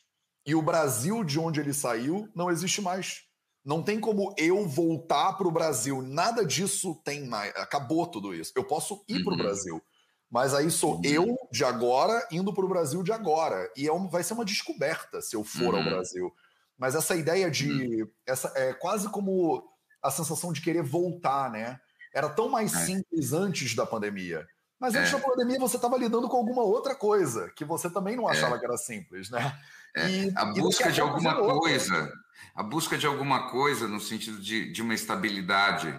e 0.50 0.56
o 0.56 0.64
Brasil 0.64 1.24
de 1.24 1.40
onde 1.40 1.60
ele 1.60 1.72
saiu 1.72 2.28
não 2.34 2.50
existe 2.50 2.82
mais. 2.82 3.22
Não 3.64 3.84
tem 3.84 4.00
como 4.00 4.34
eu 4.36 4.68
voltar 4.68 5.34
para 5.34 5.48
o 5.48 5.52
Brasil, 5.52 6.02
nada 6.02 6.44
disso 6.44 7.00
tem 7.06 7.28
mais. 7.28 7.56
Acabou 7.56 8.08
tudo 8.08 8.34
isso. 8.34 8.52
Eu 8.56 8.64
posso 8.64 9.06
ir 9.08 9.18
uhum. 9.18 9.26
para 9.26 9.34
o 9.36 9.38
Brasil, 9.38 9.84
mas 10.28 10.56
aí 10.56 10.72
sou 10.72 10.96
uhum. 10.96 11.02
eu 11.04 11.38
de 11.52 11.64
agora 11.64 12.28
indo 12.32 12.52
para 12.52 12.66
o 12.66 12.68
Brasil 12.68 13.04
de 13.04 13.12
agora. 13.12 13.72
E 13.78 13.88
é 13.88 13.94
um, 13.94 14.08
vai 14.08 14.24
ser 14.24 14.34
uma 14.34 14.44
descoberta 14.44 15.22
se 15.22 15.36
eu 15.36 15.44
for 15.44 15.76
uhum. 15.76 15.82
ao 15.82 15.84
Brasil. 15.84 16.34
Mas 16.76 16.96
essa 16.96 17.16
ideia 17.16 17.52
de. 17.52 17.72
Uhum. 17.72 18.10
Essa, 18.26 18.52
é 18.56 18.74
quase 18.74 19.08
como 19.10 19.64
a 20.02 20.10
sensação 20.10 20.52
de 20.52 20.62
querer 20.62 20.82
voltar, 20.82 21.52
né? 21.52 21.80
Era 22.12 22.28
tão 22.28 22.50
mais 22.50 22.74
é. 22.74 22.86
simples 22.88 23.34
antes 23.34 23.76
da 23.76 23.86
pandemia. 23.86 24.48
Mas 24.80 24.96
antes 24.96 25.14
é. 25.14 25.16
da 25.16 25.24
pandemia 25.24 25.60
você 25.60 25.76
estava 25.76 25.96
lidando 25.96 26.28
com 26.28 26.38
alguma 26.38 26.64
outra 26.64 26.96
coisa 26.96 27.52
que 27.56 27.64
você 27.64 27.88
também 27.88 28.16
não 28.16 28.28
achava 28.28 28.56
é. 28.56 28.60
que 28.60 28.66
era 28.66 28.78
simples, 28.78 29.30
né? 29.30 29.56
É. 29.96 30.10
E, 30.10 30.34
a 30.36 30.46
busca 30.46 30.92
de 30.92 31.02
alguma 31.02 31.36
coisa, 31.36 32.12
a 32.56 32.64
busca 32.64 32.98
de 32.98 33.06
alguma 33.06 33.50
coisa 33.50 33.88
no 33.88 34.00
sentido 34.00 34.40
de, 34.40 34.72
de 34.72 34.82
uma 34.82 34.94
estabilidade, 34.94 35.94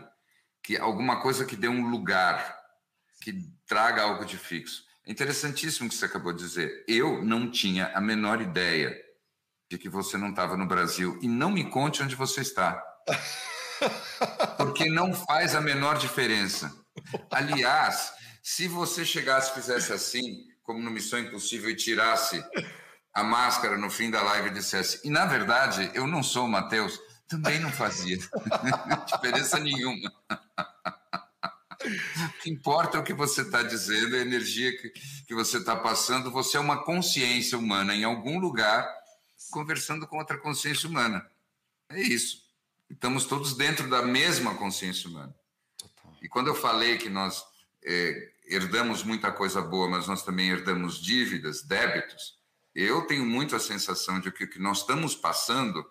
que 0.63 0.77
alguma 0.77 1.21
coisa 1.21 1.45
que 1.45 1.57
dê 1.57 1.69
um 1.69 1.89
lugar, 1.89 2.57
que 3.23 3.33
traga 3.67 4.03
algo 4.03 4.25
de 4.25 4.37
fixo. 4.37 4.85
É 5.07 5.11
interessantíssimo 5.11 5.87
o 5.87 5.91
que 5.91 5.97
você 5.97 6.05
acabou 6.05 6.33
de 6.33 6.43
dizer. 6.43 6.85
Eu 6.87 7.25
não 7.25 7.51
tinha 7.51 7.91
a 7.95 8.01
menor 8.01 8.41
ideia 8.41 8.97
de 9.71 9.79
que 9.79 9.89
você 9.89 10.17
não 10.17 10.31
estava 10.31 10.57
no 10.57 10.67
Brasil 10.67 11.19
e 11.23 11.29
não 11.29 11.51
me 11.51 11.65
conte 11.65 12.03
onde 12.03 12.15
você 12.15 12.41
está. 12.41 12.83
Porque 14.59 14.91
não 14.91 15.15
faz 15.15 15.55
a 15.55 15.61
menor 15.61 15.97
diferença. 15.97 16.71
Aliás, 17.31 18.13
se 18.43 18.69
você 18.69 19.05
chegasse 19.05 19.53
e 19.53 19.55
fizesse 19.55 19.93
assim, 19.93 20.45
como 20.63 20.81
no 20.81 20.91
Missão 20.91 21.19
Impossível, 21.19 21.71
e 21.71 21.77
tirasse 21.77 22.45
a 23.13 23.23
máscara 23.23 23.77
no 23.77 23.91
fim 23.91 24.11
da 24.11 24.23
live 24.23 24.49
e 24.49 24.55
dissesse, 24.55 25.01
e 25.05 25.11
na 25.11 25.27
verdade 25.27 25.91
eu 25.95 26.07
não 26.07 26.23
sou 26.23 26.47
o 26.47 26.49
Matheus, 26.49 27.01
também 27.29 27.61
não 27.61 27.71
fazia 27.71 28.19
diferença 29.07 29.59
nenhuma. 29.59 30.13
O 31.83 32.43
que 32.43 32.51
importa 32.51 32.99
é 32.99 33.01
o 33.01 33.05
que 33.05 33.15
você 33.15 33.43
está 33.43 33.63
dizendo, 33.63 34.17
a 34.17 34.19
energia 34.19 34.77
que, 34.77 34.91
que 35.27 35.35
você 35.35 35.59
está 35.59 35.77
passando. 35.77 36.31
Você 36.31 36.57
é 36.57 36.61
uma 36.61 36.85
consciência 36.85 37.57
humana 37.57 37.95
em 37.95 38.05
algum 38.05 38.39
lugar 38.39 38.87
conversando 39.51 40.07
com 40.07 40.19
outra 40.19 40.37
consciência 40.39 40.89
humana. 40.89 41.27
É 41.89 42.01
isso. 42.01 42.45
Estamos 42.89 43.25
todos 43.25 43.57
dentro 43.57 43.89
da 43.89 44.03
mesma 44.03 44.55
consciência 44.57 45.09
humana. 45.09 45.35
E 46.21 46.29
quando 46.29 46.49
eu 46.49 46.55
falei 46.55 46.99
que 46.99 47.09
nós 47.09 47.45
é, 47.83 48.31
herdamos 48.45 49.03
muita 49.03 49.33
coisa 49.33 49.63
boa, 49.63 49.89
mas 49.89 50.07
nós 50.07 50.23
também 50.23 50.51
herdamos 50.51 51.01
dívidas, 51.01 51.63
débitos, 51.63 52.39
eu 52.83 53.03
tenho 53.03 53.25
muito 53.25 53.55
a 53.55 53.61
sensação 53.61 54.21
de 54.21 54.31
que 54.31 54.45
o 54.45 54.51
que 54.51 54.59
nós 54.59 54.79
estamos 54.79 55.15
passando 55.15 55.85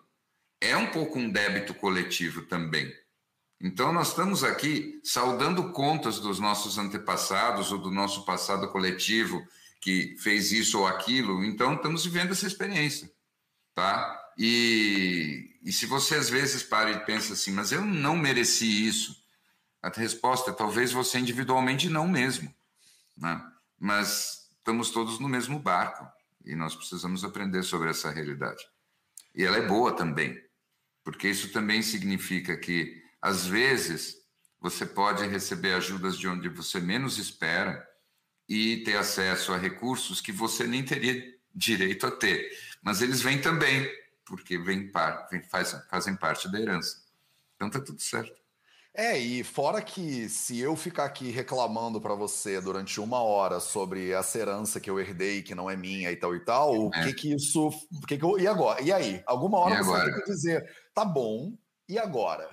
é 0.60 0.76
um 0.76 0.90
pouco 0.90 1.18
um 1.18 1.30
débito 1.30 1.74
coletivo 1.74 2.42
também. 2.42 2.92
Então, 3.60 3.92
nós 3.92 4.08
estamos 4.08 4.42
aqui 4.42 5.00
saudando 5.04 5.72
contas 5.72 6.18
dos 6.18 6.38
nossos 6.38 6.78
antepassados 6.78 7.70
ou 7.72 7.78
do 7.78 7.90
nosso 7.90 8.24
passado 8.24 8.68
coletivo 8.68 9.46
que 9.80 10.16
fez 10.18 10.52
isso 10.52 10.78
ou 10.78 10.86
aquilo. 10.86 11.44
Então, 11.44 11.74
estamos 11.74 12.04
vivendo 12.04 12.32
essa 12.32 12.46
experiência 12.46 13.10
tá? 13.74 14.32
E, 14.36 15.58
e 15.62 15.72
se 15.72 15.86
você 15.86 16.14
às 16.14 16.28
vezes 16.28 16.62
para 16.62 16.90
e 16.90 17.04
pensa 17.04 17.32
assim, 17.32 17.52
mas 17.52 17.72
eu 17.72 17.82
não 17.82 18.16
mereci 18.16 18.86
isso, 18.86 19.16
a 19.82 19.88
resposta 19.88 20.50
é 20.50 20.54
talvez 20.54 20.92
você 20.92 21.18
individualmente 21.18 21.88
não 21.88 22.06
mesmo, 22.06 22.54
né? 23.16 23.42
Mas 23.78 24.50
estamos 24.58 24.90
todos 24.90 25.18
no 25.18 25.28
mesmo 25.28 25.58
barco 25.58 26.06
e 26.50 26.56
nós 26.56 26.74
precisamos 26.74 27.24
aprender 27.24 27.62
sobre 27.62 27.90
essa 27.90 28.10
realidade. 28.10 28.64
E 29.34 29.44
ela 29.44 29.56
é 29.56 29.66
boa 29.66 29.94
também, 29.94 30.38
porque 31.04 31.28
isso 31.28 31.52
também 31.52 31.82
significa 31.82 32.56
que 32.56 33.02
às 33.22 33.46
vezes 33.46 34.16
você 34.60 34.84
pode 34.84 35.26
receber 35.26 35.74
ajudas 35.74 36.18
de 36.18 36.28
onde 36.28 36.48
você 36.48 36.80
menos 36.80 37.18
espera 37.18 37.86
e 38.48 38.78
ter 38.78 38.96
acesso 38.96 39.52
a 39.52 39.56
recursos 39.56 40.20
que 40.20 40.32
você 40.32 40.66
nem 40.66 40.84
teria 40.84 41.38
direito 41.54 42.06
a 42.06 42.10
ter 42.10 42.50
mas 42.82 43.02
eles 43.02 43.20
vêm 43.20 43.40
também, 43.40 43.88
porque 44.24 44.56
vêm, 44.58 44.90
vêm 45.30 45.42
fazem, 45.42 45.80
fazem 45.88 46.16
parte 46.16 46.50
da 46.50 46.58
herança. 46.58 47.02
Então 47.56 47.68
tá 47.68 47.80
tudo 47.80 48.00
certo. 48.00 48.39
É, 49.00 49.16
e 49.16 49.42
fora 49.42 49.80
que 49.80 50.28
se 50.28 50.60
eu 50.60 50.76
ficar 50.76 51.06
aqui 51.06 51.30
reclamando 51.30 51.98
para 51.98 52.14
você 52.14 52.60
durante 52.60 53.00
uma 53.00 53.22
hora 53.22 53.58
sobre 53.58 54.10
essa 54.10 54.38
herança 54.38 54.78
que 54.78 54.90
eu 54.90 55.00
herdei, 55.00 55.40
que 55.40 55.54
não 55.54 55.70
é 55.70 55.74
minha 55.74 56.12
e 56.12 56.16
tal 56.16 56.36
e 56.36 56.40
tal, 56.40 56.78
o 56.78 56.90
é. 56.94 57.06
que 57.06 57.14
que 57.14 57.34
isso. 57.34 57.68
O 57.68 58.06
que 58.06 58.18
que 58.18 58.24
eu, 58.26 58.38
e 58.38 58.46
agora? 58.46 58.82
E 58.82 58.92
aí? 58.92 59.22
Alguma 59.26 59.56
hora 59.56 59.82
você 59.82 59.90
vai 59.90 60.04
ter 60.04 60.22
que 60.22 60.30
dizer, 60.30 60.70
tá 60.92 61.02
bom, 61.02 61.54
e 61.88 61.98
agora? 61.98 62.46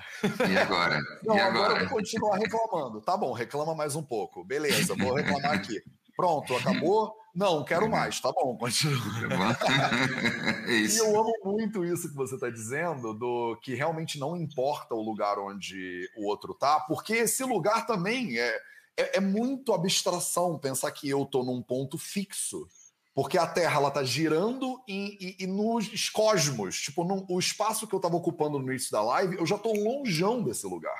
E 0.49 0.57
agora? 0.57 1.01
não, 1.21 1.35
e 1.35 1.39
agora? 1.41 1.65
agora 1.65 1.83
eu 1.83 1.89
vou 1.89 1.97
continuar 1.97 2.37
reclamando. 2.37 3.01
Tá 3.01 3.17
bom, 3.17 3.33
reclama 3.33 3.75
mais 3.75 3.97
um 3.97 4.03
pouco. 4.03 4.41
Beleza, 4.45 4.95
vou 4.95 5.15
reclamar 5.15 5.51
aqui. 5.51 5.83
Pronto, 6.17 6.55
acabou? 6.55 7.15
Não, 7.35 7.63
quero 7.63 7.83
uhum. 7.83 7.91
mais. 7.91 8.19
Tá 8.19 8.31
bom, 8.31 8.57
continua. 8.57 8.97
é 10.67 10.71
e 10.71 10.97
eu 10.97 11.19
amo 11.19 11.31
muito 11.45 11.85
isso 11.85 12.09
que 12.09 12.15
você 12.15 12.33
está 12.33 12.49
dizendo, 12.49 13.13
do 13.13 13.55
que 13.61 13.75
realmente 13.75 14.17
não 14.17 14.35
importa 14.35 14.95
o 14.95 15.03
lugar 15.03 15.37
onde 15.37 16.09
o 16.17 16.25
outro 16.25 16.55
tá, 16.55 16.79
porque 16.79 17.13
esse 17.13 17.43
lugar 17.43 17.85
também 17.85 18.39
é, 18.39 18.57
é, 18.97 19.17
é 19.17 19.19
muito 19.19 19.71
abstração 19.71 20.57
pensar 20.57 20.91
que 20.91 21.07
eu 21.07 21.23
tô 21.25 21.43
num 21.43 21.61
ponto 21.61 21.95
fixo. 21.99 22.67
Porque 23.13 23.37
a 23.37 23.47
Terra 23.47 23.77
ela 23.79 23.91
tá 23.91 24.03
girando 24.03 24.79
e, 24.87 25.35
e, 25.39 25.43
e 25.43 25.47
nos 25.47 26.09
cosmos, 26.09 26.79
tipo, 26.79 27.03
no, 27.03 27.25
o 27.29 27.39
espaço 27.39 27.87
que 27.87 27.93
eu 27.93 27.97
estava 27.97 28.15
ocupando 28.15 28.59
no 28.59 28.71
início 28.71 28.91
da 28.91 29.01
live, 29.01 29.37
eu 29.37 29.45
já 29.45 29.55
estou 29.55 29.75
longeão 29.75 30.43
desse 30.43 30.65
lugar. 30.65 30.99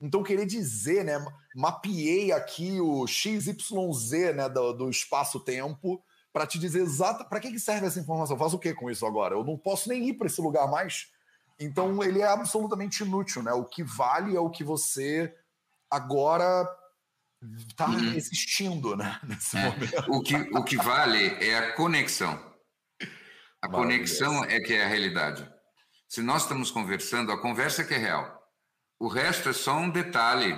Então, 0.00 0.22
querer 0.22 0.46
dizer, 0.46 1.04
né? 1.04 1.22
Mapeei 1.54 2.32
aqui 2.32 2.80
o 2.80 3.06
XYZ 3.06 4.34
né, 4.34 4.48
do, 4.48 4.72
do 4.72 4.90
espaço-tempo 4.90 6.02
para 6.32 6.46
te 6.46 6.58
dizer 6.58 6.80
exato 6.80 7.28
para 7.28 7.40
que, 7.40 7.50
que 7.50 7.60
serve 7.60 7.86
essa 7.86 8.00
informação. 8.00 8.38
Faz 8.38 8.54
o 8.54 8.58
que 8.58 8.72
com 8.72 8.90
isso 8.90 9.04
agora? 9.04 9.34
Eu 9.34 9.44
não 9.44 9.58
posso 9.58 9.88
nem 9.88 10.08
ir 10.08 10.14
para 10.14 10.26
esse 10.26 10.40
lugar 10.40 10.70
mais. 10.70 11.08
Então, 11.58 12.02
ele 12.02 12.22
é 12.22 12.26
absolutamente 12.26 13.02
inútil, 13.02 13.42
né? 13.42 13.52
O 13.52 13.64
que 13.64 13.82
vale 13.82 14.34
é 14.34 14.40
o 14.40 14.48
que 14.48 14.64
você 14.64 15.34
agora 15.90 16.66
está 17.68 17.86
uhum. 17.86 18.14
existindo, 18.14 18.96
né? 18.96 19.20
Nesse 19.24 19.58
é. 19.58 19.68
momento. 19.68 20.12
O 20.12 20.22
que, 20.22 20.34
o 20.34 20.64
que 20.64 20.76
vale 20.76 21.26
é 21.44 21.58
a 21.58 21.72
conexão. 21.72 22.50
A 23.60 23.68
conexão 23.68 24.42
é 24.44 24.58
que 24.60 24.72
é 24.72 24.84
a 24.84 24.88
realidade. 24.88 25.46
Se 26.08 26.22
nós 26.22 26.42
estamos 26.42 26.70
conversando, 26.70 27.30
a 27.30 27.40
conversa 27.40 27.82
é 27.82 27.84
que 27.84 27.92
é 27.92 27.98
real. 27.98 28.39
O 29.00 29.08
resto 29.08 29.48
é 29.48 29.52
só 29.54 29.78
um 29.78 29.88
detalhe 29.88 30.54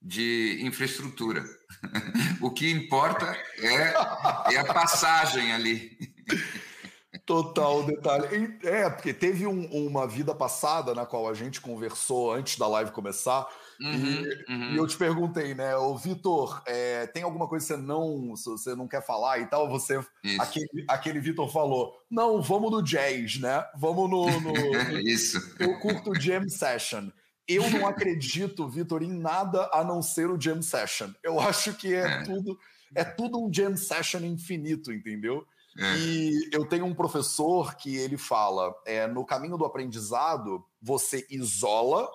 de 0.00 0.60
infraestrutura. 0.62 1.44
o 2.40 2.48
que 2.48 2.70
importa 2.70 3.36
é, 3.58 4.54
é 4.54 4.58
a 4.58 4.72
passagem 4.72 5.52
ali. 5.52 5.98
Total 7.26 7.84
detalhe. 7.84 8.58
É, 8.62 8.88
porque 8.88 9.12
teve 9.12 9.46
um, 9.46 9.66
uma 9.66 10.06
vida 10.06 10.34
passada 10.34 10.94
na 10.94 11.04
qual 11.04 11.28
a 11.28 11.34
gente 11.34 11.60
conversou 11.60 12.32
antes 12.32 12.56
da 12.56 12.66
live 12.68 12.92
começar. 12.92 13.46
Uhum, 13.80 13.94
e, 13.94 14.52
uhum. 14.52 14.74
e, 14.74 14.76
eu 14.76 14.86
te 14.86 14.96
perguntei, 14.96 15.54
né, 15.54 15.76
o 15.76 15.96
Vitor, 15.96 16.62
é, 16.66 17.06
tem 17.08 17.22
alguma 17.22 17.48
coisa 17.48 17.66
que 17.66 17.72
você 17.74 17.80
não, 17.80 18.34
você 18.36 18.74
não 18.74 18.86
quer 18.86 19.04
falar 19.04 19.40
e 19.40 19.46
tal? 19.46 19.68
Você, 19.68 20.00
Isso. 20.22 20.40
aquele, 20.40 20.84
aquele 20.88 21.20
Vitor 21.20 21.50
falou, 21.50 21.92
não, 22.10 22.40
vamos 22.40 22.70
no 22.70 22.82
jazz, 22.82 23.38
né? 23.38 23.64
Vamos 23.76 24.08
no, 24.08 24.26
no, 24.40 24.52
no 24.52 24.98
Isso. 25.02 25.38
Eu 25.58 25.78
curto 25.80 26.18
jam 26.20 26.48
session. 26.48 27.10
Eu 27.54 27.70
não 27.70 27.86
acredito, 27.86 28.68
Vitor, 28.68 29.02
em 29.02 29.12
nada 29.12 29.68
a 29.72 29.84
não 29.84 30.02
ser 30.02 30.30
o 30.30 30.40
jam 30.40 30.62
session. 30.62 31.10
Eu 31.22 31.38
acho 31.40 31.74
que 31.74 31.94
é, 31.94 32.00
é. 32.00 32.22
tudo 32.22 32.58
é 32.94 33.04
tudo 33.04 33.42
um 33.42 33.52
jam 33.52 33.76
session 33.76 34.20
infinito, 34.20 34.92
entendeu? 34.92 35.46
É. 35.78 35.96
E 35.96 36.50
eu 36.52 36.66
tenho 36.66 36.84
um 36.84 36.94
professor 36.94 37.74
que 37.76 37.96
ele 37.96 38.18
fala: 38.18 38.74
é, 38.86 39.06
no 39.06 39.24
caminho 39.24 39.56
do 39.56 39.64
aprendizado, 39.64 40.64
você 40.80 41.26
isola, 41.30 42.08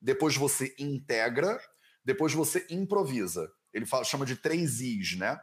depois 0.00 0.36
você 0.36 0.74
integra, 0.78 1.58
depois 2.04 2.32
você 2.32 2.66
improvisa. 2.68 3.50
Ele 3.72 3.86
fala, 3.86 4.04
chama 4.04 4.26
de 4.26 4.36
três 4.36 4.80
Is, 4.80 5.16
né? 5.16 5.38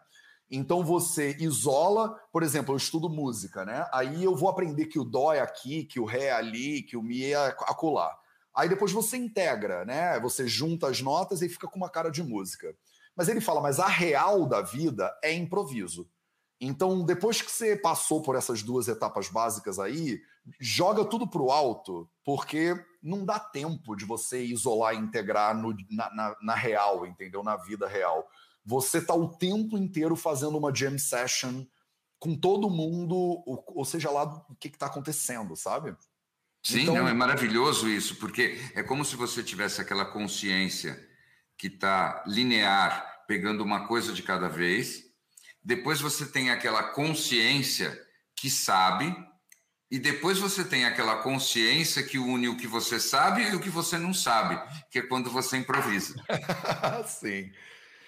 Então 0.49 0.84
você 0.84 1.36
isola, 1.39 2.14
por 2.32 2.43
exemplo, 2.43 2.74
eu 2.74 2.78
estudo 2.78 3.10
música, 3.10 3.64
né? 3.64 3.88
Aí 3.93 4.24
eu 4.24 4.36
vou 4.36 4.49
aprender 4.49 4.86
que 4.86 4.99
o 4.99 5.06
dó 5.06 5.34
é 5.34 5.39
aqui, 5.39 5.86
que 5.86 5.99
o 5.99 6.06
ré 6.06 6.26
é 6.26 6.32
ali, 6.32 6.84
que 6.84 6.97
o 6.97 7.02
mi 7.02 7.24
é 7.24 7.36
acolá. 7.36 8.14
Aí 8.56 8.68
depois 8.68 8.91
você 8.91 9.18
integra, 9.18 9.86
né? 9.86 10.20
Você 10.20 10.47
junta 10.47 10.88
as 10.88 11.02
notas 11.02 11.41
e 11.41 11.49
fica 11.49 11.68
com 11.68 11.78
uma 11.78 11.89
cara 11.89 12.10
de 12.10 12.22
música. 12.22 12.76
Mas 13.16 13.28
ele 13.28 13.41
fala, 13.41 13.62
mas 13.62 13.80
a 13.80 13.88
real 13.88 14.45
da 14.45 14.62
vida 14.62 15.14
é 15.24 15.34
improviso. 15.34 16.10
Então, 16.60 17.04
depois 17.04 17.41
que 17.41 17.52
você 17.52 17.76
passou 17.76 18.22
por 18.22 18.36
essas 18.36 18.62
duas 18.62 18.88
etapas 18.88 19.30
básicas 19.30 19.80
aí, 19.80 20.22
joga 20.60 21.04
tudo 21.04 21.28
para 21.28 21.41
o 21.41 21.52
alto, 21.52 22.08
porque 22.24 22.76
não 23.02 23.26
dá 23.26 23.39
tempo 23.39 23.95
de 23.95 24.06
você 24.06 24.43
isolar 24.43 24.93
e 24.93 24.99
integrar 24.99 25.58
no, 25.58 25.76
na, 25.89 26.14
na, 26.14 26.36
na, 26.41 26.56
real, 26.56 27.06
entendeu? 27.06 27.43
Na 27.43 27.58
vida 27.58 27.88
real. 27.88 28.28
Você 28.64 28.99
está 28.99 29.16
o 29.16 29.28
tempo 29.28 29.76
inteiro 29.76 30.16
fazendo 30.16 30.56
uma 30.56 30.74
jam 30.74 30.99
session 30.99 31.66
com 32.20 32.36
todo 32.36 32.70
mundo, 32.70 33.16
ou, 33.16 33.64
ou 33.68 33.84
seja 33.84 34.12
lá 34.12 34.24
o 34.47 34.56
que 34.56 34.68
está 34.68 34.86
acontecendo, 34.86 35.56
sabe? 35.56 35.95
Sim, 36.64 36.84
então... 36.84 36.95
não, 36.95 37.07
é 37.07 37.14
maravilhoso 37.14 37.89
isso, 37.89 38.16
porque 38.18 38.57
é 38.76 38.84
como 38.84 39.03
se 39.03 39.16
você 39.16 39.41
tivesse 39.41 39.82
aquela 39.82 40.05
consciência 40.05 40.99
que 41.57 41.68
está 41.68 42.24
linear, 42.28 43.24
pegando 43.28 43.64
uma 43.64 43.88
coisa 43.88 44.14
de 44.14 44.22
cada 44.22 44.47
vez. 44.47 45.03
Depois 45.64 46.01
você 46.01 46.26
tem 46.26 46.49
aquela 46.49 46.84
consciência 46.84 47.99
que 48.36 48.49
sabe, 48.49 49.16
e 49.89 49.99
depois 49.99 50.39
você 50.39 50.64
tem 50.64 50.86
aquela 50.86 51.18
consciência 51.18 52.01
que 52.01 52.18
une 52.18 52.47
o 52.47 52.57
que 52.57 52.68
você 52.68 52.99
sabe 52.99 53.43
e 53.43 53.55
o 53.55 53.59
que 53.59 53.70
você 53.70 53.97
não 53.97 54.14
sabe, 54.14 54.59
que 54.89 54.99
é 54.99 55.01
quando 55.01 55.30
você 55.30 55.57
improvisa. 55.57 56.16
Sim. 57.05 57.51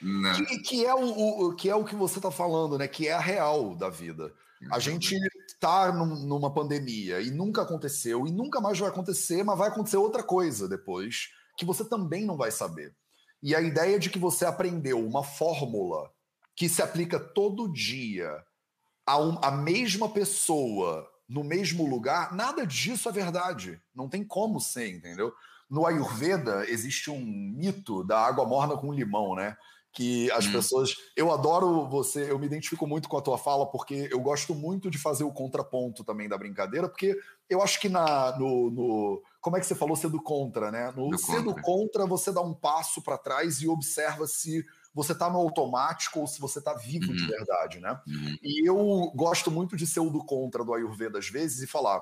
Né? 0.02 0.34
Que, 0.34 0.60
que, 0.60 0.86
é 0.86 0.94
o, 0.94 1.48
o, 1.48 1.56
que 1.56 1.70
é 1.70 1.76
o 1.76 1.84
que 1.84 1.96
você 1.96 2.20
está 2.20 2.32
falando, 2.32 2.78
né? 2.78 2.88
Que 2.88 3.08
é 3.08 3.14
a 3.14 3.20
real 3.20 3.76
da 3.76 3.90
vida. 3.90 4.34
A 4.72 4.80
gente 4.80 5.16
está 5.64 5.94
num, 5.94 6.28
numa 6.28 6.54
pandemia 6.54 7.22
e 7.22 7.32
nunca 7.32 7.62
aconteceu 7.62 8.28
e 8.28 8.32
nunca 8.32 8.60
mais 8.60 8.78
vai 8.78 8.90
acontecer, 8.90 9.44
mas 9.44 9.58
vai 9.58 9.70
acontecer 9.70 9.96
outra 9.96 10.22
coisa 10.22 10.68
depois 10.68 11.30
que 11.58 11.64
você 11.64 11.86
também 11.86 12.26
não 12.26 12.36
vai 12.36 12.52
saber. 12.52 12.94
E 13.42 13.56
a 13.56 13.62
ideia 13.62 13.98
de 13.98 14.10
que 14.10 14.20
você 14.20 14.46
aprendeu 14.46 15.06
uma 15.06 15.24
fórmula 15.24 16.12
que 16.56 16.68
se 16.68 16.82
aplica 16.82 17.20
todo 17.20 17.72
dia 17.72 18.44
a, 19.06 19.18
um, 19.18 19.40
a 19.42 19.52
mesma 19.52 20.10
pessoa 20.10 21.10
no 21.28 21.44
mesmo 21.44 21.88
lugar, 21.88 22.34
nada 22.34 22.68
disso 22.68 23.08
é 23.08 23.12
verdade. 23.12 23.82
Não 23.96 24.10
tem 24.10 24.24
como 24.24 24.60
ser, 24.60 24.90
entendeu? 24.90 25.34
No 25.70 25.86
Ayurveda 25.86 26.70
existe 26.70 27.10
um 27.10 27.20
mito 27.24 28.04
da 28.04 28.20
água 28.20 28.46
morna 28.46 28.78
com 28.78 28.94
limão, 28.94 29.36
né? 29.36 29.56
Que 29.94 30.30
as 30.32 30.48
hum. 30.48 30.52
pessoas. 30.52 30.96
Eu 31.16 31.32
adoro 31.32 31.88
você, 31.88 32.30
eu 32.30 32.40
me 32.40 32.48
identifico 32.48 32.88
muito 32.88 33.08
com 33.08 33.18
a 33.18 33.22
tua 33.22 33.38
fala, 33.38 33.66
porque 33.70 34.10
eu 34.12 34.20
gosto 34.20 34.56
muito 34.56 34.90
de 34.90 34.98
fazer 34.98 35.24
o 35.24 35.32
contraponto 35.32 36.04
também 36.04 36.28
da 36.28 36.38
brincadeira, 36.38 36.90
porque 36.90 37.16
eu 37.48 37.62
acho 37.62 37.80
que 37.80 37.88
na, 37.88 38.38
no, 38.38 38.72
no 38.72 39.24
como 39.40 39.56
é 39.56 39.60
que 39.60 39.68
você 39.68 39.76
falou, 39.76 39.96
ser 39.96 40.10
do 40.10 40.22
contra, 40.22 40.72
né? 40.72 40.92
No 40.96 41.10
do 41.10 41.18
ser 41.18 41.44
contra. 41.44 41.44
do 41.44 41.62
contra, 41.62 42.06
você 42.08 42.32
dá 42.32 42.42
um 42.42 42.54
passo 42.54 43.02
para 43.02 43.18
trás 43.18 43.62
e 43.62 43.68
observa 43.68 44.26
se 44.26 44.66
você 44.94 45.12
está 45.12 45.30
no 45.30 45.38
automático 45.38 46.20
ou 46.20 46.28
se 46.28 46.42
você 46.42 46.60
está 46.60 46.74
vivo 46.74 47.12
uhum. 47.12 47.16
de 47.16 47.28
verdade, 47.28 47.80
né? 47.80 48.00
Uhum. 48.08 48.38
E 48.42 48.68
eu 48.68 49.12
gosto 49.16 49.52
muito 49.52 49.76
de 49.78 49.86
ser 49.86 50.00
o 50.00 50.10
do 50.10 50.24
contra 50.26 50.64
do 50.64 50.74
Ayurveda 50.74 51.20
às 51.20 51.30
vezes 51.30 51.62
e 51.62 51.68
falar. 51.68 52.02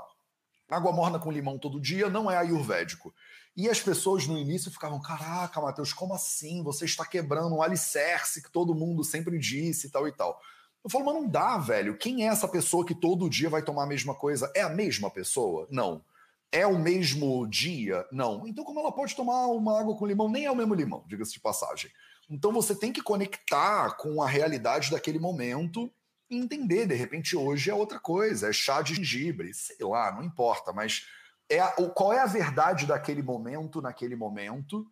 Água 0.69 0.93
morna 0.93 1.19
com 1.19 1.29
limão 1.29 1.59
todo 1.59 1.81
dia 1.81 2.09
não 2.09 2.31
é 2.31 2.37
ayurvédico. 2.37 3.13
E 3.55 3.69
as 3.69 3.81
pessoas 3.81 4.27
no 4.27 4.37
início 4.37 4.71
ficavam: 4.71 5.01
caraca, 5.01 5.59
Matheus, 5.61 5.93
como 5.93 6.13
assim? 6.13 6.63
Você 6.63 6.85
está 6.85 7.05
quebrando 7.05 7.55
um 7.55 7.61
alicerce 7.61 8.41
que 8.41 8.51
todo 8.51 8.75
mundo 8.75 9.03
sempre 9.03 9.37
disse 9.37 9.87
e 9.87 9.89
tal 9.89 10.07
e 10.07 10.11
tal. 10.11 10.39
Eu 10.83 10.89
falo, 10.89 11.05
mas 11.05 11.13
não 11.13 11.27
dá, 11.27 11.57
velho. 11.57 11.97
Quem 11.97 12.23
é 12.23 12.27
essa 12.27 12.47
pessoa 12.47 12.85
que 12.85 12.95
todo 12.95 13.29
dia 13.29 13.49
vai 13.49 13.61
tomar 13.61 13.83
a 13.83 13.87
mesma 13.87 14.15
coisa? 14.15 14.51
É 14.55 14.61
a 14.61 14.69
mesma 14.69 15.11
pessoa? 15.11 15.67
Não. 15.69 16.03
É 16.51 16.65
o 16.65 16.77
mesmo 16.77 17.47
dia? 17.47 18.05
Não. 18.11 18.47
Então, 18.47 18.63
como 18.63 18.79
ela 18.79 18.91
pode 18.91 19.15
tomar 19.15 19.45
uma 19.47 19.79
água 19.79 19.95
com 19.95 20.07
limão? 20.07 20.29
Nem 20.29 20.45
é 20.45 20.51
o 20.51 20.55
mesmo 20.55 20.73
limão, 20.73 21.05
diga-se 21.07 21.33
de 21.33 21.39
passagem. 21.39 21.91
Então, 22.29 22.51
você 22.51 22.73
tem 22.73 22.91
que 22.91 23.01
conectar 23.01 23.95
com 23.95 24.23
a 24.23 24.27
realidade 24.27 24.89
daquele 24.89 25.19
momento 25.19 25.91
e 26.29 26.37
entender. 26.37 26.87
De 26.87 26.95
repente, 26.95 27.37
hoje 27.37 27.69
é 27.69 27.75
outra 27.75 27.99
coisa. 27.99 28.49
É 28.49 28.53
chá 28.53 28.81
de 28.81 28.95
gengibre, 28.95 29.53
sei 29.53 29.77
lá, 29.81 30.11
não 30.11 30.23
importa, 30.23 30.73
mas 30.73 31.05
é 31.51 31.59
a, 31.59 31.71
qual 31.89 32.13
é 32.13 32.19
a 32.19 32.25
verdade 32.25 32.85
daquele 32.85 33.21
momento, 33.21 33.81
naquele 33.81 34.15
momento, 34.15 34.85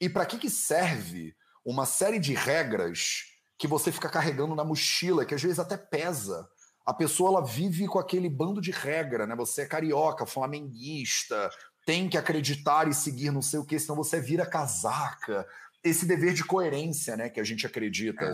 e 0.00 0.08
para 0.08 0.24
que, 0.24 0.38
que 0.38 0.48
serve 0.48 1.36
uma 1.64 1.84
série 1.84 2.18
de 2.18 2.32
regras 2.32 3.24
que 3.58 3.66
você 3.66 3.92
fica 3.92 4.08
carregando 4.08 4.54
na 4.54 4.64
mochila, 4.64 5.26
que 5.26 5.34
às 5.34 5.42
vezes 5.42 5.58
até 5.58 5.76
pesa. 5.76 6.48
A 6.86 6.94
pessoa 6.94 7.30
ela 7.30 7.44
vive 7.44 7.86
com 7.86 7.98
aquele 7.98 8.30
bando 8.30 8.60
de 8.60 8.70
regra, 8.70 9.26
né? 9.26 9.36
Você 9.36 9.62
é 9.62 9.66
carioca, 9.66 10.24
flamenguista, 10.24 11.50
tem 11.84 12.08
que 12.08 12.16
acreditar 12.16 12.88
e 12.88 12.94
seguir 12.94 13.30
não 13.30 13.42
sei 13.42 13.58
o 13.58 13.64
que, 13.64 13.78
senão 13.78 13.96
você 13.96 14.18
vira 14.18 14.46
casaca. 14.46 15.46
Esse 15.84 16.06
dever 16.06 16.32
de 16.32 16.44
coerência, 16.44 17.16
né, 17.16 17.28
que 17.28 17.38
a 17.38 17.44
gente 17.44 17.66
acredita. 17.66 18.24
É. 18.24 18.32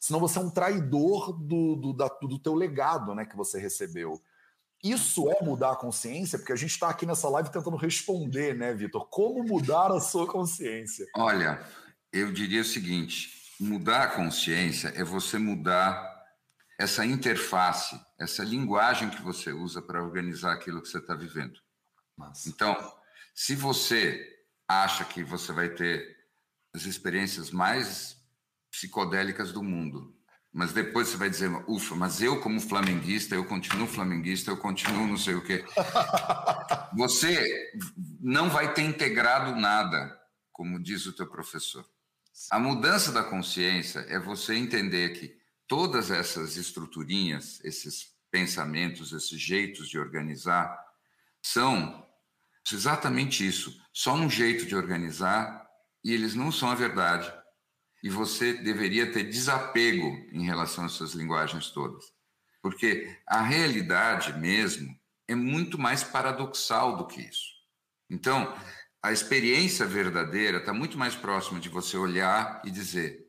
Senão 0.00 0.18
você 0.18 0.38
é 0.38 0.42
um 0.42 0.50
traidor 0.50 1.32
do, 1.32 1.76
do, 1.76 1.92
da, 1.92 2.08
do 2.08 2.38
teu 2.38 2.54
legado, 2.54 3.14
né, 3.14 3.24
que 3.24 3.36
você 3.36 3.60
recebeu. 3.60 4.20
Isso 4.82 5.30
é 5.30 5.44
mudar 5.44 5.72
a 5.72 5.76
consciência, 5.76 6.38
porque 6.38 6.52
a 6.52 6.56
gente 6.56 6.72
está 6.72 6.88
aqui 6.88 7.06
nessa 7.06 7.28
live 7.28 7.50
tentando 7.50 7.76
responder, 7.76 8.54
né, 8.56 8.74
Vitor? 8.74 9.06
Como 9.08 9.44
mudar 9.44 9.92
a 9.92 10.00
sua 10.00 10.26
consciência? 10.26 11.06
Olha, 11.14 11.64
eu 12.12 12.32
diria 12.32 12.62
o 12.62 12.64
seguinte: 12.64 13.30
mudar 13.60 14.02
a 14.02 14.08
consciência 14.08 14.88
é 14.96 15.04
você 15.04 15.38
mudar 15.38 16.10
essa 16.78 17.06
interface, 17.06 17.98
essa 18.18 18.42
linguagem 18.42 19.08
que 19.08 19.22
você 19.22 19.52
usa 19.52 19.80
para 19.80 20.02
organizar 20.02 20.52
aquilo 20.52 20.82
que 20.82 20.88
você 20.88 20.98
está 20.98 21.14
vivendo. 21.14 21.60
Nossa. 22.18 22.48
Então, 22.48 22.76
se 23.34 23.54
você 23.54 24.28
acha 24.66 25.04
que 25.04 25.22
você 25.22 25.52
vai 25.52 25.68
ter 25.68 26.16
as 26.74 26.86
experiências 26.86 27.50
mais 27.50 28.16
psicodélicas 28.70 29.52
do 29.52 29.62
mundo, 29.62 30.12
mas 30.52 30.72
depois 30.72 31.08
você 31.08 31.16
vai 31.16 31.30
dizer, 31.30 31.50
ufa, 31.66 31.94
mas 31.94 32.20
eu 32.20 32.40
como 32.40 32.60
flamenguista, 32.60 33.34
eu 33.34 33.44
continuo 33.44 33.86
flamenguista, 33.86 34.50
eu 34.50 34.56
continuo 34.58 35.06
não 35.06 35.16
sei 35.16 35.34
o 35.34 35.42
quê. 35.42 35.64
Você 36.94 37.72
não 38.20 38.50
vai 38.50 38.74
ter 38.74 38.82
integrado 38.82 39.58
nada, 39.58 40.14
como 40.52 40.78
diz 40.78 41.06
o 41.06 41.12
teu 41.14 41.26
professor. 41.26 41.82
A 42.50 42.58
mudança 42.58 43.10
da 43.10 43.24
consciência 43.24 44.00
é 44.10 44.18
você 44.18 44.54
entender 44.54 45.14
que 45.14 45.34
todas 45.66 46.10
essas 46.10 46.58
estruturinhas, 46.58 47.58
esses 47.64 48.12
pensamentos, 48.30 49.12
esses 49.12 49.40
jeitos 49.40 49.88
de 49.88 49.98
organizar, 49.98 50.78
são 51.40 52.06
exatamente 52.70 53.46
isso. 53.46 53.74
Só 53.90 54.14
um 54.14 54.28
jeito 54.28 54.66
de 54.66 54.76
organizar 54.76 55.66
e 56.04 56.12
eles 56.12 56.34
não 56.34 56.52
são 56.52 56.70
a 56.70 56.74
verdade. 56.74 57.32
E 58.02 58.10
você 58.10 58.54
deveria 58.54 59.12
ter 59.12 59.24
desapego 59.24 60.08
em 60.32 60.44
relação 60.44 60.84
a 60.84 60.86
essas 60.86 61.12
linguagens 61.12 61.70
todas. 61.70 62.12
Porque 62.60 63.16
a 63.26 63.42
realidade 63.42 64.32
mesmo 64.38 64.94
é 65.28 65.34
muito 65.34 65.78
mais 65.78 66.02
paradoxal 66.02 66.96
do 66.96 67.06
que 67.06 67.20
isso. 67.20 67.52
Então, 68.10 68.54
a 69.02 69.12
experiência 69.12 69.84
verdadeira 69.86 70.58
está 70.58 70.72
muito 70.72 70.96
mais 70.96 71.14
próxima 71.14 71.58
de 71.58 71.68
você 71.68 71.96
olhar 71.96 72.62
e 72.64 72.70
dizer: 72.70 73.26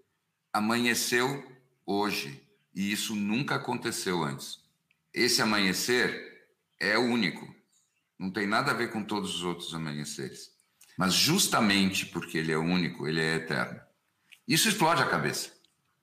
amanheceu 0.52 1.44
hoje, 1.86 2.48
e 2.76 2.92
isso 2.92 3.16
nunca 3.16 3.56
aconteceu 3.56 4.24
antes. 4.24 4.60
Esse 5.14 5.42
amanhecer 5.42 6.48
é 6.80 6.98
único, 6.98 7.48
não 8.20 8.32
tem 8.32 8.46
nada 8.48 8.72
a 8.72 8.74
ver 8.74 8.92
com 8.92 9.04
todos 9.04 9.36
os 9.36 9.44
outros 9.44 9.74
amanheceres. 9.74 10.52
Mas 10.98 11.14
justamente 11.14 12.06
porque 12.06 12.38
ele 12.38 12.52
é 12.52 12.58
único, 12.58 13.08
ele 13.08 13.20
é 13.20 13.36
eterno. 13.36 13.82
Isso 14.48 14.68
explode 14.68 15.02
a 15.02 15.08
cabeça. 15.08 15.52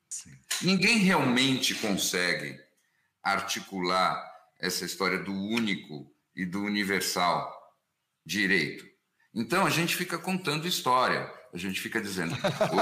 Sim. 0.09 0.37
Ninguém 0.63 0.99
realmente 0.99 1.75
consegue 1.75 2.59
articular 3.23 4.21
essa 4.59 4.85
história 4.85 5.19
do 5.19 5.33
único 5.33 6.13
e 6.35 6.45
do 6.45 6.63
universal 6.63 7.51
direito. 8.25 8.85
Então 9.35 9.65
a 9.65 9.71
gente 9.71 9.95
fica 9.95 10.19
contando 10.19 10.67
história, 10.67 11.33
a 11.53 11.57
gente 11.57 11.81
fica 11.81 12.01
dizendo, 12.01 12.35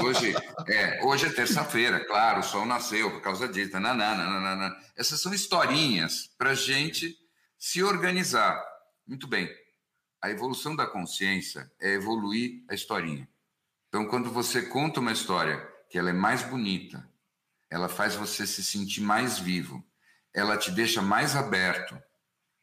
hoje 0.03 0.33
é, 0.67 1.03
hoje 1.03 1.27
é 1.27 1.29
terça-feira, 1.29 2.03
claro, 2.05 2.39
o 2.39 2.43
sol 2.43 2.65
nasceu 2.65 3.11
por 3.11 3.21
causa 3.21 3.47
disso, 3.47 3.79
nanana, 3.79 4.25
nanana. 4.25 4.75
essas 4.95 5.21
são 5.21 5.33
historinhas 5.33 6.27
para 6.37 6.51
a 6.51 6.55
gente 6.55 7.15
se 7.57 7.83
organizar. 7.83 8.63
Muito 9.07 9.27
bem, 9.27 9.49
a 10.21 10.29
evolução 10.29 10.75
da 10.75 10.87
consciência 10.87 11.71
é 11.79 11.93
evoluir 11.93 12.63
a 12.67 12.73
historinha. 12.73 13.27
Então, 13.89 14.05
quando 14.05 14.31
você 14.31 14.61
conta 14.61 14.99
uma 14.99 15.11
história 15.11 15.67
que 15.89 15.97
ela 15.97 16.11
é 16.11 16.13
mais 16.13 16.43
bonita, 16.43 17.09
ela 17.69 17.89
faz 17.89 18.15
você 18.15 18.45
se 18.45 18.63
sentir 18.63 19.01
mais 19.01 19.39
vivo, 19.39 19.83
ela 20.33 20.57
te 20.57 20.71
deixa 20.71 21.01
mais 21.01 21.35
aberto 21.35 21.99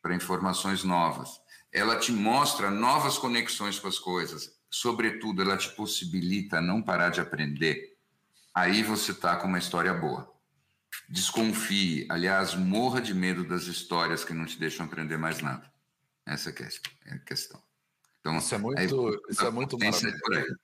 para 0.00 0.14
informações 0.14 0.84
novas, 0.84 1.40
ela 1.72 1.98
te 1.98 2.12
mostra 2.12 2.70
novas 2.70 3.18
conexões 3.18 3.78
com 3.78 3.88
as 3.88 3.98
coisas, 3.98 4.56
sobretudo, 4.70 5.42
ela 5.42 5.56
te 5.56 5.68
possibilita 5.70 6.60
não 6.60 6.80
parar 6.80 7.10
de 7.10 7.20
aprender. 7.20 7.96
Aí 8.54 8.84
você 8.84 9.10
está 9.10 9.36
com 9.36 9.48
uma 9.48 9.58
história 9.58 9.92
boa. 9.92 10.32
Desconfie, 11.08 12.06
aliás, 12.08 12.54
morra 12.54 13.00
de 13.00 13.12
medo 13.12 13.44
das 13.44 13.64
histórias 13.64 14.24
que 14.24 14.32
não 14.32 14.46
te 14.46 14.58
deixam 14.58 14.86
aprender 14.86 15.16
mais 15.16 15.40
nada. 15.40 15.70
Essa 16.24 16.50
é 16.50 16.52
a 17.14 17.18
questão. 17.18 17.62
Então, 18.20 18.38
isso 18.38 18.54
é 18.54 18.58
muito, 18.58 19.22
isso 19.28 19.46
é 19.46 19.50
muito 19.50 19.78
maravilhoso. 19.78 20.56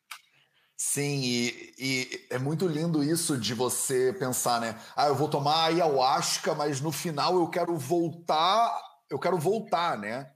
Sim, 0.85 1.20
e, 1.22 1.74
e, 1.78 2.26
é 2.28 2.39
muito 2.39 2.66
lindo 2.66 3.05
isso 3.05 3.39
de 3.39 3.55
você 3.55 4.12
pensar, 4.18 4.61
né? 4.61 4.76
Ah, 4.97 5.07
eu 5.07 5.14
vou 5.14 5.28
tomar 5.28 5.66
ayahuasca, 5.66 6.57
mas 6.57 6.80
no 6.80 6.91
final 6.91 7.37
eu 7.37 7.47
quero 7.47 7.78
voltar, 7.78 8.76
eu 9.09 9.16
quero 9.16 9.39
voltar, 9.39 9.97
né? 9.97 10.33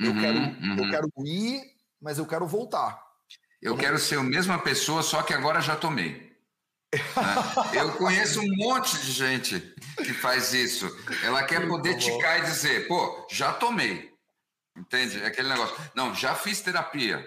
Eu, 0.00 0.10
uhum, 0.10 0.20
quero, 0.20 0.38
uhum. 0.38 0.76
eu 0.78 0.90
quero 0.90 1.12
ir, 1.24 1.62
mas 2.02 2.18
eu 2.18 2.26
quero 2.26 2.44
voltar. 2.44 3.00
Eu, 3.62 3.72
eu 3.72 3.78
quero 3.78 3.92
não... 3.92 4.00
ser 4.00 4.18
a 4.18 4.22
mesma 4.24 4.58
pessoa, 4.58 5.00
só 5.00 5.22
que 5.22 5.32
agora 5.32 5.60
já 5.60 5.76
tomei. 5.76 6.28
Né? 6.92 7.00
eu 7.80 7.92
conheço 7.92 8.40
um 8.40 8.56
monte 8.56 8.98
de 8.98 9.12
gente 9.12 9.60
que 9.96 10.12
faz 10.12 10.52
isso. 10.52 10.90
Ela 11.22 11.44
quer 11.44 11.68
poder 11.68 11.96
ticar 11.98 12.40
e 12.40 12.46
dizer, 12.46 12.88
pô, 12.88 13.26
já 13.30 13.52
tomei. 13.52 14.12
Entende? 14.76 15.22
É 15.22 15.26
aquele 15.26 15.48
negócio. 15.48 15.76
Não, 15.94 16.12
já 16.12 16.34
fiz 16.34 16.60
terapia. 16.60 17.24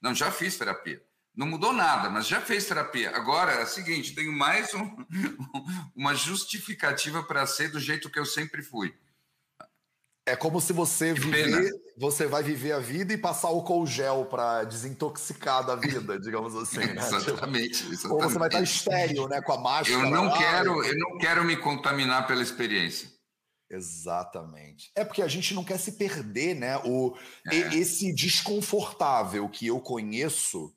Não, 0.00 0.14
já 0.14 0.30
fiz 0.30 0.56
terapia. 0.56 1.04
Não 1.36 1.46
mudou 1.46 1.72
nada, 1.72 2.08
mas 2.08 2.26
já 2.26 2.40
fez 2.40 2.64
terapia. 2.66 3.14
Agora 3.14 3.52
é 3.52 3.64
o 3.64 3.66
seguinte: 3.66 4.14
tenho 4.14 4.32
mais 4.32 4.72
um, 4.72 4.96
uma 5.94 6.14
justificativa 6.14 7.22
para 7.22 7.46
ser 7.46 7.68
do 7.68 7.78
jeito 7.78 8.08
que 8.08 8.18
eu 8.18 8.24
sempre 8.24 8.62
fui. 8.62 8.94
É 10.28 10.34
como 10.34 10.60
se 10.60 10.72
você 10.72 11.12
viver, 11.12 11.70
você 11.96 12.26
vai 12.26 12.42
viver 12.42 12.72
a 12.72 12.80
vida 12.80 13.12
e 13.12 13.18
passar 13.18 13.46
álcool 13.46 13.86
gel 13.86 14.24
para 14.24 14.64
desintoxicar 14.64 15.64
da 15.64 15.76
vida, 15.76 16.18
digamos 16.18 16.56
assim. 16.56 16.78
Né? 16.78 16.98
exatamente, 16.98 17.86
exatamente. 17.86 18.06
Ou 18.08 18.20
você 18.22 18.38
vai 18.38 18.48
estar 18.48 18.62
estéreo, 18.62 19.28
né, 19.28 19.40
com 19.40 19.52
a 19.52 19.60
máscara. 19.60 20.02
Eu 20.02 20.10
não 20.10 20.36
quero, 20.36 20.84
eu 20.84 20.98
não 20.98 21.18
quero 21.18 21.44
me 21.44 21.56
contaminar 21.56 22.26
pela 22.26 22.42
experiência. 22.42 23.08
Exatamente. 23.70 24.90
É 24.96 25.04
porque 25.04 25.22
a 25.22 25.28
gente 25.28 25.54
não 25.54 25.62
quer 25.62 25.78
se 25.78 25.92
perder, 25.92 26.54
né? 26.54 26.76
O, 26.78 27.16
é. 27.46 27.76
Esse 27.76 28.12
desconfortável 28.12 29.48
que 29.48 29.66
eu 29.66 29.80
conheço, 29.80 30.74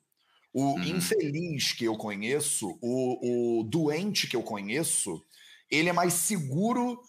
o 0.52 0.74
uhum. 0.74 0.82
infeliz 0.82 1.72
que 1.72 1.84
eu 1.84 1.96
conheço, 1.96 2.78
o, 2.82 3.60
o 3.60 3.64
doente 3.64 4.26
que 4.26 4.36
eu 4.36 4.42
conheço, 4.42 5.24
ele 5.70 5.88
é 5.88 5.92
mais 5.92 6.14
seguro 6.14 7.00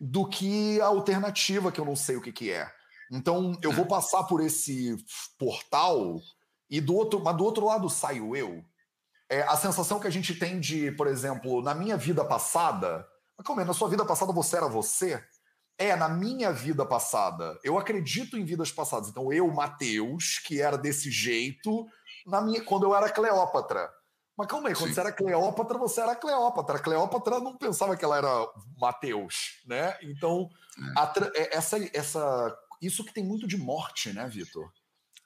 do 0.00 0.28
que 0.28 0.80
a 0.80 0.86
alternativa 0.86 1.72
que 1.72 1.80
eu 1.80 1.84
não 1.84 1.96
sei 1.96 2.16
o 2.16 2.20
que, 2.20 2.32
que 2.32 2.50
é. 2.50 2.70
Então 3.10 3.56
eu 3.62 3.72
vou 3.72 3.86
passar 3.86 4.24
por 4.24 4.40
esse 4.40 4.96
portal 5.38 6.18
e 6.68 6.80
do 6.80 6.94
outro, 6.94 7.22
mas 7.22 7.36
do 7.36 7.44
outro 7.44 7.66
lado 7.66 7.88
saio 7.88 8.34
eu. 8.34 8.64
É, 9.28 9.42
a 9.42 9.56
sensação 9.56 10.00
que 10.00 10.06
a 10.06 10.10
gente 10.10 10.34
tem 10.34 10.58
de, 10.58 10.90
por 10.92 11.06
exemplo, 11.06 11.62
na 11.62 11.74
minha 11.74 11.96
vida 11.96 12.24
passada, 12.24 13.06
mas 13.36 13.46
como 13.46 13.60
é? 13.60 13.64
Na 13.64 13.72
sua 13.72 13.88
vida 13.88 14.04
passada 14.04 14.32
você 14.32 14.56
era 14.56 14.68
você? 14.68 15.22
É, 15.78 15.96
na 15.96 16.08
minha 16.08 16.52
vida 16.52 16.84
passada. 16.84 17.58
Eu 17.62 17.78
acredito 17.78 18.36
em 18.36 18.44
vidas 18.44 18.70
passadas. 18.70 19.08
Então 19.08 19.32
eu, 19.32 19.50
Mateus, 19.50 20.38
que 20.38 20.60
era 20.60 20.76
desse 20.76 21.10
jeito, 21.10 21.86
na 22.26 22.40
minha, 22.40 22.62
quando 22.64 22.84
eu 22.84 22.94
era 22.94 23.10
Cleópatra. 23.10 23.90
Mas 24.36 24.46
calma 24.46 24.68
aí, 24.68 24.74
quando 24.74 24.88
Sim. 24.88 24.94
você 24.94 25.00
era 25.00 25.12
Cleópatra, 25.12 25.78
você 25.78 26.00
era 26.00 26.16
Cleópatra. 26.16 26.78
Cleópatra 26.78 27.38
não 27.38 27.56
pensava 27.56 27.96
que 27.96 28.04
ela 28.04 28.16
era 28.16 28.48
Mateus, 28.78 29.60
né? 29.66 29.96
Então, 30.02 30.48
é. 31.34 31.42
é, 31.42 31.56
essa, 31.56 31.78
essa, 31.94 32.58
isso 32.80 33.04
que 33.04 33.12
tem 33.12 33.24
muito 33.24 33.46
de 33.46 33.56
morte, 33.56 34.12
né, 34.12 34.26
Vitor? 34.26 34.72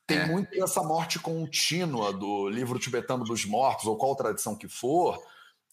Tem 0.06 0.18
é. 0.18 0.26
muito 0.26 0.62
essa 0.62 0.82
morte 0.82 1.18
contínua 1.18 2.12
do 2.12 2.48
livro 2.48 2.78
tibetano 2.78 3.24
dos 3.24 3.44
mortos, 3.44 3.86
ou 3.86 3.96
qual 3.96 4.14
tradição 4.14 4.56
que 4.56 4.68
for, 4.68 5.20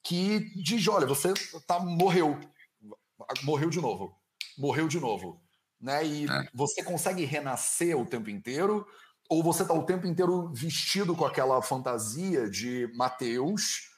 que 0.04 0.52
diz: 0.62 0.88
olha, 0.88 1.06
você 1.06 1.34
tá, 1.68 1.80
morreu, 1.80 2.40
morreu 3.44 3.70
de 3.70 3.80
novo, 3.80 4.16
morreu 4.58 4.88
de 4.88 5.00
novo. 5.00 5.42
Né? 5.80 6.06
E 6.06 6.26
é. 6.26 6.48
você 6.54 6.82
consegue 6.84 7.26
renascer 7.26 7.98
o 7.98 8.06
tempo 8.06 8.30
inteiro, 8.30 8.88
ou 9.34 9.42
você 9.42 9.64
está 9.64 9.74
o 9.74 9.84
tempo 9.84 10.06
inteiro 10.06 10.52
vestido 10.54 11.16
com 11.16 11.26
aquela 11.26 11.60
fantasia 11.60 12.48
de 12.48 12.88
Mateus 12.94 13.90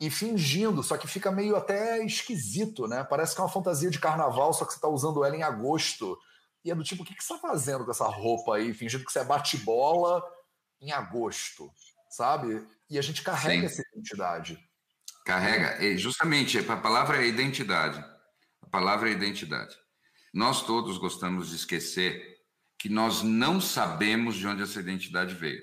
e 0.00 0.08
fingindo, 0.08 0.82
só 0.82 0.96
que 0.96 1.06
fica 1.06 1.30
meio 1.30 1.56
até 1.56 2.02
esquisito, 2.02 2.86
né? 2.86 3.04
Parece 3.04 3.34
que 3.34 3.40
é 3.40 3.44
uma 3.44 3.50
fantasia 3.50 3.90
de 3.90 3.98
carnaval, 3.98 4.54
só 4.54 4.64
que 4.64 4.72
você 4.72 4.78
está 4.78 4.88
usando 4.88 5.22
ela 5.24 5.36
em 5.36 5.42
agosto. 5.42 6.18
E 6.64 6.70
é 6.70 6.74
do 6.74 6.82
tipo, 6.82 7.02
o 7.02 7.04
que, 7.04 7.14
que 7.14 7.22
você 7.22 7.34
está 7.34 7.48
fazendo 7.48 7.84
com 7.84 7.90
essa 7.90 8.06
roupa 8.06 8.56
aí, 8.56 8.72
fingindo 8.72 9.04
que 9.04 9.12
você 9.12 9.18
é 9.18 9.24
bate-bola 9.24 10.24
em 10.80 10.90
agosto, 10.90 11.70
sabe? 12.08 12.66
E 12.88 12.98
a 12.98 13.02
gente 13.02 13.22
carrega 13.22 13.68
Sim. 13.68 13.74
essa 13.74 13.82
identidade. 13.92 14.58
Carrega, 15.26 15.84
e 15.84 15.98
justamente, 15.98 16.58
a 16.58 16.76
palavra 16.78 17.22
é 17.22 17.26
identidade. 17.26 18.02
A 18.62 18.66
palavra 18.70 19.10
é 19.10 19.12
identidade. 19.12 19.76
Nós 20.32 20.62
todos 20.62 20.96
gostamos 20.96 21.50
de 21.50 21.56
esquecer 21.56 22.37
que 22.78 22.88
nós 22.88 23.22
não 23.22 23.60
sabemos 23.60 24.36
de 24.36 24.46
onde 24.46 24.62
essa 24.62 24.78
identidade 24.78 25.34
veio. 25.34 25.62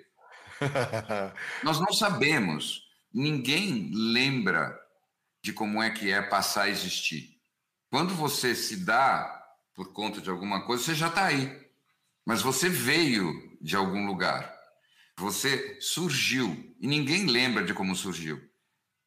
nós 1.63 1.79
não 1.79 1.93
sabemos. 1.93 2.83
Ninguém 3.13 3.89
lembra 3.93 4.77
de 5.41 5.53
como 5.53 5.81
é 5.81 5.89
que 5.89 6.11
é 6.11 6.21
passar 6.21 6.63
a 6.63 6.69
existir. 6.69 7.39
Quando 7.89 8.13
você 8.13 8.53
se 8.53 8.77
dá 8.77 9.43
por 9.73 9.93
conta 9.93 10.19
de 10.19 10.29
alguma 10.29 10.65
coisa, 10.65 10.83
você 10.83 10.95
já 10.95 11.07
está 11.07 11.25
aí. 11.25 11.65
Mas 12.25 12.41
você 12.41 12.67
veio 12.67 13.57
de 13.61 13.75
algum 13.75 14.05
lugar. 14.05 14.53
Você 15.17 15.79
surgiu. 15.79 16.75
E 16.79 16.87
ninguém 16.87 17.25
lembra 17.25 17.63
de 17.63 17.73
como 17.73 17.95
surgiu. 17.95 18.41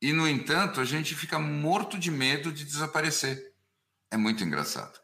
E, 0.01 0.13
no 0.13 0.29
entanto, 0.29 0.81
a 0.81 0.85
gente 0.85 1.15
fica 1.15 1.39
morto 1.39 1.99
de 1.99 2.11
medo 2.11 2.53
de 2.53 2.65
desaparecer. 2.65 3.53
É 4.11 4.17
muito 4.17 4.45
engraçado. 4.45 4.99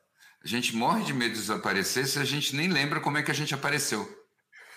A 0.44 0.48
gente 0.48 0.76
morre 0.76 1.02
de 1.04 1.14
medo 1.14 1.32
de 1.32 1.40
desaparecer 1.40 2.06
se 2.06 2.18
a 2.18 2.24
gente 2.24 2.54
nem 2.54 2.68
lembra 2.68 3.00
como 3.00 3.16
é 3.16 3.22
que 3.22 3.30
a 3.30 3.34
gente 3.34 3.54
apareceu. 3.54 4.06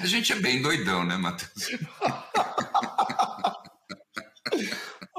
a 0.00 0.06
gente 0.06 0.32
é 0.32 0.36
bem 0.36 0.62
doidão, 0.62 1.04
né, 1.04 1.16
Matheus? 1.16 1.50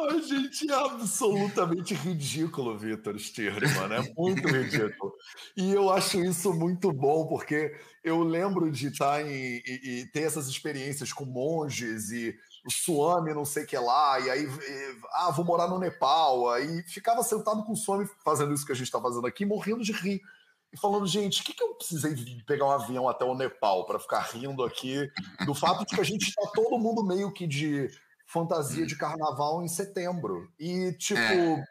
A 0.10 0.18
gente 0.22 0.72
é 0.72 0.74
absolutamente 0.74 1.94
ridículo, 1.94 2.76
Vitor 2.78 3.20
Stirman, 3.20 3.94
é 3.94 4.14
muito 4.18 4.48
ridículo. 4.48 5.14
E 5.56 5.72
eu 5.72 5.92
acho 5.92 6.24
isso 6.24 6.52
muito 6.52 6.92
bom, 6.92 7.28
porque 7.28 7.78
eu 8.04 8.24
lembro 8.24 8.72
de 8.72 8.88
estar 8.88 9.22
em, 9.22 9.62
e, 9.64 10.02
e 10.02 10.12
ter 10.12 10.22
essas 10.22 10.48
experiências 10.48 11.14
com 11.14 11.26
monges 11.26 12.10
e 12.12 12.36
Suami, 12.68 13.34
não 13.34 13.46
sei 13.46 13.64
o 13.64 13.68
que 13.68 13.78
lá, 13.78 14.20
e 14.20 14.30
aí, 14.30 14.48
ah, 15.14 15.32
vou 15.32 15.46
morar 15.46 15.68
no 15.68 15.80
Nepal. 15.80 16.50
Aí 16.50 16.84
ficava 16.84 17.24
sentado 17.24 17.64
com 17.64 17.74
o 17.74 17.78
Suami 17.78 18.10
fazendo 18.24 18.54
isso 18.54 18.66
que 18.66 18.72
a 18.72 18.76
gente 18.76 18.88
está 18.88 19.00
fazendo 19.00 19.26
aqui, 19.26 19.46
morrendo 19.46 19.84
de 19.84 19.92
rir. 19.92 20.22
E 20.72 20.78
falando, 20.78 21.08
gente, 21.08 21.42
o 21.42 21.44
que, 21.44 21.54
que 21.54 21.64
eu 21.64 21.74
precisei 21.76 22.14
pegar 22.46 22.66
um 22.66 22.72
avião 22.72 23.10
até 23.10 23.26
o 23.26 23.34
Nepal 23.34 23.86
para 23.86 24.00
ficar 24.00 24.20
rindo 24.20 24.64
aqui 24.64 25.10
do 25.46 25.56
fato 25.56 25.86
de 25.86 25.96
que 25.96 26.02
a 26.02 26.04
gente 26.04 26.30
está 26.30 26.48
todo 26.54 26.78
mundo 26.78 27.04
meio 27.04 27.34
que 27.34 27.48
de 27.48 27.90
fantasia 28.28 28.86
de 28.86 28.96
carnaval 28.96 29.64
em 29.64 29.68
setembro. 29.68 30.48
E, 30.60 30.94
tipo. 30.94 31.20
É. 31.20 31.64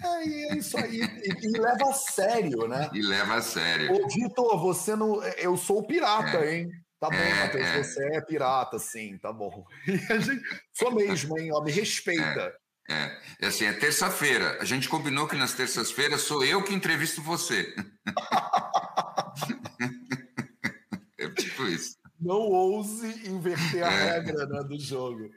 É, 0.00 0.52
é 0.52 0.56
isso 0.56 0.78
aí. 0.78 1.00
E, 1.00 1.46
e, 1.46 1.58
leva 1.58 1.90
a 1.90 1.92
sério, 1.92 2.68
né? 2.68 2.88
E 2.92 3.02
leva 3.02 3.34
a 3.34 3.42
sério. 3.42 3.92
Ô, 3.92 4.08
Vitor, 4.08 4.56
você 4.60 4.94
não. 4.94 5.20
Eu 5.24 5.56
sou 5.56 5.80
o 5.80 5.86
pirata, 5.86 6.38
é. 6.38 6.54
hein? 6.58 6.70
Tá 7.00 7.08
bom, 7.08 7.36
Matheus, 7.40 7.68
você 7.86 8.16
é 8.16 8.20
pirata, 8.20 8.78
sim, 8.78 9.16
tá 9.18 9.32
bom. 9.32 9.64
Gente, 9.86 10.42
sou 10.72 10.92
mesmo, 10.94 11.38
hein? 11.38 11.50
Ó, 11.52 11.62
me 11.62 11.70
respeita. 11.70 12.54
É, 12.88 12.94
é, 12.94 13.20
é 13.42 13.46
assim, 13.46 13.66
é 13.66 13.72
terça-feira. 13.72 14.58
A 14.60 14.64
gente 14.64 14.88
combinou 14.88 15.28
que 15.28 15.36
nas 15.36 15.52
terças-feiras 15.52 16.22
sou 16.22 16.44
eu 16.44 16.64
que 16.64 16.74
entrevisto 16.74 17.22
você. 17.22 17.72
é 21.18 21.28
tipo 21.30 21.64
isso. 21.66 21.96
Não 22.20 22.50
ouse 22.50 23.28
inverter 23.28 23.84
a 23.84 23.92
é. 23.92 24.12
regra 24.12 24.46
né, 24.46 24.64
do 24.64 24.78
jogo. 24.78 25.30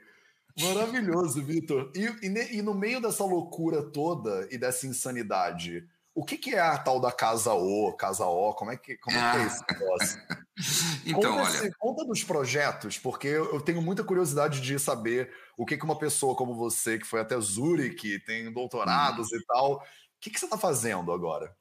Maravilhoso, 0.60 1.42
Vitor. 1.42 1.90
E, 1.94 2.04
e, 2.26 2.58
e, 2.58 2.62
no 2.62 2.74
meio 2.74 3.00
dessa 3.00 3.24
loucura 3.24 3.82
toda 3.82 4.48
e 4.50 4.58
dessa 4.58 4.86
insanidade, 4.86 5.86
o 6.14 6.24
que, 6.24 6.36
que, 6.36 6.54
é 6.54 6.60
a 6.60 6.76
tal 6.76 7.00
da 7.00 7.10
casa 7.10 7.54
O, 7.54 7.92
casa 7.94 8.26
O? 8.26 8.52
Como 8.54 8.70
é 8.70 8.76
que, 8.76 8.96
como 8.98 9.16
é, 9.16 9.32
que 9.32 9.38
é 9.38 9.46
esse 9.46 9.64
negócio? 9.70 10.22
então, 11.06 11.36
conta, 11.36 11.58
olha... 11.58 11.74
conta 11.78 12.04
dos 12.04 12.22
projetos, 12.22 12.98
porque 12.98 13.28
eu 13.28 13.60
tenho 13.60 13.80
muita 13.80 14.04
curiosidade 14.04 14.60
de 14.60 14.78
saber 14.78 15.32
o 15.56 15.64
que, 15.64 15.76
que 15.76 15.84
uma 15.84 15.98
pessoa 15.98 16.36
como 16.36 16.54
você, 16.54 16.98
que 16.98 17.06
foi 17.06 17.20
até 17.20 17.38
Zurich, 17.40 18.18
tem 18.26 18.52
doutorados 18.52 19.32
hum. 19.32 19.36
e 19.36 19.44
tal, 19.46 19.72
o 19.76 19.80
que, 20.20 20.30
que 20.30 20.38
você 20.38 20.44
está 20.44 20.58
fazendo 20.58 21.12
agora? 21.12 21.54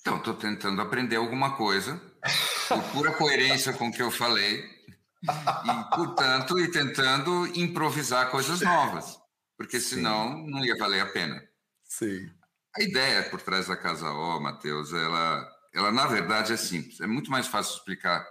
Então, 0.00 0.18
estou 0.18 0.34
tentando 0.34 0.80
aprender 0.80 1.16
alguma 1.16 1.56
coisa, 1.56 2.00
por 2.68 2.82
pura 2.92 3.12
coerência 3.12 3.72
com 3.72 3.88
o 3.88 3.92
que 3.92 4.00
eu 4.00 4.10
falei, 4.10 4.62
e, 5.20 5.96
portanto, 5.96 6.56
e 6.60 6.70
tentando 6.70 7.44
improvisar 7.58 8.30
coisas 8.30 8.60
novas, 8.60 9.18
porque 9.56 9.80
senão 9.80 10.32
Sim. 10.32 10.50
não 10.50 10.64
ia 10.64 10.76
valer 10.76 11.00
a 11.00 11.06
pena. 11.06 11.42
Sim. 11.82 12.30
A 12.78 12.82
ideia 12.82 13.22
por 13.30 13.40
trás 13.40 13.68
da 13.68 13.76
Casa 13.76 14.10
O, 14.10 14.38
Matheus, 14.38 14.92
ela, 14.92 15.48
ela 15.72 15.90
na 15.90 16.06
verdade 16.06 16.52
é 16.52 16.56
simples. 16.56 17.00
É 17.00 17.06
muito 17.06 17.30
mais 17.30 17.46
fácil 17.46 17.76
explicar 17.76 18.26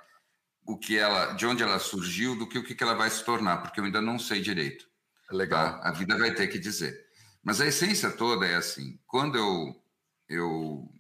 o 0.66 0.78
que 0.78 0.98
ela, 0.98 1.34
de 1.34 1.46
onde 1.46 1.64
ela 1.64 1.80
surgiu, 1.80 2.36
do 2.36 2.48
que 2.48 2.60
o 2.60 2.64
que 2.64 2.82
ela 2.84 2.94
vai 2.94 3.10
se 3.10 3.24
tornar, 3.24 3.58
porque 3.58 3.80
eu 3.80 3.84
ainda 3.84 4.02
não 4.02 4.20
sei 4.20 4.42
direito. 4.42 4.86
É 5.32 5.36
legal. 5.36 5.80
Tá? 5.80 5.90
A 5.90 5.92
vida 5.92 6.18
vai 6.18 6.34
ter 6.34 6.48
que 6.48 6.60
dizer. 6.60 7.06
Mas 7.44 7.60
a 7.60 7.66
essência 7.66 8.12
toda 8.12 8.46
é 8.46 8.56
assim. 8.56 9.00
Quando 9.06 9.38
eu, 9.38 9.84
eu, 10.30 10.92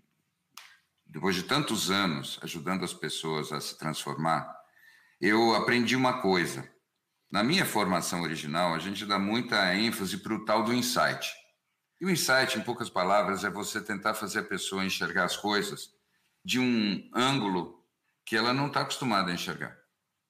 depois 1.05 1.35
de 1.35 1.43
tantos 1.43 1.89
anos 1.91 2.39
ajudando 2.41 2.83
as 2.83 2.93
pessoas 2.93 3.51
a 3.51 3.59
se 3.59 3.77
transformar, 3.77 4.47
eu 5.21 5.55
aprendi 5.55 5.95
uma 5.95 6.21
coisa. 6.21 6.67
Na 7.31 7.43
minha 7.43 7.65
formação 7.65 8.21
original, 8.21 8.73
a 8.73 8.79
gente 8.79 9.05
dá 9.05 9.17
muita 9.17 9.75
ênfase 9.75 10.17
para 10.17 10.33
o 10.33 10.45
tal 10.45 10.63
do 10.63 10.73
insight. 10.73 11.31
E 11.99 12.05
o 12.05 12.09
insight, 12.09 12.57
em 12.57 12.61
poucas 12.61 12.89
palavras, 12.89 13.43
é 13.43 13.49
você 13.49 13.81
tentar 13.81 14.13
fazer 14.13 14.39
a 14.39 14.43
pessoa 14.43 14.83
enxergar 14.83 15.25
as 15.25 15.37
coisas 15.37 15.93
de 16.43 16.59
um 16.59 17.09
ângulo 17.13 17.83
que 18.25 18.35
ela 18.35 18.53
não 18.53 18.67
está 18.67 18.81
acostumada 18.81 19.31
a 19.31 19.33
enxergar. 19.33 19.77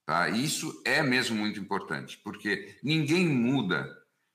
Tá? 0.05 0.29
E 0.29 0.45
isso 0.45 0.81
é 0.85 1.01
mesmo 1.01 1.35
muito 1.35 1.59
importante, 1.59 2.19
porque 2.23 2.77
ninguém 2.83 3.27
muda 3.27 3.89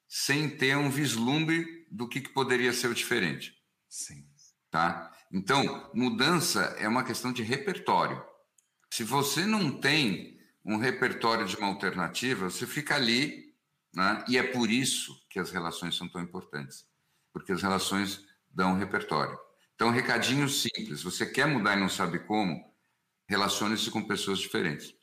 sem 0.08 0.50
ter 0.50 0.76
um 0.76 0.90
vislumbre 0.90 1.86
do 1.90 2.08
que, 2.08 2.20
que 2.20 2.30
poderia 2.30 2.72
ser 2.72 2.88
o 2.88 2.94
diferente. 2.94 3.54
Sim. 3.88 4.26
Tá? 4.70 5.12
Então, 5.32 5.90
mudança 5.94 6.62
é 6.78 6.88
uma 6.88 7.04
questão 7.04 7.32
de 7.32 7.42
repertório. 7.44 8.20
Se 8.92 9.04
você 9.04 9.46
não 9.46 9.70
tem 9.70 10.40
um 10.64 10.76
repertório 10.76 11.46
de 11.46 11.56
uma 11.56 11.68
alternativa, 11.68 12.50
você 12.50 12.66
fica 12.66 12.96
ali, 12.96 13.54
né? 13.94 14.24
e 14.28 14.36
é 14.36 14.42
por 14.42 14.68
isso 14.68 15.14
que 15.30 15.38
as 15.38 15.52
relações 15.52 15.96
são 15.96 16.08
tão 16.08 16.20
importantes 16.20 16.89
porque 17.32 17.52
as 17.52 17.62
relações 17.62 18.24
dão 18.50 18.76
repertório. 18.76 19.38
Então, 19.74 19.90
recadinho 19.90 20.48
simples: 20.48 21.02
você 21.02 21.24
quer 21.24 21.46
mudar 21.46 21.76
e 21.76 21.80
não 21.80 21.88
sabe 21.88 22.18
como, 22.20 22.62
relacione-se 23.28 23.90
com 23.90 24.06
pessoas 24.06 24.38
diferentes, 24.38 24.94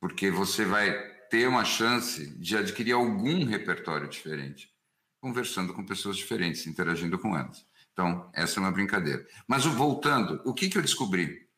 porque 0.00 0.30
você 0.30 0.64
vai 0.64 0.92
ter 1.30 1.48
uma 1.48 1.64
chance 1.64 2.28
de 2.38 2.56
adquirir 2.56 2.92
algum 2.92 3.44
repertório 3.44 4.08
diferente, 4.08 4.70
conversando 5.20 5.72
com 5.72 5.84
pessoas 5.84 6.16
diferentes, 6.16 6.66
interagindo 6.66 7.18
com 7.18 7.36
elas. 7.36 7.64
Então, 7.92 8.30
essa 8.34 8.58
é 8.58 8.60
uma 8.60 8.70
brincadeira. 8.70 9.26
Mas 9.46 9.64
voltando, 9.64 10.40
o 10.44 10.54
que, 10.54 10.68
que 10.68 10.78
eu 10.78 10.82
descobri? 10.82 11.48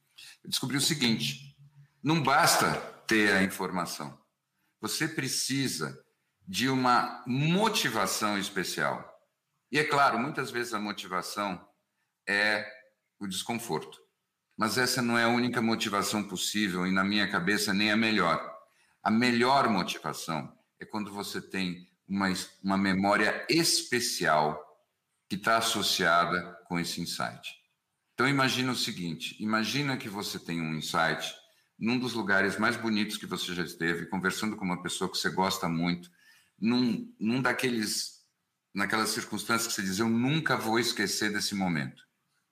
Eu 0.43 0.51
descobri 0.51 0.77
o 0.77 0.81
seguinte: 0.81 1.57
não 2.03 2.23
basta 2.23 2.73
ter 3.07 3.33
a 3.33 3.43
informação, 3.43 4.19
você 4.81 5.09
precisa 5.09 6.03
de 6.47 6.69
uma 6.69 7.23
motivação 7.27 8.39
especial. 8.39 9.10
E 9.71 9.79
é 9.79 9.85
claro, 9.85 10.19
muitas 10.19 10.51
vezes 10.51 10.75
a 10.75 10.81
motivação 10.81 11.65
é 12.29 12.67
o 13.19 13.27
desconforto. 13.27 14.01
Mas 14.57 14.77
essa 14.77 15.01
não 15.01 15.17
é 15.17 15.25
a 15.25 15.29
única 15.29 15.63
motivação 15.63 16.23
possível 16.23 16.87
e, 16.87 16.93
na 16.93 17.05
minha 17.05 17.31
cabeça, 17.31 17.73
nem 17.73 17.91
a 17.91 17.97
melhor. 17.97 18.59
A 19.03 19.11
melhor 19.11 19.69
motivação 19.69 20.53
é 20.79 20.85
quando 20.85 21.13
você 21.13 21.41
tem 21.41 21.89
uma, 22.07 22.27
uma 22.63 22.77
memória 22.77 23.47
especial 23.49 24.61
que 25.29 25.37
está 25.37 25.59
associada 25.59 26.59
com 26.67 26.79
esse 26.79 27.01
insight. 27.01 27.55
Então, 28.13 28.29
imagina 28.29 28.73
o 28.73 28.77
seguinte: 28.77 29.37
imagina 29.41 29.97
que 29.97 30.09
você 30.09 30.39
tem 30.39 30.61
um 30.61 30.75
insight 30.75 31.33
num 31.79 31.99
dos 31.99 32.13
lugares 32.13 32.59
mais 32.59 32.77
bonitos 32.77 33.17
que 33.17 33.25
você 33.25 33.55
já 33.55 33.63
esteve, 33.63 34.07
conversando 34.07 34.57
com 34.57 34.65
uma 34.65 34.83
pessoa 34.83 35.11
que 35.11 35.17
você 35.17 35.31
gosta 35.31 35.67
muito, 35.69 36.11
num, 36.61 37.11
num 37.19 37.41
daqueles 37.41 38.20
naquelas 38.75 39.11
circunstâncias 39.11 39.67
que 39.69 39.75
você 39.75 39.83
diz, 39.83 39.99
eu 39.99 40.09
nunca 40.09 40.57
vou 40.57 40.79
esquecer 40.79 41.33
desse 41.33 41.55
momento. 41.55 42.03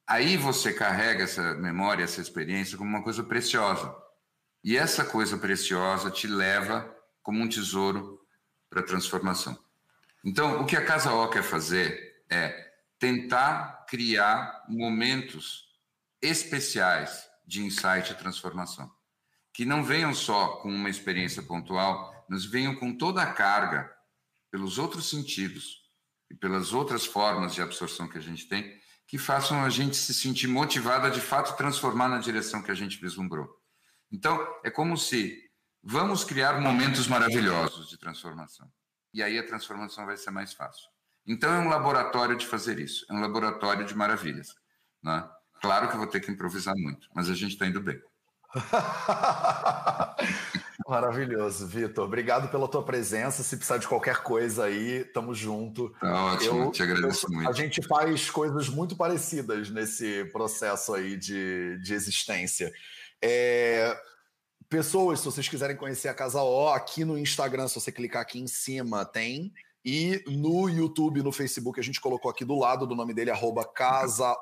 Aí 0.07 0.37
você 0.37 0.73
carrega 0.73 1.25
essa 1.25 1.55
memória, 1.55 2.03
essa 2.03 2.21
experiência 2.21 2.79
como 2.79 2.89
uma 2.89 3.03
coisa 3.03 3.23
preciosa. 3.23 3.95
E 4.65 4.77
essa 4.77 5.05
coisa 5.05 5.37
preciosa 5.37 6.11
te 6.11 6.27
leva 6.27 6.95
como 7.23 7.43
um 7.43 7.49
tesouro 7.49 8.19
para 8.71 8.81
a 8.81 8.85
transformação. 8.85 9.59
Então, 10.25 10.61
o 10.61 10.67
que 10.67 10.77
a 10.77 10.85
Casa 10.85 11.13
O 11.13 11.29
quer 11.29 11.43
fazer 11.43 12.25
é 12.31 12.73
tentar 12.99 13.87
criar 13.89 14.65
momentos 14.69 15.69
especiais 16.21 17.29
de 17.47 17.63
insight 17.63 18.13
e 18.13 18.17
transformação. 18.17 18.91
Que 19.53 19.65
não 19.65 19.85
venham 19.85 20.13
só 20.13 20.57
com 20.57 20.69
uma 20.69 20.91
experiência 20.91 21.43
pontual, 21.43 22.27
mas 22.29 22.45
venham 22.45 22.75
com 22.75 22.97
toda 22.97 23.23
a 23.23 23.33
carga, 23.33 23.93
pelos 24.51 24.79
outros 24.79 25.09
sentidos, 25.09 25.78
e 26.31 26.35
pelas 26.35 26.73
outras 26.73 27.05
formas 27.07 27.55
de 27.55 27.63
absorção 27.63 28.09
que 28.09 28.19
a 28.19 28.21
gente 28.21 28.49
tem, 28.49 28.79
que 29.07 29.17
façam 29.17 29.65
a 29.65 29.71
gente 29.71 29.97
se 29.97 30.13
sentir 30.13 30.47
motivado 30.47 31.07
a 31.07 31.11
de 31.11 31.21
fato 31.21 31.57
transformar 31.57 32.09
na 32.09 32.19
direção 32.19 32.63
que 32.63 32.71
a 32.71 32.75
gente 32.75 33.01
vislumbrou. 33.01 33.49
Então, 34.13 34.39
é 34.63 34.71
como 34.71 34.97
se 34.97 35.39
vamos 35.83 36.25
criar 36.25 36.61
momentos 36.61 37.07
maravilhosos 37.09 37.89
de 37.89 37.97
transformação. 37.97 38.71
E 39.13 39.23
aí 39.23 39.39
a 39.39 39.47
transformação 39.47 40.05
vai 40.05 40.17
ser 40.17 40.31
mais 40.31 40.53
fácil. 40.53 40.89
Então, 41.27 41.53
é 41.53 41.59
um 41.59 41.69
laboratório 41.69 42.37
de 42.37 42.47
fazer 42.47 42.79
isso, 42.79 43.07
é 43.09 43.15
um 43.15 43.21
laboratório 43.21 43.87
de 43.87 43.95
maravilhas. 43.95 44.55
Né? 45.03 45.27
Claro 45.61 45.89
que 45.89 45.95
eu 45.95 45.99
vou 45.99 46.07
ter 46.07 46.21
que 46.21 46.31
improvisar 46.31 46.75
muito, 46.77 47.09
mas 47.15 47.31
a 47.31 47.35
gente 47.35 47.53
está 47.53 47.67
indo 47.67 47.81
bem. 47.81 48.01
Maravilhoso, 50.89 51.67
Vitor. 51.67 52.07
Obrigado 52.07 52.49
pela 52.49 52.67
tua 52.67 52.83
presença. 52.83 53.43
Se 53.43 53.55
precisar 53.59 53.77
de 53.77 53.87
qualquer 53.87 54.23
coisa 54.23 54.65
aí, 54.65 55.05
tamo 55.05 55.35
junto. 55.35 55.91
Tá 56.01 56.25
ótimo, 56.33 56.63
eu, 56.63 56.71
te 56.73 56.83
agradeço 56.83 57.27
eu, 57.27 57.31
muito. 57.35 57.51
A 57.51 57.53
gente 57.53 57.87
faz 57.87 58.31
coisas 58.31 58.71
muito 58.71 58.97
parecidas 58.97 59.69
nesse 59.69 60.25
processo 60.33 60.95
aí 60.95 61.15
de, 61.19 61.79
de 61.83 61.93
existência. 61.93 62.73
É, 63.21 63.95
pessoas, 64.71 65.19
se 65.21 65.27
vocês 65.27 65.47
quiserem 65.47 65.77
conhecer 65.77 66.09
a 66.09 66.15
Casa 66.15 66.41
O, 66.43 66.71
aqui 66.71 67.05
no 67.05 67.19
Instagram, 67.19 67.69
se 67.69 67.75
você 67.75 67.93
clicar 67.93 68.23
aqui 68.23 68.41
em 68.41 68.47
cima, 68.47 69.05
tem. 69.05 69.53
E 69.85 70.25
no 70.27 70.71
YouTube, 70.71 71.23
no 71.23 71.33
Facebook, 71.33 71.79
a 71.79 71.85
gente 71.85 72.01
colocou 72.01 72.31
aqui 72.31 72.47
do 72.47 72.59
lado 72.59 72.87
do 72.87 72.97
nome 72.97 73.13
dele, 73.13 73.31
arroba 73.31 73.63
casao.studio. 73.63 74.33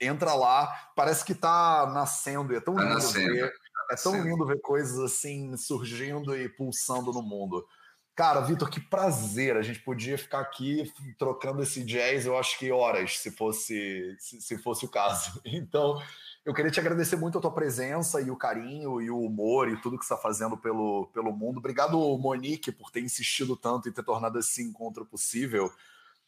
Entra 0.00 0.34
lá, 0.34 0.66
parece 0.96 1.24
que 1.24 1.36
tá 1.36 1.88
nascendo, 1.94 2.52
é 2.56 2.60
tão 2.60 2.74
tá 2.74 2.82
lindo 2.82 2.94
nascendo. 2.94 3.32
ver 3.32 3.52
é 3.90 3.96
tão 3.96 4.12
Sim. 4.12 4.22
lindo 4.22 4.46
ver 4.46 4.60
coisas 4.60 4.98
assim 4.98 5.56
surgindo 5.56 6.36
e 6.36 6.48
pulsando 6.48 7.12
no 7.12 7.22
mundo. 7.22 7.66
Cara, 8.14 8.42
Vitor, 8.42 8.68
que 8.68 8.80
prazer. 8.80 9.56
A 9.56 9.62
gente 9.62 9.80
podia 9.80 10.18
ficar 10.18 10.40
aqui 10.40 10.92
trocando 11.18 11.62
esse 11.62 11.82
jazz, 11.82 12.26
eu 12.26 12.36
acho 12.36 12.58
que 12.58 12.70
horas, 12.70 13.18
se 13.18 13.30
fosse, 13.30 14.14
se, 14.18 14.40
se 14.40 14.58
fosse 14.58 14.84
o 14.84 14.88
caso. 14.88 15.40
Então, 15.46 16.00
Eu 16.44 16.54
queria 16.54 16.70
te 16.70 16.80
agradecer 16.80 17.16
muito 17.16 17.36
a 17.36 17.40
tua 17.40 17.52
presença 17.52 18.20
e 18.20 18.30
o 18.30 18.36
carinho 18.36 19.00
e 19.00 19.10
o 19.10 19.18
humor 19.20 19.68
e 19.68 19.80
tudo 19.80 19.98
que 19.98 20.04
você 20.04 20.14
está 20.14 20.22
fazendo 20.22 20.56
pelo, 20.56 21.06
pelo 21.12 21.32
mundo. 21.32 21.58
Obrigado, 21.58 21.98
Monique, 22.18 22.72
por 22.72 22.90
ter 22.90 23.00
insistido 23.00 23.56
tanto 23.56 23.88
e 23.88 23.92
ter 23.92 24.02
tornado 24.02 24.38
esse 24.38 24.62
encontro 24.62 25.04
possível. 25.04 25.70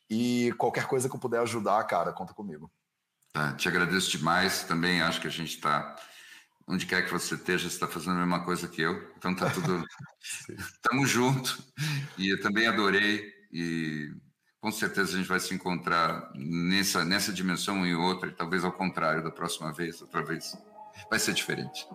E 0.09 0.53
qualquer 0.59 0.87
coisa 0.87 1.09
que 1.09 1.17
eu 1.17 1.21
puder 1.21 1.41
ajudar, 1.41 1.83
cara, 1.85 2.13
conta 2.13 2.35
comigo. 2.35 2.71
Tá, 3.33 3.53
te 3.55 3.69
agradeço 3.69 4.11
demais. 4.11 4.65
Também 4.65 5.01
acho 5.01 5.21
que 5.21 5.27
a 5.27 5.31
gente 5.31 5.57
está 5.57 5.97
onde 6.67 6.87
quer 6.87 7.05
que 7.05 7.13
você 7.13 7.35
esteja, 7.35 7.69
você 7.69 7.75
está 7.75 7.87
fazendo 7.87 8.13
a 8.13 8.21
mesma 8.21 8.45
coisa 8.45 8.69
que 8.69 8.83
eu. 8.83 9.11
Então 9.17 9.35
tá 9.35 9.51
tudo. 9.51 9.85
Estamos 10.49 11.11
juntos. 11.11 11.61
E 12.17 12.29
eu 12.31 12.41
também 12.41 12.67
adorei. 12.67 13.33
E 13.53 14.11
com 14.61 14.71
certeza 14.71 15.15
a 15.15 15.19
gente 15.19 15.29
vai 15.29 15.41
se 15.41 15.53
encontrar 15.55 16.31
nessa, 16.35 17.05
nessa 17.05 17.33
dimensão 17.33 17.85
e 17.85 17.95
outra, 17.95 18.29
e 18.29 18.33
talvez 18.33 18.65
ao 18.65 18.73
contrário 18.73 19.23
da 19.23 19.31
próxima 19.31 19.73
vez, 19.73 20.01
outra 20.01 20.23
vez. 20.23 20.57
Vai 21.11 21.19
ser 21.19 21.35
diferente. 21.35 21.87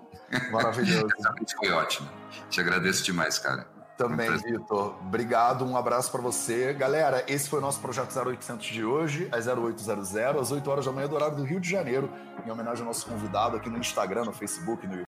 Maravilhoso. 0.51 1.07
foi 1.57 1.70
ótimo. 1.72 2.09
Te 2.49 2.59
agradeço 2.59 3.03
demais, 3.03 3.39
cara. 3.39 3.76
Também, 3.97 4.29
Vitor. 4.37 4.95
Obrigado, 5.01 5.65
um 5.65 5.75
abraço 5.75 6.11
para 6.11 6.21
você. 6.21 6.71
Galera, 6.71 7.23
esse 7.27 7.49
foi 7.49 7.57
o 7.57 7.61
nosso 7.61 7.79
projeto 7.79 8.15
0800 8.15 8.65
de 8.67 8.85
hoje, 8.85 9.27
às 9.31 9.47
0800, 9.47 10.15
às 10.15 10.51
8 10.51 10.69
horas 10.69 10.85
da 10.85 10.91
manhã 10.91 11.07
do 11.07 11.15
horário 11.15 11.35
do 11.35 11.43
Rio 11.43 11.59
de 11.59 11.67
Janeiro, 11.67 12.07
em 12.45 12.51
homenagem 12.51 12.81
ao 12.81 12.87
nosso 12.87 13.07
convidado 13.07 13.57
aqui 13.57 13.69
no 13.69 13.79
Instagram, 13.79 14.25
no 14.25 14.31
Facebook, 14.31 14.85
no 14.85 14.93
YouTube. 14.93 15.05